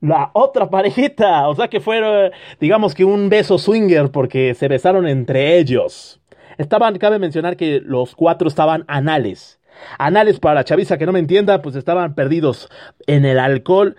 la 0.00 0.30
otra 0.34 0.70
parejita, 0.70 1.48
o 1.48 1.56
sea 1.56 1.66
que 1.66 1.80
fue, 1.80 2.30
digamos 2.60 2.94
que 2.94 3.04
un 3.04 3.28
beso 3.28 3.58
swinger 3.58 4.12
porque 4.12 4.54
se 4.54 4.68
besaron 4.68 5.08
entre 5.08 5.58
ellos. 5.58 6.20
Estaban, 6.58 6.96
cabe 6.98 7.18
mencionar 7.18 7.56
que 7.56 7.80
los 7.80 8.14
cuatro 8.14 8.46
estaban 8.46 8.84
anales. 8.86 9.59
Anales 9.98 10.40
para 10.40 10.56
la 10.56 10.64
chaviza 10.64 10.98
que 10.98 11.06
no 11.06 11.12
me 11.12 11.18
entienda, 11.18 11.62
pues 11.62 11.76
estaban 11.76 12.14
perdidos 12.14 12.68
en 13.06 13.24
el 13.24 13.38
alcohol, 13.38 13.96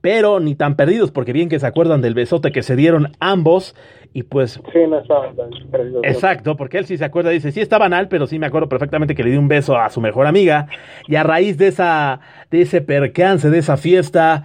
pero 0.00 0.40
ni 0.40 0.54
tan 0.54 0.76
perdidos 0.76 1.10
porque 1.10 1.32
bien 1.32 1.48
que 1.48 1.58
se 1.58 1.66
acuerdan 1.66 2.02
del 2.02 2.14
besote 2.14 2.52
que 2.52 2.62
se 2.62 2.76
dieron 2.76 3.12
ambos 3.20 3.74
y 4.12 4.22
pues... 4.22 4.60
Sí, 4.72 4.78
no 4.88 4.98
estaban 4.98 5.34
tan 5.34 5.50
perdidos. 5.70 6.02
Exacto, 6.04 6.56
porque 6.56 6.78
él 6.78 6.86
sí 6.86 6.98
se 6.98 7.04
acuerda, 7.04 7.30
dice, 7.30 7.52
sí 7.52 7.60
estaba 7.60 7.86
anal, 7.86 8.08
pero 8.08 8.26
sí 8.26 8.38
me 8.38 8.46
acuerdo 8.46 8.68
perfectamente 8.68 9.14
que 9.14 9.24
le 9.24 9.30
di 9.30 9.36
un 9.36 9.48
beso 9.48 9.76
a 9.76 9.90
su 9.90 10.00
mejor 10.00 10.26
amiga 10.26 10.68
y 11.08 11.16
a 11.16 11.22
raíz 11.22 11.58
de 11.58 11.68
esa, 11.68 12.20
de 12.50 12.62
ese 12.62 12.80
percance, 12.80 13.50
de 13.50 13.58
esa 13.58 13.76
fiesta, 13.76 14.44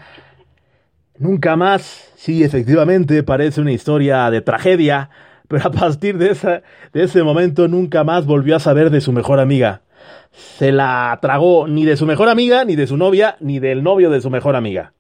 Nunca 1.20 1.58
más, 1.58 2.14
sí, 2.16 2.46
efectivamente, 2.46 3.24
parece 3.24 3.60
una 3.60 3.74
historia 3.74 4.32
de 4.32 4.40
tragedia, 4.40 5.10
pero 5.50 5.68
a 5.68 5.72
partir 5.72 6.18
de, 6.18 6.32
esa, 6.32 6.62
de 6.94 7.04
ese 7.04 7.24
momento 7.24 7.68
nunca 7.68 8.06
más 8.06 8.26
volvió 8.26 8.56
a 8.56 8.60
saber 8.60 8.90
de 8.90 9.02
su 9.02 9.12
mejor 9.12 9.42
amiga. 9.42 9.82
Se 10.32 10.72
la 10.72 11.18
tragó 11.22 11.68
ni 11.68 11.86
de 11.86 11.97
su 11.97 12.06
mejor 12.06 12.30
amiga, 12.30 12.66
ni 12.66 12.76
de 12.76 12.88
su 12.88 12.97
novia, 12.97 13.38
ni 13.39 13.60
del 13.60 13.84
novio 13.84 14.10
de 14.10 14.22
su 14.22 14.30
mejor 14.30 14.56
amiga. 14.56 14.93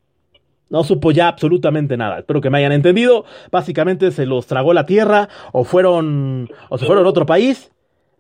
No 0.69 0.83
supo 0.83 1.11
ya 1.11 1.27
absolutamente 1.27 1.97
nada. 1.97 2.19
Espero 2.19 2.41
que 2.41 2.49
me 2.49 2.59
hayan 2.59 2.71
entendido. 2.71 3.25
Básicamente 3.51 4.11
se 4.11 4.25
los 4.25 4.45
tragó 4.45 4.73
la 4.73 4.85
tierra 4.85 5.29
o 5.51 5.63
fueron 5.63 6.49
o 6.69 6.77
se 6.77 6.85
fueron 6.85 7.05
a 7.05 7.09
otro 7.09 7.25
país 7.25 7.71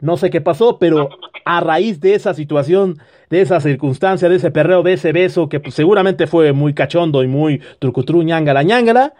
no 0.01 0.17
sé 0.17 0.29
qué 0.29 0.41
pasó, 0.41 0.79
pero 0.79 1.09
a 1.45 1.59
raíz 1.61 1.99
de 1.99 2.13
esa 2.13 2.33
situación, 2.33 2.99
de 3.29 3.41
esa 3.41 3.59
circunstancia, 3.59 4.29
de 4.29 4.37
ese 4.37 4.51
perreo, 4.51 4.83
de 4.83 4.93
ese 4.93 5.11
beso, 5.11 5.49
que 5.49 5.59
pues, 5.59 5.75
seguramente 5.75 6.27
fue 6.27 6.53
muy 6.53 6.73
cachondo 6.73 7.23
y 7.23 7.27
muy 7.27 7.61
trucutru 7.79 8.23
ñangala 8.23 8.63
ñangala, 8.63 9.13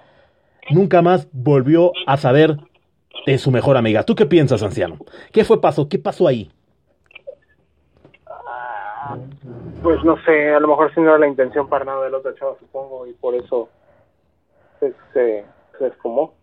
nunca 0.69 1.01
más 1.01 1.27
volvió 1.31 1.91
a 2.07 2.17
saber 2.17 2.57
de 3.25 3.37
su 3.37 3.51
mejor 3.51 3.77
amiga. 3.77 4.03
¿Tú 4.03 4.15
qué 4.15 4.25
piensas, 4.25 4.63
anciano? 4.63 4.97
¿Qué 5.33 5.43
fue 5.43 5.59
pasó? 5.59 5.89
¿Qué 5.89 5.99
pasó 5.99 6.27
ahí? 6.27 6.49
Pues 9.81 10.03
no 10.03 10.17
sé, 10.23 10.53
a 10.53 10.59
lo 10.59 10.67
mejor 10.67 10.93
si 10.93 10.99
no 11.01 11.09
era 11.09 11.19
la 11.19 11.27
intención 11.27 11.67
para 11.67 11.85
nada 11.85 12.03
del 12.03 12.13
otro 12.13 12.33
chavo, 12.33 12.57
supongo, 12.59 13.07
y 13.07 13.13
por 13.13 13.33
eso 13.35 13.69
se, 14.79 14.93
se, 15.13 15.45
se 15.77 15.87
esfumó. 15.87 16.33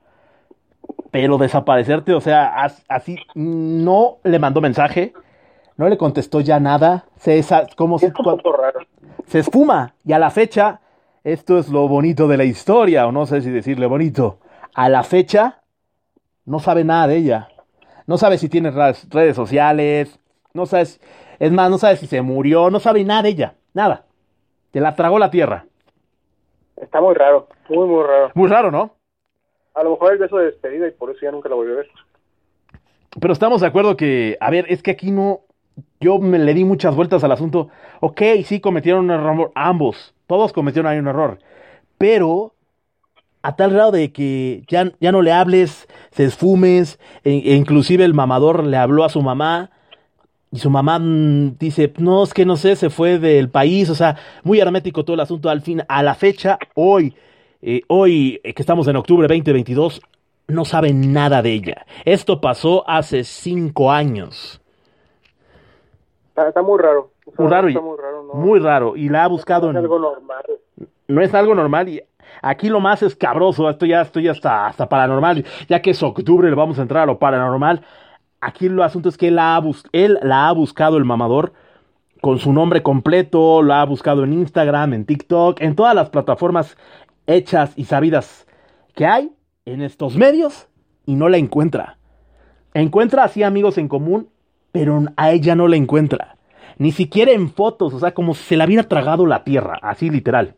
Pero 1.11 1.39
desaparecerte, 1.39 2.13
o 2.15 2.21
sea, 2.21 2.55
así 2.89 3.19
no 3.35 4.19
le 4.25 4.39
mandó 4.39 4.61
mensaje, 4.61 5.13
no 5.77 5.89
le 5.89 5.97
contestó 5.97 6.41
ya 6.41 6.59
nada, 6.61 7.05
se 7.17 7.45
como 7.77 7.97
es 7.97 8.03
un 8.05 8.13
poco 8.13 8.53
raro. 8.53 8.81
se 9.27 9.41
esfuma 9.41 9.95
y 10.05 10.13
a 10.13 10.19
la 10.19 10.31
fecha 10.31 10.81
esto 11.25 11.59
es 11.59 11.69
lo 11.69 11.89
bonito 11.89 12.29
de 12.29 12.37
la 12.37 12.45
historia 12.45 13.07
o 13.07 13.13
no 13.13 13.27
sé 13.27 13.41
si 13.43 13.51
decirle 13.51 13.87
bonito, 13.87 14.39
a 14.75 14.89
la 14.89 15.03
fecha 15.03 15.63
no 16.45 16.61
sabe 16.61 16.85
nada 16.85 17.09
de 17.09 17.17
ella, 17.17 17.49
no 18.07 18.17
sabe 18.19 18.39
si 18.39 18.49
tiene 18.49 18.71
redes 18.71 19.37
sociales, 19.37 20.21
no 20.55 20.67
sabes, 20.67 21.01
es 21.39 21.53
más, 21.53 21.71
no 21.71 21.79
sabe 21.79 21.97
si 21.97 22.07
se 22.07 22.23
murió, 22.23 22.71
no 22.71 22.81
sabe 22.81 23.05
nada 23.05 23.23
de 23.23 23.31
ella, 23.31 23.55
nada, 23.75 24.05
te 24.71 24.81
la 24.81 24.95
tragó 24.95 25.19
la 25.19 25.31
tierra. 25.31 25.67
Está 26.77 27.01
muy 27.01 27.15
raro, 27.15 27.49
muy 27.69 27.87
muy 27.87 28.05
raro. 28.05 28.31
Muy 28.35 28.49
raro, 28.49 28.71
¿no? 28.71 28.95
A 29.75 29.83
lo 29.83 29.91
mejor 29.91 30.13
el 30.13 30.19
beso 30.19 30.39
de 30.39 30.47
despedida 30.47 30.89
y 30.89 30.91
por 30.91 31.11
eso 31.11 31.21
ya 31.23 31.31
nunca 31.31 31.49
la 31.49 31.55
volví 31.55 31.73
a 31.73 31.77
ver. 31.77 31.89
Pero 33.21 33.33
estamos 33.33 33.61
de 33.61 33.67
acuerdo 33.67 33.97
que, 33.97 34.37
a 34.41 34.51
ver, 34.51 34.67
es 34.69 34.83
que 34.83 34.91
aquí 34.91 35.11
no, 35.11 35.41
yo 36.01 36.19
me 36.19 36.39
le 36.39 36.55
di 36.55 36.65
muchas 36.65 36.95
vueltas 36.95 37.25
al 37.25 37.33
asunto. 37.33 37.69
Ok, 38.01 38.21
sí 38.45 38.61
cometieron 38.61 39.07
un 39.07 39.11
error, 39.11 39.53
ambos, 39.55 40.15
todos 40.27 40.53
cometieron 40.53 40.91
ahí 40.91 40.99
un 40.99 41.09
error, 41.09 41.39
pero 41.99 42.53
a 43.43 43.55
tal 43.55 43.73
grado 43.73 43.93
de 43.93 44.13
que 44.13 44.65
ya, 44.67 44.93
ya 45.01 45.13
no 45.13 45.23
le 45.23 45.33
hables, 45.33 45.89
se 46.11 46.25
esfumes, 46.25 46.99
e, 47.23 47.31
e, 47.31 47.55
inclusive 47.55 48.05
el 48.05 48.13
mamador 48.13 48.65
le 48.65 48.77
habló 48.77 49.05
a 49.05 49.09
su 49.09 49.23
mamá 49.23 49.71
y 50.57 50.59
su 50.59 50.71
mamá 50.71 50.99
mm, 50.99 51.59
dice, 51.59 51.93
no, 51.99 52.23
es 52.23 52.33
que 52.33 52.47
no 52.47 52.57
sé, 52.57 52.77
se 52.77 52.89
fue 52.89 53.19
del 53.19 53.51
país, 53.51 53.91
o 53.91 53.95
sea, 53.95 54.17
muy 54.43 54.59
hermético 54.59 55.05
todo 55.05 55.13
el 55.13 55.21
asunto. 55.21 55.51
Al 55.51 55.61
fin, 55.61 55.83
a 55.87 56.03
la 56.03 56.15
fecha, 56.15 56.59
hoy, 56.75 57.15
eh, 57.61 57.83
hoy 57.89 58.41
eh, 58.43 58.55
que 58.55 58.63
estamos 58.63 58.89
en 58.89 58.97
octubre 58.97 59.29
2022, 59.29 60.01
no 60.49 60.65
saben 60.65 61.13
nada 61.13 61.43
de 61.43 61.53
ella. 61.53 61.85
Esto 62.07 62.41
pasó 62.41 62.89
hace 62.89 63.23
cinco 63.23 63.93
años. 63.93 64.63
Está, 66.35 66.63
muy 66.63 66.79
raro. 66.79 67.11
muy 67.37 67.49
raro. 67.49 67.69
y, 67.69 67.79
muy 68.33 68.59
raro. 68.59 68.97
Y 68.97 69.11
la 69.11 69.25
ha 69.25 69.29
buscado. 69.29 69.71
No 69.75 69.79
es 69.79 69.85
algo 69.85 69.99
normal. 69.99 70.45
No 71.09 71.21
es 71.21 71.35
algo 71.35 71.55
normal. 71.55 71.89
Y 71.91 72.03
aquí 72.41 72.71
lo 72.71 72.81
más 72.81 73.03
escabroso, 73.03 73.69
esto 73.69 73.85
ya 73.85 74.01
estoy 74.01 74.29
hasta, 74.29 74.69
hasta 74.69 74.89
paranormal. 74.89 75.45
Ya 75.69 75.83
que 75.83 75.91
es 75.91 76.03
octubre, 76.03 76.49
le 76.49 76.57
vamos 76.57 76.79
a 76.79 76.83
entrar 76.83 77.03
a 77.03 77.07
lo 77.07 77.19
paranormal. 77.19 77.85
Aquí 78.47 78.69
lo 78.69 78.85
asunto 78.85 79.09
es 79.09 79.19
que 79.19 79.27
él, 79.27 79.41
ha 79.41 79.61
él 79.91 80.21
la 80.23 80.47
ha 80.47 80.53
buscado 80.53 80.99
el 80.99 81.05
mamador 81.05 81.53
con 82.21 82.39
su 82.39 82.53
nombre 82.53 82.81
completo, 82.81 83.61
lo 83.61 83.75
ha 83.75 83.85
buscado 83.85 84.23
en 84.23 84.33
Instagram, 84.33 84.95
en 84.95 85.05
TikTok, 85.05 85.61
en 85.61 85.75
todas 85.75 85.97
las 85.97 86.11
plataformas 86.11 86.77
hechas 87.27 87.73
y 87.75 87.87
sabidas 87.87 88.47
que 88.95 89.05
hay 89.05 89.33
en 89.65 89.83
estos 89.83 90.17
medios 90.17 90.69
y 91.07 91.17
no 91.17 91.29
la 91.29 91.39
encuentra. 91.39 91.99
Encuentra 92.73 93.25
así 93.25 93.43
amigos 93.43 93.79
en 93.79 93.89
común, 93.89 94.29
pero 94.71 95.03
a 95.17 95.33
ella 95.33 95.57
no 95.57 95.67
la 95.67 95.75
encuentra. 95.75 96.37
Ni 96.79 96.93
siquiera 96.93 97.33
en 97.33 97.49
fotos, 97.49 97.95
o 97.95 97.99
sea, 97.99 98.15
como 98.15 98.33
si 98.33 98.45
se 98.45 98.57
la 98.57 98.67
hubiera 98.67 98.85
tragado 98.85 99.27
la 99.27 99.43
tierra, 99.43 99.77
así 99.83 100.09
literal. 100.09 100.55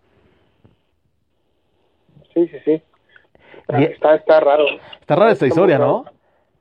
Sí, 2.34 2.48
sí, 2.48 2.58
sí. 2.66 2.82
Está, 3.66 4.14
está, 4.14 4.40
raro. 4.40 4.66
Está 5.00 5.16
rara 5.16 5.32
esta 5.32 5.46
historia, 5.46 5.78
¿no? 5.78 6.04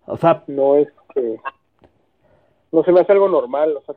O 0.05 0.15
sea, 0.15 0.45
no 0.47 0.77
es 0.77 0.87
que... 1.21 1.37
No 2.71 2.83
se 2.83 2.91
me 2.91 2.99
hace 2.99 3.13
algo 3.13 3.29
normal, 3.29 3.77
o 3.77 3.81
sea, 3.81 3.95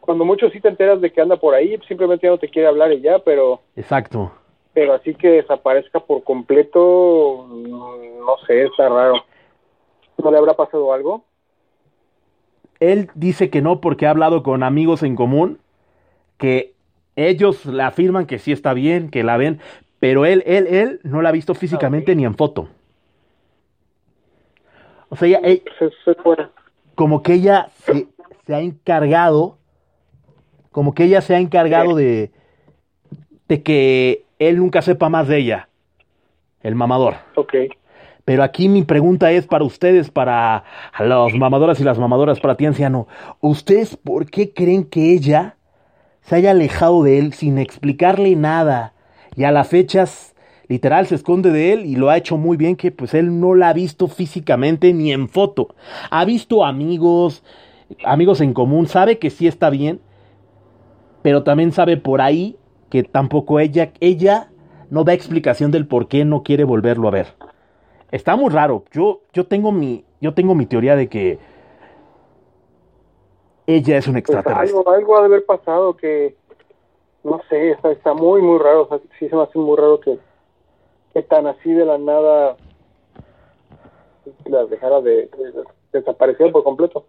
cuando 0.00 0.24
mucho 0.24 0.50
sí 0.50 0.60
te 0.60 0.68
enteras 0.68 1.00
de 1.00 1.12
que 1.12 1.20
anda 1.20 1.36
por 1.36 1.54
ahí, 1.54 1.78
simplemente 1.86 2.26
ya 2.26 2.32
no 2.32 2.38
te 2.38 2.48
quiere 2.48 2.68
hablar 2.68 2.92
y 2.92 3.00
ya, 3.00 3.18
pero... 3.20 3.60
Exacto 3.76 4.32
pero 4.74 4.94
así 4.94 5.14
que 5.14 5.28
desaparezca 5.28 6.00
por 6.00 6.24
completo, 6.24 7.46
no 7.48 8.36
sé, 8.46 8.64
está 8.64 8.88
raro. 8.88 9.14
¿No 10.22 10.30
le 10.30 10.38
habrá 10.38 10.54
pasado 10.54 10.92
algo? 10.92 11.24
Él 12.80 13.10
dice 13.14 13.50
que 13.50 13.62
no 13.62 13.80
porque 13.80 14.06
ha 14.06 14.10
hablado 14.10 14.42
con 14.42 14.62
amigos 14.62 15.02
en 15.02 15.14
común, 15.14 15.58
que 16.38 16.74
ellos 17.16 17.66
le 17.66 17.82
afirman 17.82 18.26
que 18.26 18.38
sí 18.38 18.52
está 18.52 18.72
bien, 18.72 19.10
que 19.10 19.22
la 19.22 19.36
ven, 19.36 19.60
pero 20.00 20.24
él, 20.24 20.42
él, 20.46 20.66
él 20.66 21.00
no 21.04 21.22
la 21.22 21.28
ha 21.28 21.32
visto 21.32 21.54
físicamente 21.54 22.16
ni 22.16 22.24
en 22.24 22.34
foto. 22.34 22.68
O 25.12 25.16
sea, 25.16 25.40
ella, 25.42 25.62
como 26.94 27.22
que 27.22 27.34
ella 27.34 27.68
se, 27.84 28.08
se, 28.46 28.54
ha 28.54 28.60
encargado, 28.60 29.58
como 30.70 30.94
que 30.94 31.04
ella 31.04 31.20
se 31.20 31.34
ha 31.34 31.38
encargado 31.38 31.94
de, 31.94 32.30
de 33.46 33.62
que 33.62 34.24
él 34.38 34.56
nunca 34.56 34.80
sepa 34.80 35.10
más 35.10 35.28
de 35.28 35.36
ella. 35.36 35.68
El 36.62 36.76
mamador. 36.76 37.16
Ok. 37.34 37.52
Pero 38.24 38.42
aquí 38.42 38.70
mi 38.70 38.84
pregunta 38.84 39.30
es 39.32 39.46
para 39.46 39.64
ustedes, 39.64 40.10
para 40.10 40.64
los 40.98 41.34
mamadoras 41.34 41.78
y 41.78 41.84
las 41.84 41.98
mamadoras, 41.98 42.40
para 42.40 42.56
ti, 42.56 42.64
anciano. 42.64 43.06
¿Ustedes 43.42 43.98
por 43.98 44.30
qué 44.30 44.54
creen 44.54 44.84
que 44.84 45.12
ella 45.12 45.56
se 46.22 46.36
haya 46.36 46.52
alejado 46.52 47.02
de 47.02 47.18
él 47.18 47.34
sin 47.34 47.58
explicarle 47.58 48.34
nada? 48.34 48.94
Y 49.36 49.44
a 49.44 49.52
las 49.52 49.68
fechas, 49.68 50.34
literal, 50.68 51.06
se 51.06 51.14
esconde 51.14 51.50
de 51.50 51.72
él 51.72 51.86
y 51.86 51.96
lo 51.96 52.10
ha 52.10 52.16
hecho 52.16 52.36
muy 52.36 52.56
bien, 52.56 52.76
que 52.76 52.90
pues 52.90 53.14
él 53.14 53.40
no 53.40 53.54
la 53.54 53.70
ha 53.70 53.72
visto 53.72 54.08
físicamente 54.08 54.92
ni 54.92 55.12
en 55.12 55.28
foto. 55.28 55.74
Ha 56.10 56.24
visto 56.24 56.64
amigos, 56.64 57.42
amigos 58.04 58.40
en 58.40 58.54
común, 58.54 58.86
sabe 58.86 59.18
que 59.18 59.30
sí 59.30 59.46
está 59.46 59.70
bien, 59.70 60.00
pero 61.22 61.42
también 61.42 61.72
sabe 61.72 61.96
por 61.96 62.20
ahí 62.20 62.56
que 62.90 63.02
tampoco 63.02 63.58
ella, 63.60 63.92
ella 64.00 64.50
no 64.90 65.04
da 65.04 65.14
explicación 65.14 65.70
del 65.70 65.86
por 65.86 66.08
qué 66.08 66.24
no 66.24 66.42
quiere 66.42 66.64
volverlo 66.64 67.08
a 67.08 67.12
ver. 67.12 67.28
Está 68.10 68.36
muy 68.36 68.50
raro. 68.50 68.84
Yo, 68.92 69.22
yo 69.32 69.46
tengo 69.46 69.72
mi, 69.72 70.04
yo 70.20 70.34
tengo 70.34 70.54
mi 70.54 70.66
teoría 70.66 70.96
de 70.96 71.08
que 71.08 71.38
ella 73.66 73.96
es 73.96 74.06
un 74.06 74.14
Pues 74.14 74.20
extraterrestre. 74.20 74.78
algo, 74.78 74.90
algo 74.90 75.16
ha 75.16 75.20
de 75.20 75.26
haber 75.26 75.46
pasado 75.46 75.96
que, 75.96 76.36
no 77.24 77.40
sé, 77.48 77.70
está, 77.70 77.90
está 77.92 78.12
muy, 78.12 78.42
muy 78.42 78.58
raro. 78.58 78.82
O 78.82 78.88
sea, 78.88 78.98
sí 79.18 79.28
se 79.28 79.36
me 79.36 79.42
hace 79.42 79.58
muy 79.58 79.76
raro 79.76 80.00
que, 80.00 80.18
que 81.12 81.22
tan 81.22 81.46
así 81.46 81.72
de 81.72 81.84
la 81.84 81.98
nada 81.98 82.56
la 84.46 84.64
dejara 84.66 85.00
de, 85.00 85.26
de- 85.26 85.52
de 85.52 85.62
desaparecer 85.92 86.50
por 86.52 86.64
completo. 86.64 87.04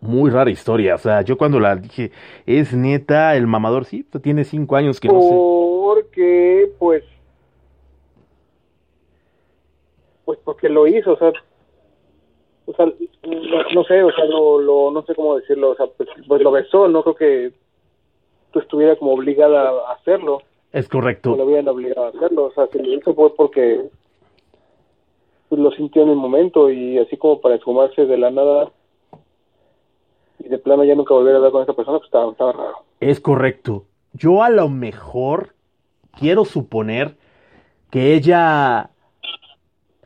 Muy 0.00 0.30
rara 0.30 0.50
historia. 0.50 0.94
O 0.94 0.98
sea, 0.98 1.22
yo 1.22 1.36
cuando 1.38 1.58
la 1.60 1.76
dije, 1.76 2.10
es 2.46 2.74
neta, 2.74 3.36
el 3.36 3.46
mamador, 3.46 3.84
sí, 3.86 4.02
pues 4.02 4.22
tiene 4.22 4.44
cinco 4.44 4.76
años 4.76 5.00
que 5.00 5.08
no 5.08 5.20
sé. 5.20 5.34
Porque, 5.34 6.72
pues, 6.78 7.04
pues 10.24 10.38
porque 10.44 10.68
lo 10.68 10.86
hizo, 10.86 11.12
o 11.12 11.16
sea, 11.18 11.32
o 12.66 12.74
sea, 12.74 12.86
no, 12.86 13.62
no 13.74 13.84
sé, 13.84 14.02
o 14.02 14.10
sea, 14.12 14.24
lo, 14.26 14.58
lo, 14.60 14.90
no 14.90 15.02
sé 15.04 15.14
cómo 15.14 15.36
decirlo, 15.36 15.70
o 15.70 15.74
sea, 15.76 15.86
pues, 15.96 16.08
pues 16.26 16.42
lo 16.42 16.50
besó, 16.50 16.88
no 16.88 17.02
creo 17.02 17.14
que 17.14 17.52
tú 18.52 18.58
estuviera 18.60 18.96
como 18.96 19.12
obligada 19.12 19.68
a 19.88 19.92
hacerlo, 19.94 20.42
Es 20.74 20.88
correcto. 20.88 21.36
lo 21.36 21.44
hubieran 21.44 21.68
obligado 21.68 22.06
a 22.06 22.08
hacerlo, 22.08 22.46
o 22.46 22.52
sea, 22.52 22.66
si 22.66 22.78
lo 22.80 22.92
hizo 22.92 23.14
fue 23.14 23.32
porque 23.36 23.88
lo 25.50 25.70
sintió 25.70 26.02
en 26.02 26.08
el 26.08 26.16
momento 26.16 26.68
y 26.68 26.98
así 26.98 27.16
como 27.16 27.40
para 27.40 27.54
esfumarse 27.54 28.06
de 28.06 28.18
la 28.18 28.32
nada 28.32 28.72
y 30.40 30.48
de 30.48 30.58
plano 30.58 30.82
ya 30.82 30.96
nunca 30.96 31.14
volver 31.14 31.34
a 31.34 31.36
hablar 31.36 31.52
con 31.52 31.62
esa 31.62 31.74
persona, 31.74 31.98
pues 31.98 32.08
estaba, 32.08 32.32
estaba 32.32 32.52
raro. 32.52 32.78
Es 32.98 33.20
correcto. 33.20 33.84
Yo 34.14 34.42
a 34.42 34.50
lo 34.50 34.68
mejor 34.68 35.54
quiero 36.18 36.44
suponer 36.44 37.18
que 37.90 38.14
ella 38.14 38.90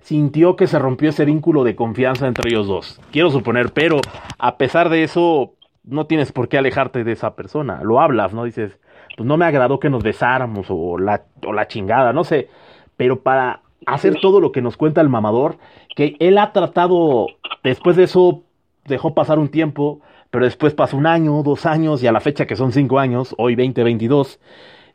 sintió 0.02 0.54
que 0.54 0.66
se 0.66 0.78
rompió 0.78 1.08
ese 1.08 1.24
vínculo 1.24 1.64
de 1.64 1.76
confianza 1.76 2.26
entre 2.26 2.50
ellos 2.50 2.66
dos. 2.66 3.00
Quiero 3.10 3.30
suponer, 3.30 3.72
pero 3.72 4.02
a 4.38 4.58
pesar 4.58 4.90
de 4.90 5.02
eso, 5.02 5.54
no 5.82 6.06
tienes 6.06 6.30
por 6.30 6.50
qué 6.50 6.58
alejarte 6.58 7.04
de 7.04 7.12
esa 7.12 7.34
persona. 7.34 7.80
Lo 7.82 8.00
hablas, 8.00 8.34
¿no? 8.34 8.44
Dices, 8.44 8.78
pues 9.18 9.26
no 9.26 9.36
me 9.36 9.46
agradó 9.46 9.80
que 9.80 9.90
nos 9.90 10.04
besáramos 10.04 10.68
o 10.68 10.96
la, 10.96 11.24
o 11.44 11.52
la 11.52 11.66
chingada, 11.66 12.12
no 12.12 12.22
sé. 12.22 12.48
Pero 12.96 13.18
para 13.18 13.62
hacer 13.84 14.14
todo 14.20 14.40
lo 14.40 14.52
que 14.52 14.62
nos 14.62 14.76
cuenta 14.76 15.00
el 15.00 15.08
mamador, 15.08 15.58
que 15.96 16.14
él 16.20 16.38
ha 16.38 16.52
tratado, 16.52 17.26
después 17.64 17.96
de 17.96 18.04
eso, 18.04 18.44
dejó 18.86 19.14
pasar 19.14 19.40
un 19.40 19.48
tiempo, 19.48 20.00
pero 20.30 20.44
después 20.44 20.72
pasó 20.72 20.96
un 20.96 21.08
año, 21.08 21.42
dos 21.42 21.66
años, 21.66 22.00
y 22.00 22.06
a 22.06 22.12
la 22.12 22.20
fecha 22.20 22.46
que 22.46 22.54
son 22.54 22.70
cinco 22.70 23.00
años, 23.00 23.34
hoy 23.38 23.56
2022, 23.56 24.38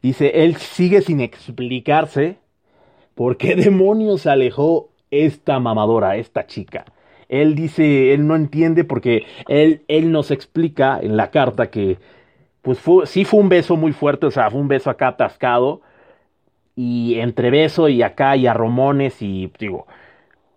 dice, 0.01 0.45
él 0.45 0.55
sigue 0.55 1.01
sin 1.01 1.19
explicarse 1.19 2.38
por 3.15 3.36
qué 3.36 3.55
demonios 3.57 4.21
se 4.21 4.30
alejó 4.30 4.91
esta 5.11 5.59
mamadora, 5.59 6.15
esta 6.15 6.47
chica. 6.47 6.86
Él 7.28 7.55
dice, 7.55 8.13
él 8.13 8.26
no 8.26 8.38
entiende 8.38 8.86
porque 8.86 9.26
él, 9.49 9.82
él 9.89 10.13
nos 10.13 10.32
explica 10.32 10.97
en 11.01 11.17
la 11.17 11.30
carta 11.30 11.69
que, 11.69 11.97
pues 12.64 12.80
fue, 12.80 13.05
sí 13.05 13.26
fue 13.26 13.41
un 13.41 13.49
beso 13.49 13.78
muy 13.78 13.91
fuerte, 13.91 14.26
o 14.26 14.32
sea, 14.32 14.49
fue 14.49 14.59
un 14.59 14.68
beso 14.68 14.89
acá 14.89 15.09
atascado, 15.09 15.82
y 16.76 17.20
entre 17.20 17.51
beso 17.51 17.89
y 17.89 18.01
acá 18.01 18.36
y 18.36 18.47
a 18.47 18.53
romones 18.53 19.22
y 19.22 19.51
digo, 19.59 19.86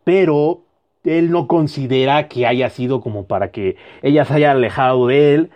pero 0.05 0.63
él 1.05 1.31
no 1.31 1.47
considera 1.47 2.29
que 2.29 2.47
haya 2.47 2.71
sido 2.71 3.01
como 3.01 3.27
para 3.27 3.51
que 3.51 3.77
ella 4.03 4.25
se 4.25 4.35
haya 4.35 4.53
alejado 4.53 5.07
de 5.09 5.35
él. 5.35 5.51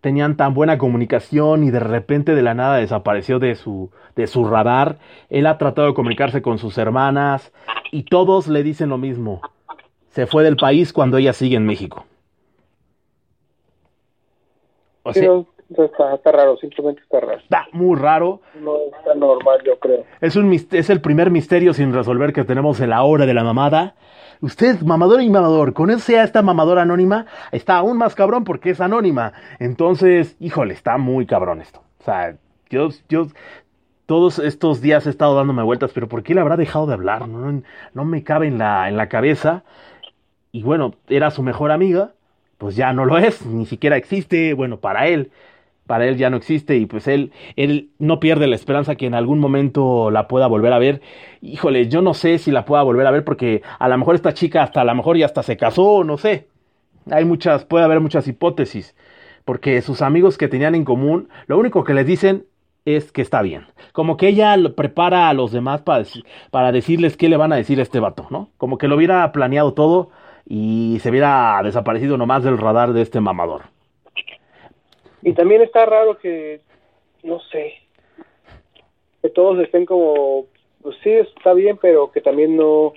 Tenían 0.00 0.36
tan 0.36 0.54
buena 0.54 0.78
comunicación 0.78 1.62
y 1.62 1.70
de 1.70 1.78
repente 1.78 2.34
de 2.34 2.42
la 2.42 2.54
nada 2.54 2.78
desapareció 2.78 3.38
de 3.38 3.54
su, 3.54 3.90
de 4.16 4.26
su 4.26 4.44
radar. 4.44 4.98
Él 5.30 5.46
ha 5.46 5.58
tratado 5.58 5.88
de 5.88 5.94
comunicarse 5.94 6.42
con 6.42 6.58
sus 6.58 6.76
hermanas 6.78 7.52
y 7.92 8.04
todos 8.04 8.48
le 8.48 8.62
dicen 8.62 8.88
lo 8.88 8.98
mismo. 8.98 9.40
Se 10.08 10.26
fue 10.26 10.42
del 10.42 10.56
país 10.56 10.92
cuando 10.92 11.18
ella 11.18 11.32
sigue 11.32 11.56
en 11.56 11.66
México. 11.66 12.04
O 15.04 15.12
sea, 15.12 15.30
está, 15.78 16.14
está 16.14 16.32
raro, 16.32 16.56
simplemente 16.56 17.02
está 17.02 17.20
raro. 17.20 17.38
está 17.38 17.66
muy 17.72 17.98
raro. 17.98 18.40
No 18.60 18.76
está 18.96 19.14
normal, 19.14 19.60
yo 19.64 19.78
creo. 19.78 20.04
Es, 20.20 20.36
un, 20.36 20.52
es 20.52 20.90
el 20.90 21.00
primer 21.00 21.30
misterio 21.30 21.74
sin 21.74 21.92
resolver 21.92 22.32
que 22.32 22.44
tenemos 22.44 22.80
en 22.80 22.90
la 22.90 23.02
hora 23.02 23.26
de 23.26 23.34
la 23.34 23.44
mamada. 23.44 23.94
Usted, 24.40 24.80
mamador 24.80 25.22
y 25.22 25.30
mamador, 25.30 25.72
con 25.72 25.90
ese 25.90 26.18
a 26.18 26.24
esta 26.24 26.42
mamadora 26.42 26.82
anónima, 26.82 27.26
está 27.52 27.76
aún 27.76 27.96
más 27.96 28.14
cabrón 28.14 28.42
porque 28.42 28.70
es 28.70 28.80
anónima. 28.80 29.32
Entonces, 29.60 30.36
híjole, 30.40 30.74
está 30.74 30.98
muy 30.98 31.26
cabrón 31.26 31.60
esto. 31.60 31.80
O 32.00 32.04
sea, 32.04 32.36
yo, 32.68 32.88
yo 33.08 33.28
todos 34.06 34.40
estos 34.40 34.80
días 34.80 35.06
he 35.06 35.10
estado 35.10 35.36
dándome 35.36 35.62
vueltas, 35.62 35.92
pero 35.94 36.08
¿por 36.08 36.24
qué 36.24 36.34
le 36.34 36.40
habrá 36.40 36.56
dejado 36.56 36.86
de 36.86 36.94
hablar? 36.94 37.28
No, 37.28 37.62
no 37.94 38.04
me 38.04 38.24
cabe 38.24 38.48
en 38.48 38.58
la, 38.58 38.88
en 38.88 38.96
la 38.96 39.08
cabeza. 39.08 39.62
Y 40.50 40.64
bueno, 40.64 40.94
era 41.08 41.30
su 41.30 41.42
mejor 41.44 41.70
amiga, 41.70 42.10
pues 42.58 42.74
ya 42.74 42.92
no 42.92 43.04
lo 43.04 43.18
es, 43.18 43.46
ni 43.46 43.64
siquiera 43.66 43.96
existe, 43.96 44.54
bueno, 44.54 44.78
para 44.78 45.06
él 45.06 45.30
para 45.86 46.06
él 46.06 46.16
ya 46.16 46.30
no 46.30 46.36
existe 46.36 46.76
y 46.76 46.86
pues 46.86 47.08
él, 47.08 47.32
él 47.56 47.90
no 47.98 48.20
pierde 48.20 48.46
la 48.46 48.54
esperanza 48.54 48.94
que 48.96 49.06
en 49.06 49.14
algún 49.14 49.38
momento 49.38 50.10
la 50.10 50.28
pueda 50.28 50.46
volver 50.46 50.72
a 50.72 50.78
ver. 50.78 51.02
Híjole, 51.40 51.88
yo 51.88 52.02
no 52.02 52.14
sé 52.14 52.38
si 52.38 52.50
la 52.50 52.64
pueda 52.64 52.82
volver 52.82 53.06
a 53.06 53.10
ver 53.10 53.24
porque 53.24 53.62
a 53.78 53.88
lo 53.88 53.98
mejor 53.98 54.14
esta 54.14 54.34
chica 54.34 54.62
hasta 54.62 54.80
a 54.80 54.84
lo 54.84 54.94
mejor 54.94 55.16
ya 55.16 55.26
hasta 55.26 55.42
se 55.42 55.56
casó, 55.56 56.04
no 56.04 56.18
sé. 56.18 56.48
Hay 57.10 57.24
muchas, 57.24 57.64
puede 57.64 57.84
haber 57.84 58.00
muchas 58.00 58.28
hipótesis. 58.28 58.94
Porque 59.44 59.82
sus 59.82 60.02
amigos 60.02 60.38
que 60.38 60.48
tenían 60.48 60.74
en 60.74 60.84
común, 60.84 61.28
lo 61.46 61.58
único 61.58 61.82
que 61.82 61.94
les 61.94 62.06
dicen 62.06 62.46
es 62.84 63.12
que 63.12 63.22
está 63.22 63.42
bien. 63.42 63.66
Como 63.92 64.16
que 64.16 64.28
ella 64.28 64.56
lo 64.56 64.74
prepara 64.74 65.28
a 65.28 65.34
los 65.34 65.52
demás 65.52 65.82
para, 65.82 66.04
para 66.50 66.72
decirles 66.72 67.16
qué 67.16 67.28
le 67.28 67.36
van 67.36 67.52
a 67.52 67.56
decir 67.56 67.80
a 67.80 67.82
este 67.82 68.00
vato, 68.00 68.26
¿no? 68.30 68.50
Como 68.56 68.78
que 68.78 68.88
lo 68.88 68.96
hubiera 68.96 69.30
planeado 69.32 69.74
todo 69.74 70.10
y 70.46 70.98
se 71.02 71.10
hubiera 71.10 71.60
desaparecido 71.62 72.16
nomás 72.16 72.44
del 72.44 72.58
radar 72.58 72.92
de 72.92 73.02
este 73.02 73.20
mamador. 73.20 73.62
Y 75.22 75.32
también 75.34 75.62
está 75.62 75.86
raro 75.86 76.18
que, 76.18 76.60
no 77.22 77.40
sé, 77.40 77.74
que 79.22 79.28
todos 79.30 79.58
estén 79.60 79.86
como, 79.86 80.46
pues 80.82 80.96
sí, 81.02 81.10
está 81.10 81.52
bien, 81.54 81.78
pero 81.80 82.10
que 82.10 82.20
también 82.20 82.56
no 82.56 82.92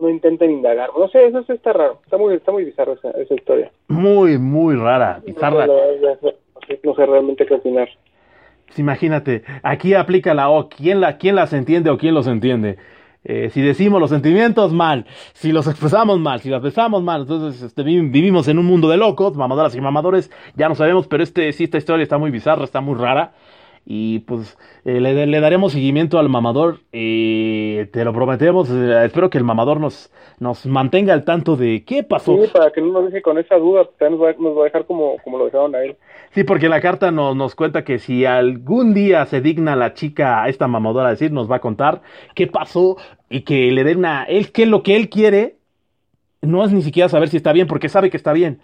no 0.00 0.08
intenten 0.08 0.50
indagar. 0.50 0.90
No 0.96 1.08
sé, 1.08 1.26
eso 1.26 1.44
está 1.48 1.72
raro. 1.72 2.00
Está 2.04 2.16
muy 2.16 2.34
está 2.34 2.52
muy 2.52 2.64
bizarro 2.64 2.92
esa, 2.92 3.10
esa 3.12 3.34
historia. 3.34 3.70
Muy, 3.88 4.38
muy 4.38 4.76
rara, 4.76 5.14
No 5.18 5.24
sé, 5.24 5.32
bizarra. 5.32 5.66
no 5.66 6.94
sé 6.94 7.06
realmente 7.06 7.46
qué 7.46 7.54
opinar. 7.54 7.88
Pues 8.66 8.78
imagínate, 8.78 9.42
aquí 9.62 9.94
aplica 9.94 10.34
la 10.34 10.50
O, 10.50 10.68
¿quién, 10.68 11.00
la, 11.00 11.16
quién 11.16 11.34
las 11.34 11.52
entiende 11.52 11.90
o 11.90 11.98
quién 11.98 12.14
los 12.14 12.26
entiende? 12.26 12.76
Eh, 13.30 13.50
si 13.52 13.60
decimos 13.60 14.00
los 14.00 14.08
sentimientos, 14.10 14.72
mal. 14.72 15.04
Si 15.34 15.52
los 15.52 15.66
expresamos 15.66 16.18
mal, 16.18 16.40
si 16.40 16.48
los 16.48 16.56
expresamos 16.58 17.02
mal. 17.02 17.20
Entonces 17.22 17.60
este, 17.62 17.82
vi- 17.82 18.00
vivimos 18.08 18.48
en 18.48 18.58
un 18.58 18.64
mundo 18.64 18.88
de 18.88 18.96
locos, 18.96 19.36
mamadoras 19.36 19.74
y 19.74 19.80
mamadores, 19.82 20.30
ya 20.56 20.68
no 20.68 20.74
sabemos, 20.74 21.06
pero 21.06 21.22
este, 21.22 21.52
sí, 21.52 21.64
esta 21.64 21.76
historia 21.78 22.02
está 22.02 22.16
muy 22.16 22.30
bizarra, 22.30 22.64
está 22.64 22.80
muy 22.80 22.94
rara. 22.96 23.32
Y 23.90 24.18
pues 24.18 24.58
eh, 24.84 25.00
le, 25.00 25.26
le 25.26 25.40
daremos 25.40 25.72
seguimiento 25.72 26.18
al 26.18 26.28
mamador, 26.28 26.80
eh, 26.92 27.88
te 27.90 28.04
lo 28.04 28.12
prometemos. 28.12 28.68
eh, 28.70 29.06
espero 29.06 29.30
que 29.30 29.38
el 29.38 29.44
mamador 29.44 29.80
nos, 29.80 30.12
nos 30.40 30.66
mantenga 30.66 31.14
al 31.14 31.24
tanto 31.24 31.56
de 31.56 31.84
qué 31.86 32.02
pasó. 32.02 32.36
Sí, 32.36 32.50
para 32.52 32.70
que 32.70 32.82
no 32.82 32.92
nos 32.92 33.06
deje 33.06 33.22
con 33.22 33.38
esa 33.38 33.56
duda, 33.56 33.88
también 33.98 34.20
nos 34.20 34.28
va, 34.28 34.32
nos 34.38 34.58
va 34.58 34.60
a 34.60 34.64
dejar 34.64 34.84
como, 34.84 35.16
como 35.24 35.38
lo 35.38 35.46
dejaron 35.46 35.74
a 35.74 35.82
él. 35.82 35.96
Sí, 36.32 36.44
porque 36.44 36.68
la 36.68 36.82
carta 36.82 37.10
nos, 37.10 37.34
nos 37.34 37.54
cuenta 37.54 37.82
que 37.82 37.98
si 37.98 38.26
algún 38.26 38.92
día 38.92 39.24
se 39.24 39.40
digna 39.40 39.74
la 39.74 39.94
chica, 39.94 40.42
a 40.42 40.50
esta 40.50 40.68
mamadora, 40.68 41.08
a 41.08 41.12
decir, 41.12 41.32
nos 41.32 41.50
va 41.50 41.56
a 41.56 41.60
contar 41.60 42.02
qué 42.34 42.46
pasó 42.46 42.98
y 43.30 43.40
que 43.40 43.70
le 43.70 43.84
den 43.84 44.00
una. 44.00 44.24
Él, 44.24 44.52
que 44.52 44.66
lo 44.66 44.82
que 44.82 44.96
él 44.96 45.08
quiere 45.08 45.56
no 46.42 46.62
es 46.62 46.72
ni 46.72 46.82
siquiera 46.82 47.08
saber 47.08 47.30
si 47.30 47.38
está 47.38 47.52
bien, 47.54 47.66
porque 47.66 47.88
sabe 47.88 48.10
que 48.10 48.18
está 48.18 48.34
bien. 48.34 48.60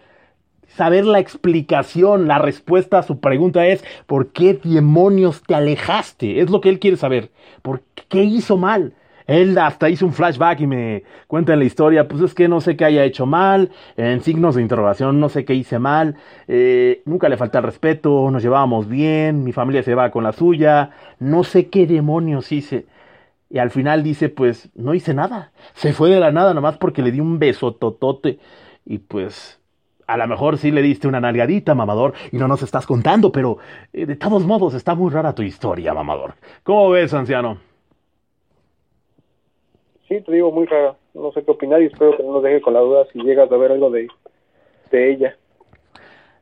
Saber 0.76 1.04
la 1.04 1.20
explicación, 1.20 2.26
la 2.26 2.38
respuesta 2.38 2.98
a 2.98 3.02
su 3.02 3.20
pregunta 3.20 3.66
es: 3.66 3.84
¿por 4.06 4.32
qué 4.32 4.58
demonios 4.62 5.42
te 5.42 5.54
alejaste? 5.54 6.40
Es 6.40 6.50
lo 6.50 6.60
que 6.60 6.68
él 6.68 6.80
quiere 6.80 6.96
saber. 6.96 7.30
¿Por 7.62 7.82
qué 8.08 8.24
hizo 8.24 8.56
mal? 8.56 8.94
Él 9.26 9.56
hasta 9.56 9.88
hizo 9.88 10.04
un 10.04 10.12
flashback 10.12 10.60
y 10.60 10.66
me 10.66 11.04
cuenta 11.28 11.54
en 11.54 11.60
la 11.60 11.64
historia, 11.64 12.08
pues 12.08 12.20
es 12.22 12.34
que 12.34 12.48
no 12.48 12.60
sé 12.60 12.76
qué 12.76 12.84
haya 12.84 13.04
hecho 13.04 13.24
mal, 13.24 13.70
en 13.96 14.20
signos 14.20 14.54
de 14.54 14.62
interrogación, 14.62 15.18
no 15.18 15.30
sé 15.30 15.46
qué 15.46 15.54
hice 15.54 15.78
mal, 15.78 16.16
eh, 16.46 17.02
nunca 17.06 17.30
le 17.30 17.38
falta 17.38 17.58
el 17.58 17.64
respeto, 17.64 18.30
nos 18.30 18.42
llevábamos 18.42 18.86
bien, 18.86 19.42
mi 19.42 19.52
familia 19.52 19.82
se 19.82 19.94
va 19.94 20.10
con 20.10 20.24
la 20.24 20.32
suya, 20.32 20.90
no 21.20 21.42
sé 21.42 21.68
qué 21.68 21.86
demonios 21.86 22.52
hice. 22.52 22.86
Y 23.48 23.58
al 23.58 23.70
final 23.70 24.02
dice, 24.02 24.28
pues 24.28 24.70
no 24.74 24.92
hice 24.92 25.14
nada, 25.14 25.52
se 25.74 25.92
fue 25.94 26.10
de 26.10 26.20
la 26.20 26.32
nada 26.32 26.52
nomás 26.52 26.76
porque 26.76 27.00
le 27.02 27.12
di 27.12 27.20
un 27.20 27.38
beso 27.38 27.72
totote 27.74 28.38
y 28.84 28.98
pues 28.98 29.58
a 30.06 30.16
lo 30.16 30.26
mejor 30.26 30.58
sí 30.58 30.70
le 30.70 30.82
diste 30.82 31.08
una 31.08 31.20
nalgadita, 31.20 31.74
mamador, 31.74 32.14
y 32.32 32.36
no 32.38 32.48
nos 32.48 32.62
estás 32.62 32.86
contando, 32.86 33.32
pero 33.32 33.58
eh, 33.92 34.06
de 34.06 34.16
todos 34.16 34.44
modos 34.44 34.74
está 34.74 34.94
muy 34.94 35.10
rara 35.10 35.34
tu 35.34 35.42
historia, 35.42 35.94
mamador. 35.94 36.34
¿Cómo 36.62 36.90
ves, 36.90 37.12
anciano? 37.14 37.58
Sí, 40.08 40.20
te 40.20 40.32
digo, 40.32 40.52
muy 40.52 40.66
raro. 40.66 40.96
No 41.14 41.32
sé 41.32 41.44
qué 41.44 41.50
opinar 41.50 41.80
y 41.80 41.86
espero 41.86 42.16
que 42.16 42.22
no 42.22 42.32
nos 42.32 42.42
deje 42.42 42.60
con 42.60 42.74
la 42.74 42.80
duda 42.80 43.06
si 43.12 43.20
llegas 43.20 43.50
a 43.50 43.56
ver 43.56 43.72
algo 43.72 43.90
de, 43.90 44.08
de 44.90 45.12
ella. 45.12 45.36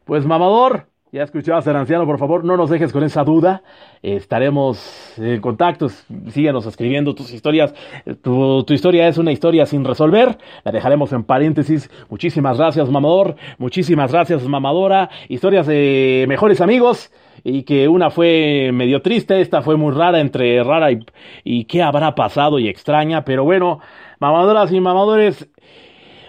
Pues 0.04 0.26
mamador, 0.26 0.86
Ya 1.14 1.24
escuchabas 1.24 1.68
al 1.68 1.76
anciano, 1.76 2.06
por 2.06 2.18
favor, 2.18 2.42
no 2.42 2.56
nos 2.56 2.70
dejes 2.70 2.90
con 2.90 3.04
esa 3.04 3.22
duda. 3.22 3.62
Estaremos 4.00 5.12
en 5.18 5.42
contacto. 5.42 5.90
Síguenos 6.30 6.64
escribiendo 6.64 7.14
tus 7.14 7.34
historias. 7.34 7.74
Tu, 8.22 8.64
historia 8.70 9.06
es 9.08 9.18
una 9.18 9.30
historia 9.30 9.66
sin 9.66 9.84
resolver. 9.84 10.38
La 10.64 10.72
dejaremos 10.72 11.12
en 11.12 11.24
paréntesis. 11.24 11.90
Muchísimas 12.08 12.56
gracias, 12.56 12.88
mamador. 12.88 13.36
Muchísimas 13.58 14.10
gracias, 14.10 14.42
mamadora. 14.48 15.10
Historias 15.28 15.66
de 15.66 16.24
mejores 16.28 16.62
amigos. 16.62 17.12
Y 17.44 17.64
que 17.64 17.88
una 17.88 18.08
fue 18.08 18.70
medio 18.72 19.02
triste, 19.02 19.38
esta 19.42 19.60
fue 19.60 19.76
muy 19.76 19.92
rara, 19.92 20.18
entre 20.18 20.64
rara 20.64 20.92
y, 20.92 21.04
y 21.44 21.64
qué 21.66 21.82
habrá 21.82 22.14
pasado 22.14 22.58
y 22.58 22.68
extraña. 22.68 23.22
Pero 23.22 23.44
bueno, 23.44 23.80
mamadoras 24.18 24.72
y 24.72 24.80
mamadores, 24.80 25.46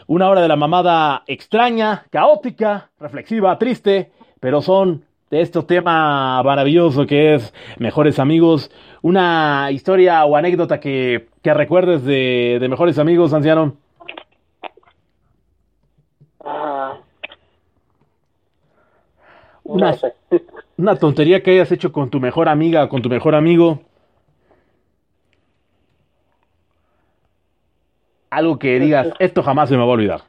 una 0.07 0.27
hora 0.27 0.41
de 0.41 0.49
la 0.49 0.57
mamada 0.57 1.23
extraña, 1.25 2.03
caótica, 2.09 2.89
reflexiva, 2.99 3.57
triste 3.57 4.11
pero 4.43 4.61
son 4.61 5.05
de 5.31 5.39
este 5.39 5.63
tema 5.63 6.43
maravilloso 6.43 7.07
que 7.07 7.35
es 7.35 7.53
Mejores 7.77 8.19
Amigos. 8.19 8.69
Una 9.01 9.69
historia 9.71 10.25
o 10.25 10.35
anécdota 10.35 10.81
que, 10.81 11.29
que 11.41 11.53
recuerdes 11.53 12.03
de, 12.03 12.57
de, 12.59 12.67
Mejores 12.67 12.99
Amigos, 12.99 13.33
anciano. 13.33 13.77
Ah, 16.43 16.97
una, 19.63 19.93
sé. 19.93 20.13
una 20.75 20.97
tontería 20.97 21.41
que 21.41 21.51
hayas 21.51 21.71
hecho 21.71 21.93
con 21.93 22.09
tu 22.09 22.19
mejor 22.19 22.49
amiga, 22.49 22.89
con 22.89 23.01
tu 23.01 23.07
mejor 23.07 23.35
amigo. 23.35 23.79
Algo 28.29 28.59
que 28.59 28.77
digas, 28.77 29.07
esto 29.19 29.41
jamás 29.41 29.69
se 29.69 29.77
me 29.77 29.85
va 29.85 29.85
a 29.85 29.93
olvidar. 29.93 30.21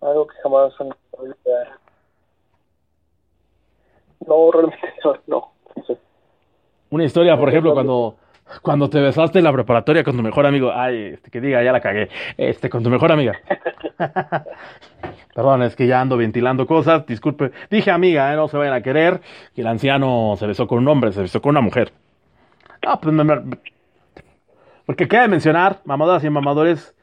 Algo 0.00 0.26
que 0.26 0.36
jamás 0.42 0.72
se 0.74 0.84
me 0.84 0.88
va 0.90 0.96
a 1.18 1.20
olvidar. 1.20 1.81
No, 4.26 4.50
realmente 4.52 4.78
no, 5.04 5.14
no. 5.26 5.52
Una 6.90 7.04
historia, 7.04 7.36
por 7.38 7.48
ejemplo, 7.48 7.72
cuando, 7.72 8.16
cuando 8.60 8.90
te 8.90 9.00
besaste 9.00 9.38
en 9.38 9.44
la 9.44 9.52
preparatoria 9.52 10.04
con 10.04 10.16
tu 10.16 10.22
mejor 10.22 10.44
amigo. 10.46 10.70
Ay, 10.74 11.12
este, 11.14 11.30
que 11.30 11.40
diga, 11.40 11.62
ya 11.62 11.72
la 11.72 11.80
cagué. 11.80 12.08
Este, 12.36 12.68
con 12.68 12.82
tu 12.82 12.90
mejor 12.90 13.12
amiga. 13.12 13.38
Perdón, 15.34 15.62
es 15.62 15.74
que 15.74 15.86
ya 15.86 16.00
ando 16.02 16.16
ventilando 16.18 16.66
cosas. 16.66 17.06
Disculpe. 17.06 17.52
Dije 17.70 17.90
amiga, 17.90 18.32
¿eh? 18.32 18.36
no 18.36 18.48
se 18.48 18.58
vayan 18.58 18.74
a 18.74 18.82
querer. 18.82 19.22
Que 19.54 19.62
el 19.62 19.66
anciano 19.66 20.34
se 20.38 20.46
besó 20.46 20.66
con 20.66 20.78
un 20.78 20.88
hombre, 20.88 21.12
se 21.12 21.22
besó 21.22 21.40
con 21.40 21.50
una 21.50 21.62
mujer. 21.62 21.92
Ah, 22.86 23.00
pues 23.00 23.14
me, 23.14 23.24
me- 23.24 23.56
Porque 24.84 25.08
queda 25.08 25.22
de 25.22 25.28
mencionar, 25.28 25.78
mamadas 25.84 26.22
y 26.24 26.28
mamadores, 26.30 26.94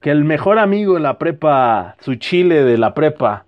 que 0.00 0.10
el 0.10 0.24
mejor 0.24 0.58
amigo 0.58 0.96
en 0.98 1.04
la 1.04 1.16
prepa, 1.18 1.96
su 2.00 2.16
chile 2.16 2.64
de 2.64 2.76
la 2.76 2.92
prepa, 2.92 3.46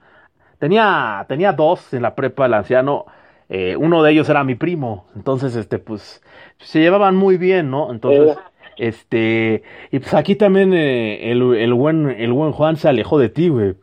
tenía, 0.58 1.26
tenía 1.28 1.52
dos 1.52 1.92
en 1.92 2.02
la 2.02 2.14
prepa, 2.14 2.46
el 2.46 2.54
anciano. 2.54 3.04
Eh, 3.50 3.76
uno 3.76 4.02
de 4.02 4.12
ellos 4.12 4.28
era 4.30 4.42
mi 4.44 4.54
primo. 4.54 5.04
Entonces, 5.14 5.54
este, 5.56 5.78
pues, 5.78 6.22
se 6.58 6.80
llevaban 6.80 7.14
muy 7.16 7.36
bien, 7.36 7.70
¿no? 7.70 7.90
Entonces, 7.92 8.38
este, 8.78 9.62
y 9.90 9.98
pues 9.98 10.14
aquí 10.14 10.36
también 10.36 10.72
eh, 10.72 11.30
el, 11.30 11.42
el 11.54 11.74
buen, 11.74 12.08
el 12.08 12.32
buen 12.32 12.52
Juan 12.52 12.76
se 12.76 12.88
alejó 12.88 13.18
de 13.18 13.28
ti, 13.28 13.48
güey. 13.50 13.74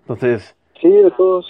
Entonces, 0.00 0.56
Sí, 0.80 0.88
de 0.88 1.12
todos. 1.12 1.46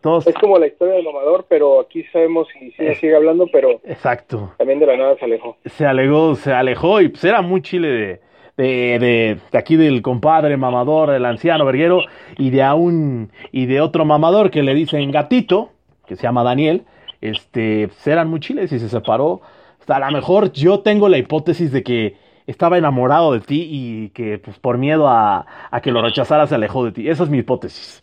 todos, 0.00 0.26
Es 0.26 0.34
como 0.34 0.58
la 0.58 0.66
historia 0.66 0.94
del 0.94 1.04
mamador, 1.04 1.46
pero 1.48 1.78
aquí 1.80 2.02
sabemos 2.12 2.48
si 2.52 2.72
sí 2.72 2.94
sigue 2.96 3.14
hablando, 3.14 3.46
pero 3.52 3.80
exacto. 3.84 4.54
también 4.58 4.80
de 4.80 4.86
la 4.86 4.96
nada 4.96 5.16
se 5.18 5.24
alejó. 5.24 5.56
se 5.64 5.86
alejó, 5.86 6.34
se 6.34 6.52
alejó 6.52 7.00
y 7.00 7.08
pues 7.08 7.22
era 7.22 7.42
muy 7.42 7.62
chile 7.62 7.88
de, 7.88 8.20
de, 8.56 8.98
de, 8.98 9.38
de 9.52 9.58
aquí 9.58 9.76
del 9.76 10.02
compadre 10.02 10.56
mamador, 10.56 11.10
el 11.10 11.24
anciano 11.24 11.64
verguero, 11.64 12.00
y 12.38 12.50
de 12.50 12.64
a 12.64 12.74
un, 12.74 13.30
y 13.52 13.66
de 13.66 13.80
otro 13.80 14.04
mamador 14.04 14.50
que 14.50 14.64
le 14.64 14.74
dicen 14.74 15.12
gatito, 15.12 15.70
que 16.06 16.16
se 16.16 16.22
llama 16.22 16.42
Daniel, 16.42 16.84
este, 17.20 17.88
pues 17.88 18.06
eran 18.06 18.28
muy 18.28 18.40
chiles 18.40 18.72
y 18.72 18.78
se 18.78 18.88
separó. 18.88 19.40
Hasta 19.80 19.96
a 19.96 20.00
lo 20.00 20.10
mejor 20.10 20.52
yo 20.52 20.80
tengo 20.80 21.08
la 21.08 21.18
hipótesis 21.18 21.72
de 21.72 21.82
que 21.82 22.16
estaba 22.46 22.78
enamorado 22.78 23.32
de 23.32 23.40
ti 23.40 23.68
y 23.70 24.08
que 24.10 24.38
pues 24.38 24.58
por 24.58 24.78
miedo 24.78 25.08
a, 25.08 25.46
a 25.70 25.80
que 25.80 25.90
lo 25.92 26.02
rechazara 26.02 26.46
se 26.46 26.54
alejó 26.54 26.84
de 26.84 26.92
ti. 26.92 27.08
Esa 27.08 27.24
es 27.24 27.30
mi 27.30 27.38
hipótesis. 27.38 28.02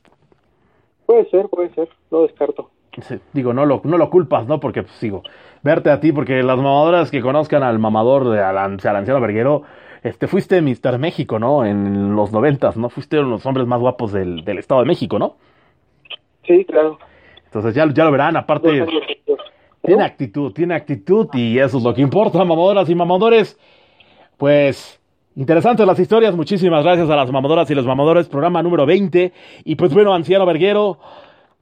Puede 1.06 1.30
ser, 1.30 1.48
puede 1.50 1.74
ser, 1.74 1.90
no 2.12 2.22
descarto. 2.22 2.70
Sí, 3.02 3.20
digo, 3.34 3.54
no 3.54 3.66
lo, 3.66 3.82
no 3.84 3.98
lo 3.98 4.10
culpas, 4.10 4.48
¿no? 4.48 4.60
Porque, 4.60 4.84
pues, 4.84 5.00
digo, 5.02 5.24
verte 5.64 5.90
a 5.90 6.00
ti, 6.00 6.12
porque 6.12 6.44
las 6.44 6.58
mamadoras 6.58 7.10
que 7.10 7.22
conozcan 7.22 7.64
al 7.64 7.80
mamador 7.80 8.30
de 8.30 8.42
al, 8.42 8.58
al 8.58 8.96
anciano 8.96 9.20
verguero, 9.20 9.64
este, 10.04 10.28
fuiste 10.28 10.62
Mr. 10.62 11.00
México, 11.00 11.40
¿no? 11.40 11.66
En 11.66 12.16
los 12.16 12.32
noventas, 12.32 12.78
¿no? 12.78 12.90
Fuiste 12.90 13.18
uno 13.18 13.30
de 13.30 13.32
los 13.34 13.46
hombres 13.46 13.66
más 13.66 13.80
guapos 13.80 14.12
del, 14.12 14.46
del 14.46 14.60
Estado 14.60 14.82
de 14.82 14.88
México, 14.88 15.18
¿no? 15.18 15.38
Sí, 16.46 16.66
claro. 16.66 17.00
Entonces 17.54 17.76
ya, 17.76 17.88
ya 17.94 18.06
lo 18.06 18.12
verán, 18.12 18.36
aparte, 18.36 18.84
tiene 19.84 20.04
actitud, 20.04 20.52
tiene 20.54 20.74
actitud 20.74 21.28
y 21.34 21.60
eso 21.60 21.78
es 21.78 21.84
lo 21.84 21.94
que 21.94 22.02
importa, 22.02 22.40
mamadoras 22.40 22.90
y 22.90 22.96
mamadores. 22.96 23.60
Pues, 24.38 25.00
interesantes 25.36 25.86
las 25.86 26.00
historias, 26.00 26.36
muchísimas 26.36 26.84
gracias 26.84 27.12
a 27.12 27.16
las 27.16 27.32
mamadoras 27.32 27.70
y 27.70 27.76
los 27.76 27.86
mamadores, 27.86 28.28
programa 28.28 28.64
número 28.64 28.88
20. 28.88 29.32
Y 29.66 29.76
pues 29.76 29.94
bueno, 29.94 30.16
anciano 30.16 30.48
verguero, 30.48 30.98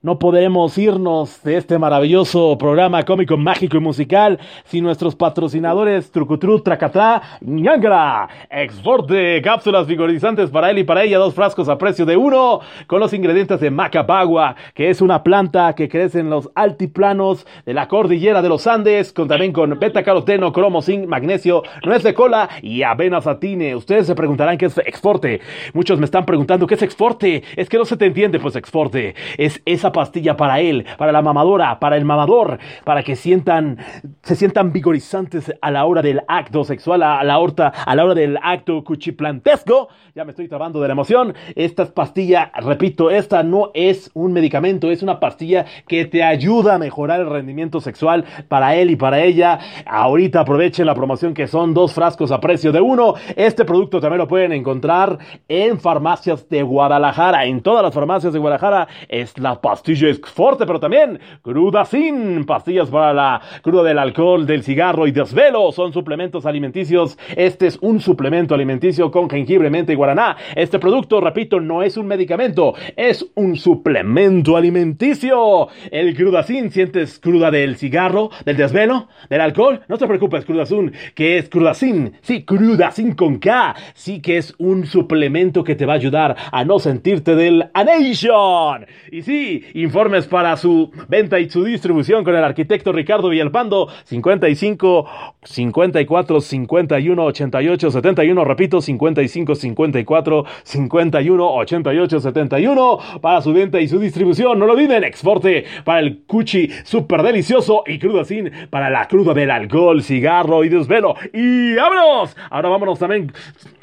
no 0.03 0.17
podemos 0.17 0.79
irnos 0.79 1.43
de 1.43 1.57
este 1.57 1.77
maravilloso 1.77 2.57
programa 2.57 3.03
cómico, 3.03 3.37
mágico 3.37 3.77
y 3.77 3.81
musical 3.81 4.39
sin 4.63 4.83
nuestros 4.83 5.15
patrocinadores 5.15 6.09
Trucutru, 6.09 6.59
Tracatá, 6.61 7.21
Ñangra, 7.41 8.27
Exporte, 8.49 9.39
cápsulas 9.43 9.85
vigorizantes 9.85 10.49
para 10.49 10.71
él 10.71 10.79
y 10.79 10.83
para 10.83 11.03
ella, 11.03 11.19
dos 11.19 11.35
frascos 11.35 11.69
a 11.69 11.77
precio 11.77 12.07
de 12.07 12.17
uno, 12.17 12.61
con 12.87 12.99
los 12.99 13.13
ingredientes 13.13 13.59
de 13.59 13.69
Macapagua, 13.69 14.55
que 14.73 14.89
es 14.89 15.01
una 15.01 15.21
planta 15.21 15.75
que 15.75 15.87
crece 15.87 16.19
en 16.19 16.31
los 16.31 16.49
altiplanos 16.55 17.45
de 17.67 17.75
la 17.75 17.87
cordillera 17.87 18.41
de 18.41 18.49
los 18.49 18.65
Andes, 18.65 19.13
con 19.13 19.27
también 19.27 19.53
con 19.53 19.77
beta 19.77 20.01
caroteno, 20.01 20.51
cromo, 20.51 20.81
zinc, 20.81 21.05
magnesio, 21.05 21.61
nuez 21.85 22.01
de 22.01 22.15
cola 22.15 22.49
y 22.63 22.81
avena 22.81 23.21
satine. 23.21 23.75
Ustedes 23.75 24.07
se 24.07 24.15
preguntarán 24.15 24.57
qué 24.57 24.65
es 24.65 24.79
Exporte. 24.79 25.41
Muchos 25.75 25.99
me 25.99 26.05
están 26.05 26.25
preguntando 26.25 26.65
qué 26.65 26.73
es 26.73 26.81
Exporte. 26.81 27.43
Es 27.55 27.69
que 27.69 27.77
no 27.77 27.85
se 27.85 27.97
te 27.97 28.07
entiende, 28.07 28.39
pues 28.39 28.55
Exporte. 28.55 29.13
Es 29.37 29.61
esa 29.63 29.90
pastilla 29.91 30.37
para 30.37 30.59
él, 30.59 30.85
para 30.97 31.11
la 31.11 31.21
mamadora, 31.21 31.79
para 31.79 31.97
el 31.97 32.05
mamador, 32.05 32.59
para 32.83 33.03
que 33.03 33.15
sientan, 33.15 33.77
se 34.23 34.35
sientan 34.35 34.71
vigorizantes 34.71 35.53
a 35.61 35.71
la 35.71 35.85
hora 35.85 36.01
del 36.01 36.21
acto 36.27 36.63
sexual, 36.63 37.03
a 37.03 37.23
la, 37.23 37.39
horta, 37.39 37.67
a 37.67 37.95
la 37.95 38.05
hora 38.05 38.13
del 38.13 38.37
acto 38.41 38.83
cuchiplantesco. 38.83 39.89
Ya 40.15 40.25
me 40.25 40.31
estoy 40.31 40.47
trabando 40.47 40.81
de 40.81 40.87
la 40.87 40.93
emoción. 40.93 41.33
Esta 41.55 41.85
pastilla, 41.85 42.51
repito, 42.55 43.09
esta 43.09 43.43
no 43.43 43.71
es 43.73 44.11
un 44.13 44.33
medicamento, 44.33 44.91
es 44.91 45.03
una 45.03 45.19
pastilla 45.19 45.65
que 45.87 46.05
te 46.05 46.23
ayuda 46.23 46.75
a 46.75 46.79
mejorar 46.79 47.21
el 47.21 47.29
rendimiento 47.29 47.79
sexual 47.79 48.25
para 48.47 48.75
él 48.75 48.91
y 48.91 48.95
para 48.95 49.21
ella. 49.21 49.59
Ahorita 49.85 50.41
aprovechen 50.41 50.85
la 50.85 50.95
promoción 50.95 51.33
que 51.33 51.47
son 51.47 51.73
dos 51.73 51.93
frascos 51.93 52.31
a 52.31 52.39
precio 52.39 52.71
de 52.71 52.81
uno. 52.81 53.15
Este 53.35 53.65
producto 53.65 53.99
también 53.99 54.19
lo 54.19 54.27
pueden 54.27 54.51
encontrar 54.51 55.17
en 55.47 55.79
farmacias 55.79 56.47
de 56.49 56.63
Guadalajara. 56.63 57.45
En 57.45 57.61
todas 57.61 57.83
las 57.83 57.93
farmacias 57.93 58.33
de 58.33 58.39
Guadalajara 58.39 58.87
es 59.07 59.37
la 59.37 59.61
pastilla 59.61 59.80
Exforte, 59.88 60.65
pero 60.65 60.79
también 60.79 61.19
cruda 61.41 61.86
sin 61.86 62.45
pastillas 62.45 62.89
para 62.89 63.13
la 63.13 63.41
cruda 63.61 63.84
del 63.84 63.99
alcohol, 63.99 64.45
del 64.45 64.63
cigarro 64.63 65.07
y 65.07 65.11
desvelo. 65.11 65.71
Son 65.71 65.93
suplementos 65.93 66.45
alimenticios. 66.45 67.17
Este 67.36 67.67
es 67.67 67.77
un 67.82 67.99
suplemento 67.99 68.55
alimenticio 68.55 69.11
con 69.11 69.29
jengibre, 69.29 69.69
menta 69.69 69.91
y 69.91 69.95
guaraná. 69.95 70.38
Este 70.55 70.79
producto, 70.79 71.19
repito, 71.19 71.59
no 71.59 71.84
es 71.84 71.97
un 71.97 72.07
medicamento, 72.07 72.73
es 72.95 73.25
un 73.36 73.55
suplemento 73.55 74.55
alimenticio. 74.57 75.67
El 75.91 76.15
crudacin, 76.15 76.71
¿sientes 76.71 77.19
cruda 77.19 77.51
del 77.51 77.75
cigarro, 77.77 78.29
del 78.45 78.57
desvelo, 78.57 79.07
del 79.29 79.41
alcohol? 79.41 79.82
No 79.88 79.97
te 79.97 80.07
preocupes, 80.07 80.45
crudazun, 80.45 80.93
que 81.15 81.38
es 81.38 81.49
crudacin. 81.49 82.13
Sí, 82.21 82.43
crudacin 82.43 83.13
con 83.13 83.39
K. 83.39 83.75
Sí 83.93 84.21
que 84.21 84.38
es 84.38 84.53
un 84.57 84.86
suplemento 84.86 85.63
que 85.63 85.75
te 85.75 85.86
va 85.86 85.93
a 85.93 85.97
ayudar 85.97 86.36
a 86.51 86.63
no 86.65 86.79
sentirte 86.79 87.36
del 87.36 87.69
Anation. 87.73 88.86
Y 89.11 89.21
sí, 89.21 89.63
informes 89.74 90.28
para 90.28 90.57
su 90.57 90.91
venta 91.07 91.39
y 91.39 91.49
su 91.49 91.63
distribución 91.63 92.24
con 92.24 92.36
el 92.36 92.43
arquitecto 92.43 92.91
Ricardo 92.91 93.30
Villalpando, 93.30 93.88
55 94.05 95.09
54 95.43 96.41
51 96.41 97.24
88 97.26 97.91
71. 97.91 98.45
Repito, 98.45 98.82
55 98.82 99.55
54 99.55 100.45
51 100.63 101.53
88 101.53 102.19
71 102.19 102.99
para 103.22 103.41
su 103.41 103.53
venta 103.53 103.80
y 103.80 103.88
su 103.88 103.99
distribución. 103.99 104.59
No 104.59 104.65
lo 104.65 104.74
olviden, 104.74 105.03
exporte 105.03 105.65
para 105.84 105.99
el 105.99 106.24
cuchi 106.26 106.69
super 106.84 107.24
delicioso 107.24 107.84
y 107.86 107.99
cruda 107.99 108.26
sin 108.26 108.51
para 108.69 108.89
la 108.89 109.07
cruda 109.07 109.34
del 109.34 109.51
alcohol, 109.51 110.01
cigarro 110.01 110.63
y 110.63 110.69
desvelo. 110.69 111.15
Y 111.34 111.76
vámonos. 111.76 112.36
Ahora 112.49 112.69
vámonos 112.69 112.99
también 112.99 113.32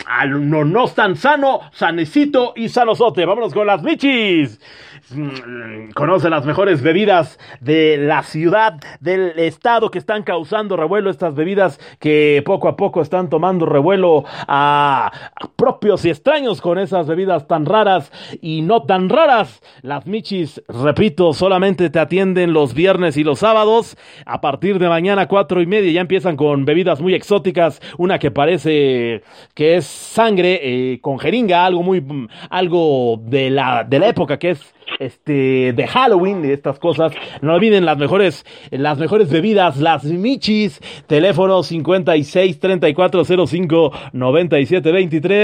al 0.07 0.49
no, 0.49 0.65
no 0.65 0.89
tan 0.89 1.17
sano, 1.17 1.61
sanecito 1.73 2.53
y 2.57 2.69
sanosote. 2.69 3.25
Vámonos 3.25 3.53
con 3.53 3.67
las 3.67 3.83
michis. 3.83 4.61
Conoce 5.95 6.31
las 6.31 6.45
mejores 6.45 6.83
bebidas 6.83 7.39
de 7.61 7.97
la 7.99 8.23
ciudad, 8.23 8.75
del 9.01 9.39
estado 9.39 9.91
que 9.91 9.99
están 9.99 10.23
causando 10.23 10.77
revuelo, 10.77 11.11
estas 11.11 11.35
bebidas 11.35 11.81
que 11.99 12.43
poco 12.45 12.69
a 12.69 12.77
poco 12.77 13.03
están 13.03 13.29
tomando 13.29 13.67
revuelo 13.67 14.25
a 14.47 15.11
propios 15.59 16.05
y 16.05 16.11
extraños 16.11 16.61
con 16.61 16.79
esas 16.79 17.09
bebidas 17.09 17.49
tan 17.49 17.67
raras 17.67 18.13
y 18.41 18.63
no 18.63 18.85
tan 18.85 19.09
raras. 19.09 19.61
Las 19.83 20.07
Michis, 20.07 20.63
repito, 20.69 21.33
solamente 21.33 21.91
te 21.91 21.99
atienden 21.99 22.53
los 22.53 22.75
viernes 22.75 23.17
y 23.17 23.25
los 23.25 23.41
sábados. 23.41 23.97
A 24.25 24.41
partir 24.41 24.79
de 24.79 24.89
mañana 24.89 25.27
cuatro 25.27 25.61
y 25.61 25.67
media 25.67 25.91
ya 25.91 26.01
empiezan 26.01 26.37
con 26.37 26.65
bebidas 26.65 27.01
muy 27.01 27.13
exóticas, 27.13 27.83
una 27.99 28.21
que 28.21 28.31
parece 28.31 29.23
que 29.55 29.75
es 29.75 29.85
sangre 29.85 30.61
eh, 30.63 31.01
con 31.01 31.19
jeringa, 31.19 31.67
algo 31.67 31.83
muy, 31.83 32.07
algo 32.51 33.21
de 33.21 33.51
la, 33.51 33.83
de 33.83 33.99
la 33.99 34.09
época 34.09 34.39
que 34.39 34.51
es 34.51 34.75
este 34.99 35.73
de 35.73 35.87
Halloween 35.87 36.43
de 36.43 36.53
estas 36.53 36.79
cosas. 36.79 37.13
No 37.43 37.55
olviden 37.55 37.85
las 37.85 37.99
mejores 37.99 38.47
las 38.71 38.99
mejores 38.99 39.31
bebidas, 39.31 39.79
las 39.79 40.05
Michis, 40.05 40.81
teléfono 41.07 41.63
56 41.63 42.61
34 42.61 43.25
05 43.25 43.93
97 44.13 44.93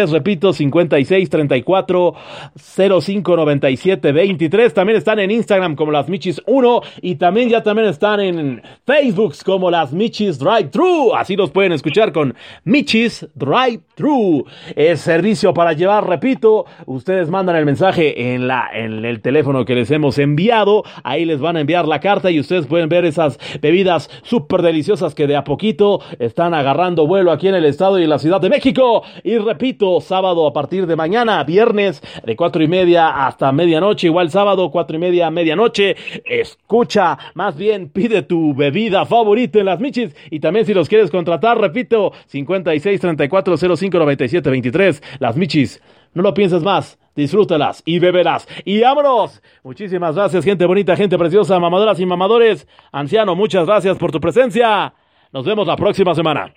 23, 0.04 0.10
repito 0.10 0.52
56 0.52 1.30
34 1.30 2.14
05 2.56 3.36
97 3.36 4.12
23. 4.12 4.74
También 4.74 4.98
están 4.98 5.18
en 5.18 5.30
Instagram 5.30 5.76
como 5.76 5.92
las 5.92 6.08
Michis 6.08 6.40
1 6.46 6.80
y 7.02 7.16
también 7.16 7.48
ya 7.48 7.62
también 7.62 7.88
están 7.88 8.20
en 8.20 8.62
Facebook 8.86 9.34
como 9.44 9.70
las 9.70 9.92
Michis 9.92 10.38
Drive 10.38 10.70
Thru. 10.70 11.14
Así 11.14 11.36
los 11.36 11.50
pueden 11.50 11.72
escuchar 11.72 12.12
con 12.12 12.34
Michis 12.64 13.26
Drive 13.34 13.80
Thru. 13.94 14.44
Es 14.74 15.00
servicio 15.00 15.54
para 15.54 15.72
llevar, 15.72 16.08
repito, 16.08 16.66
ustedes 16.86 17.30
mandan 17.30 17.56
el 17.56 17.64
mensaje 17.64 18.34
en 18.34 18.46
la 18.48 18.68
en 18.72 19.04
el 19.04 19.20
teléfono 19.20 19.64
que 19.64 19.74
les 19.74 19.90
hemos 19.90 20.18
enviado. 20.18 20.84
Ahí 21.02 21.24
les 21.24 21.40
van 21.40 21.56
a 21.56 21.60
enviar 21.60 21.86
la 21.86 22.00
carta 22.00 22.30
y 22.30 22.40
ustedes 22.40 22.66
pueden 22.66 22.88
ver 22.88 23.04
esas 23.04 23.38
bebidas 23.60 24.10
súper 24.22 24.62
deliciosas 24.62 25.14
que 25.14 25.26
de 25.26 25.36
a 25.36 25.44
poquito 25.44 26.00
están 26.18 26.54
agarrando 26.54 27.06
vuelo 27.06 27.32
aquí 27.32 27.48
en 27.48 27.54
el 27.54 27.64
estado 27.64 27.98
y 27.98 28.04
en 28.04 28.10
la 28.10 28.18
Ciudad 28.18 28.40
de 28.40 28.48
México. 28.48 29.02
Y 29.22 29.38
repito, 29.38 29.93
sábado 30.00 30.46
a 30.46 30.52
partir 30.52 30.86
de 30.86 30.96
mañana, 30.96 31.42
viernes 31.44 32.02
de 32.24 32.36
cuatro 32.36 32.62
y 32.62 32.68
media 32.68 33.26
hasta 33.26 33.52
medianoche, 33.52 34.08
igual 34.08 34.30
sábado 34.30 34.70
cuatro 34.70 34.96
y 34.96 35.00
media, 35.00 35.30
medianoche. 35.30 35.96
Escucha, 36.24 37.18
más 37.34 37.56
bien 37.56 37.88
pide 37.88 38.22
tu 38.22 38.54
bebida 38.54 39.04
favorita 39.06 39.58
en 39.58 39.66
las 39.66 39.80
Michis 39.80 40.14
y 40.30 40.40
también 40.40 40.66
si 40.66 40.74
los 40.74 40.88
quieres 40.88 41.10
contratar, 41.10 41.60
repito, 41.60 42.12
56 42.26 43.00
34 43.00 43.56
05 43.76 43.98
97 43.98 44.50
23. 44.50 45.02
Las 45.18 45.36
Michis, 45.36 45.82
no 46.14 46.22
lo 46.22 46.34
pienses 46.34 46.62
más 46.62 46.98
disfrútalas 47.14 47.82
y 47.84 47.98
beberás. 47.98 48.46
Y 48.64 48.80
vámonos. 48.80 49.42
Muchísimas 49.62 50.14
gracias, 50.14 50.44
gente 50.44 50.66
bonita, 50.66 50.96
gente 50.96 51.18
preciosa, 51.18 51.58
mamadoras 51.58 52.00
y 52.00 52.06
mamadores. 52.06 52.66
Anciano, 52.92 53.34
muchas 53.34 53.66
gracias 53.66 53.96
por 53.98 54.10
tu 54.10 54.20
presencia. 54.20 54.94
Nos 55.32 55.44
vemos 55.44 55.66
la 55.66 55.76
próxima 55.76 56.14
semana. 56.14 56.52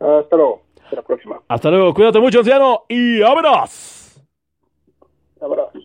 Hasta 0.00 0.36
luego. 0.36 0.65
Hasta 0.86 0.96
la 0.96 1.02
próxima. 1.02 1.42
Hasta 1.48 1.68
luego. 1.70 1.92
Cuídate 1.92 2.20
mucho, 2.20 2.38
anciano. 2.38 2.84
Y 2.88 3.18
vámonos. 3.18 4.22
Abrazo. 5.40 5.78